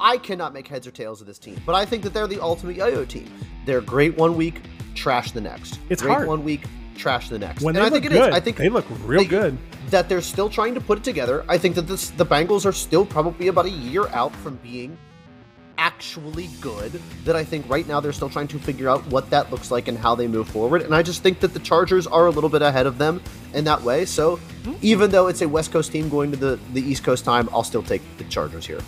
[0.00, 2.40] I cannot make heads or tails of this team, but I think that they're the
[2.40, 3.32] ultimate yo-yo team.
[3.64, 4.62] They're great one week,
[4.94, 5.78] trash the next.
[5.88, 6.28] It's great hard.
[6.28, 6.64] one week,
[6.96, 7.62] trash the next.
[7.62, 8.34] When and I look think it good, is.
[8.34, 9.58] I think they look real they, good.
[9.90, 11.44] That they're still trying to put it together.
[11.48, 14.96] I think that this the Bengals are still probably about a year out from being
[15.78, 16.92] actually good.
[17.24, 19.88] That I think right now they're still trying to figure out what that looks like
[19.88, 20.82] and how they move forward.
[20.82, 23.20] And I just think that the Chargers are a little bit ahead of them
[23.52, 24.04] in that way.
[24.04, 24.74] So mm-hmm.
[24.82, 27.64] even though it's a West Coast team going to the, the East Coast time, I'll
[27.64, 28.80] still take the Chargers here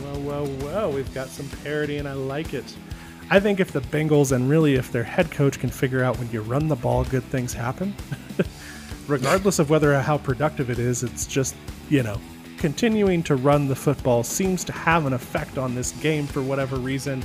[0.00, 2.64] Well, well, well, we've got some parity and I like it.
[3.30, 6.30] I think if the Bengals and really if their head coach can figure out when
[6.30, 7.94] you run the ball, good things happen.
[9.06, 11.54] Regardless of whether how productive it is, it's just,
[11.90, 12.18] you know,
[12.56, 16.76] continuing to run the football seems to have an effect on this game for whatever
[16.76, 17.22] reason.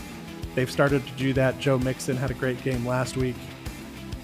[0.55, 1.57] They've started to do that.
[1.59, 3.35] Joe Mixon had a great game last week.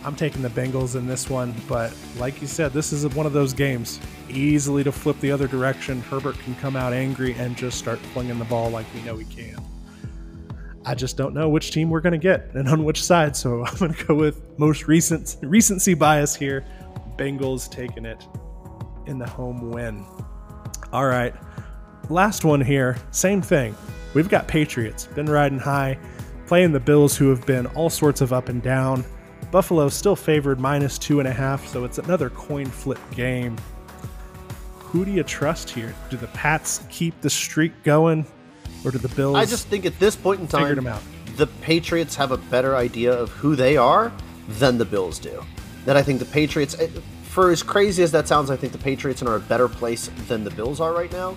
[0.04, 3.34] I'm taking the Bengals in this one, but like you said, this is one of
[3.34, 6.02] those games easily to flip the other direction.
[6.02, 9.26] Herbert can come out angry and just start flinging the ball like we know he
[9.26, 9.62] can.
[10.86, 13.66] I just don't know which team we're going to get and on which side, so
[13.66, 16.66] I'm going to go with most recent recency bias here.
[17.18, 18.26] Bengals taking it
[19.06, 20.06] in the home win.
[20.92, 21.34] All right,
[22.10, 23.76] last one here, same thing.
[24.14, 26.00] We've got Patriots, been riding high,
[26.48, 29.06] playing the Bills, who have been all sorts of up and down.
[29.52, 33.56] Buffalo still favored minus two and a half, so it's another coin flip game.
[34.80, 35.94] Who do you trust here?
[36.10, 38.26] Do the Pats keep the streak going,
[38.84, 39.36] or do the Bills?
[39.36, 41.02] I just think at this point in time, them out?
[41.38, 44.12] the Patriots have a better idea of who they are
[44.48, 45.44] than the Bills do.
[45.86, 46.90] That I think the Patriots, eh,
[47.24, 50.10] for as crazy as that sounds, I think the Patriots are in a better place
[50.28, 51.36] than the Bills are right now.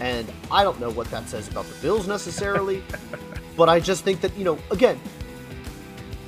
[0.00, 2.82] And I don't know what that says about the Bills necessarily,
[3.56, 5.00] but I just think that, you know, again,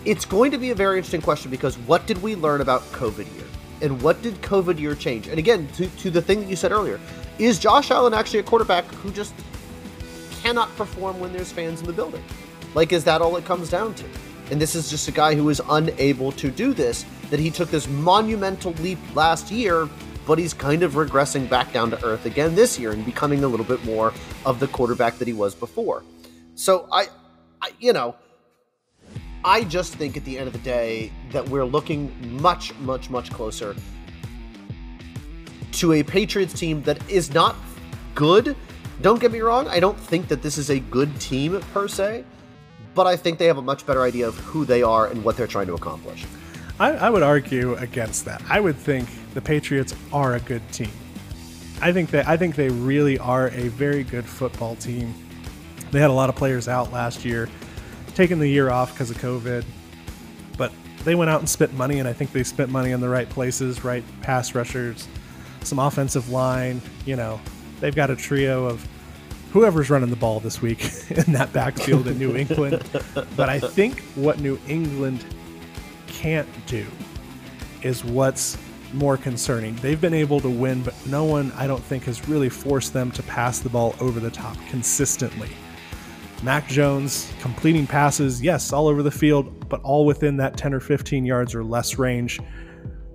[0.04, 3.32] it's going to be a very interesting question because what did we learn about COVID
[3.36, 3.44] year?
[3.82, 5.28] And what did COVID year change?
[5.28, 6.98] And again, to, to the thing that you said earlier,
[7.38, 9.34] is Josh Allen actually a quarterback who just
[10.42, 12.22] cannot perform when there's fans in the building?
[12.74, 14.04] Like, is that all it comes down to?
[14.50, 17.70] And this is just a guy who is unable to do this, that he took
[17.70, 19.88] this monumental leap last year,
[20.26, 23.48] but he's kind of regressing back down to earth again this year and becoming a
[23.48, 24.12] little bit more
[24.44, 26.02] of the quarterback that he was before.
[26.54, 27.06] So I,
[27.62, 28.16] I you know,
[29.44, 32.12] I just think at the end of the day that we're looking
[32.42, 33.74] much, much, much closer
[35.72, 37.56] to a Patriots team that is not
[38.14, 38.56] good.
[39.00, 42.24] Don't get me wrong, I don't think that this is a good team per se,
[42.94, 45.38] but I think they have a much better idea of who they are and what
[45.38, 46.26] they're trying to accomplish.
[46.78, 48.42] I, I would argue against that.
[48.48, 50.90] I would think the Patriots are a good team.
[51.80, 55.14] I think that I think they really are a very good football team.
[55.92, 57.48] They had a lot of players out last year,
[58.14, 59.64] taking the year off because of COVID,
[60.58, 60.72] but
[61.04, 63.28] they went out and spent money, and I think they spent money in the right
[63.30, 65.08] places, right pass rushers,
[65.62, 66.82] some offensive line.
[67.06, 67.40] You know,
[67.80, 68.86] they've got a trio of
[69.52, 70.80] whoever's running the ball this week
[71.10, 72.82] in that backfield in New England.
[73.36, 75.24] But I think what New England
[76.06, 76.86] can't do
[77.82, 78.56] is what's
[78.92, 79.76] more concerning.
[79.76, 83.10] They've been able to win, but no one, I don't think, has really forced them
[83.12, 85.50] to pass the ball over the top consistently.
[86.42, 90.80] Mac Jones completing passes, yes, all over the field, but all within that 10 or
[90.80, 92.40] 15 yards or less range.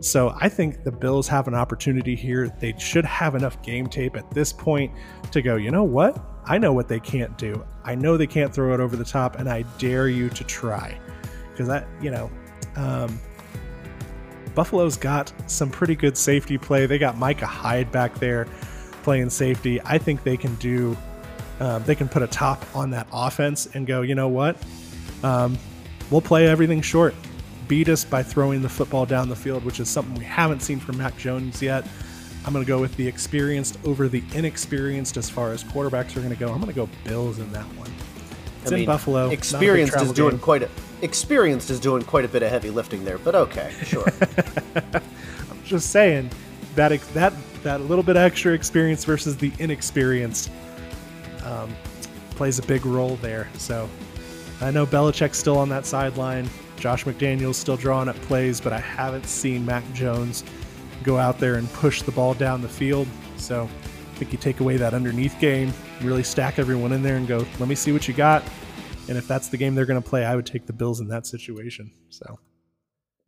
[0.06, 2.48] So I think the Bills have an opportunity here.
[2.60, 4.91] They should have enough game tape at this point
[5.32, 6.23] to go, you know what?
[6.45, 7.65] I know what they can't do.
[7.84, 10.95] I know they can't throw it over the top, and I dare you to try.
[11.52, 12.30] Because that, you know,
[12.76, 13.19] um,
[14.53, 16.86] Buffalo's got some pretty good safety play.
[16.86, 18.48] They got Micah Hyde back there
[19.02, 19.82] playing safety.
[19.86, 20.95] I think they can do,
[21.60, 24.56] uh, they can put a top on that offense and go, you know what?
[25.23, 25.57] Um,
[26.11, 27.15] we'll play everything short
[27.67, 30.79] beat us by throwing the football down the field, which is something we haven't seen
[30.79, 31.85] from Mac Jones yet.
[32.45, 36.19] I'm going to go with the experienced over the inexperienced as far as quarterbacks are
[36.19, 36.47] going to go.
[36.49, 37.91] I'm going to go Bills in that one.
[38.61, 39.29] It's I mean, in Buffalo.
[39.29, 40.39] Experienced is doing game.
[40.39, 40.69] quite a
[41.01, 44.05] experienced is doing quite a bit of heavy lifting there, but okay, sure.
[44.75, 46.29] I'm just saying
[46.75, 47.33] that that
[47.63, 50.51] that little bit extra experience versus the inexperienced
[51.43, 51.75] um,
[52.31, 53.49] plays a big role there.
[53.57, 53.89] So
[54.61, 56.49] I know Belichick's still on that sideline.
[56.77, 60.43] Josh McDaniels still drawing up plays, but I haven't seen Mac Jones
[61.03, 63.07] go out there and push the ball down the field.
[63.38, 67.27] So I think you take away that underneath game, really stack everyone in there and
[67.27, 68.43] go, let me see what you got.
[69.07, 71.07] And if that's the game they're going to play, I would take the Bills in
[71.10, 71.91] that situation.
[72.10, 72.39] So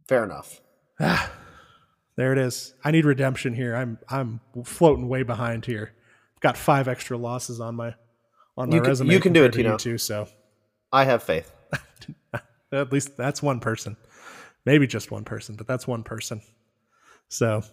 [0.07, 0.61] fair enough.
[0.99, 1.31] Ah,
[2.15, 2.73] there it is.
[2.83, 3.75] I need redemption here.
[3.75, 5.93] I'm I'm floating way behind here.
[6.35, 7.93] I've got five extra losses on my
[8.57, 9.11] on my you can, resume.
[9.11, 9.77] You can do it, Tino.
[9.77, 10.27] Too, so
[10.91, 11.53] I have faith.
[12.71, 13.97] At least that's one person.
[14.65, 16.41] Maybe just one person, but that's one person.
[17.29, 17.63] So,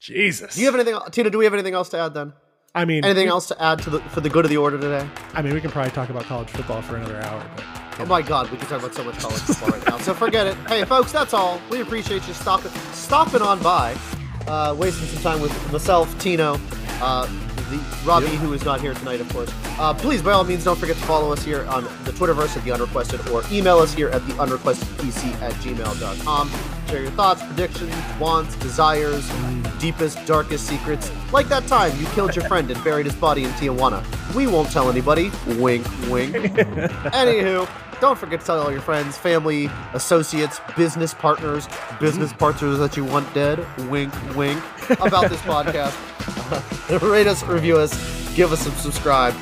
[0.00, 0.54] Jesus.
[0.54, 1.30] Do you have anything, Tina?
[1.30, 2.32] Do we have anything else to add then?
[2.74, 5.08] I mean, anything else to add to the for the good of the order today?
[5.34, 7.44] I mean, we can probably talk about college football for another hour.
[7.56, 7.64] But,
[8.00, 9.98] oh my God, we can talk about so much college football right now.
[9.98, 10.54] So forget it.
[10.68, 11.60] Hey, folks, that's all.
[11.70, 13.96] We appreciate you stopping stopping on by,
[14.46, 16.60] uh, wasting some time with myself, Tino.
[17.00, 17.26] Uh,
[17.70, 19.50] the Robbie, who is not here tonight, of course.
[19.78, 22.64] Uh, please, by all means, don't forget to follow us here on the Twitterverse at
[22.64, 26.50] the Unrequested or email us here at the unrequestedpc at gmail.com.
[26.88, 29.30] Share your thoughts, predictions, wants, desires,
[29.78, 31.10] deepest, darkest secrets.
[31.32, 34.04] Like that time you killed your friend and buried his body in Tijuana.
[34.34, 35.30] We won't tell anybody.
[35.58, 36.34] Wink, wink.
[37.12, 37.68] Anywho.
[38.00, 41.68] Don't forget to tell all your friends, family, associates, business partners,
[41.98, 44.62] business partners that you want dead, wink, wink,
[45.00, 45.96] about this podcast.
[47.02, 47.92] rate us, review us,
[48.34, 49.34] give us some subscribe,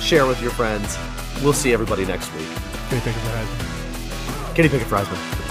[0.00, 0.98] share with your friends.
[1.42, 2.48] We'll see everybody next week.
[2.88, 4.54] Kenny Pickett for Heisman.
[4.54, 5.43] Kenny Pickett for Heisman.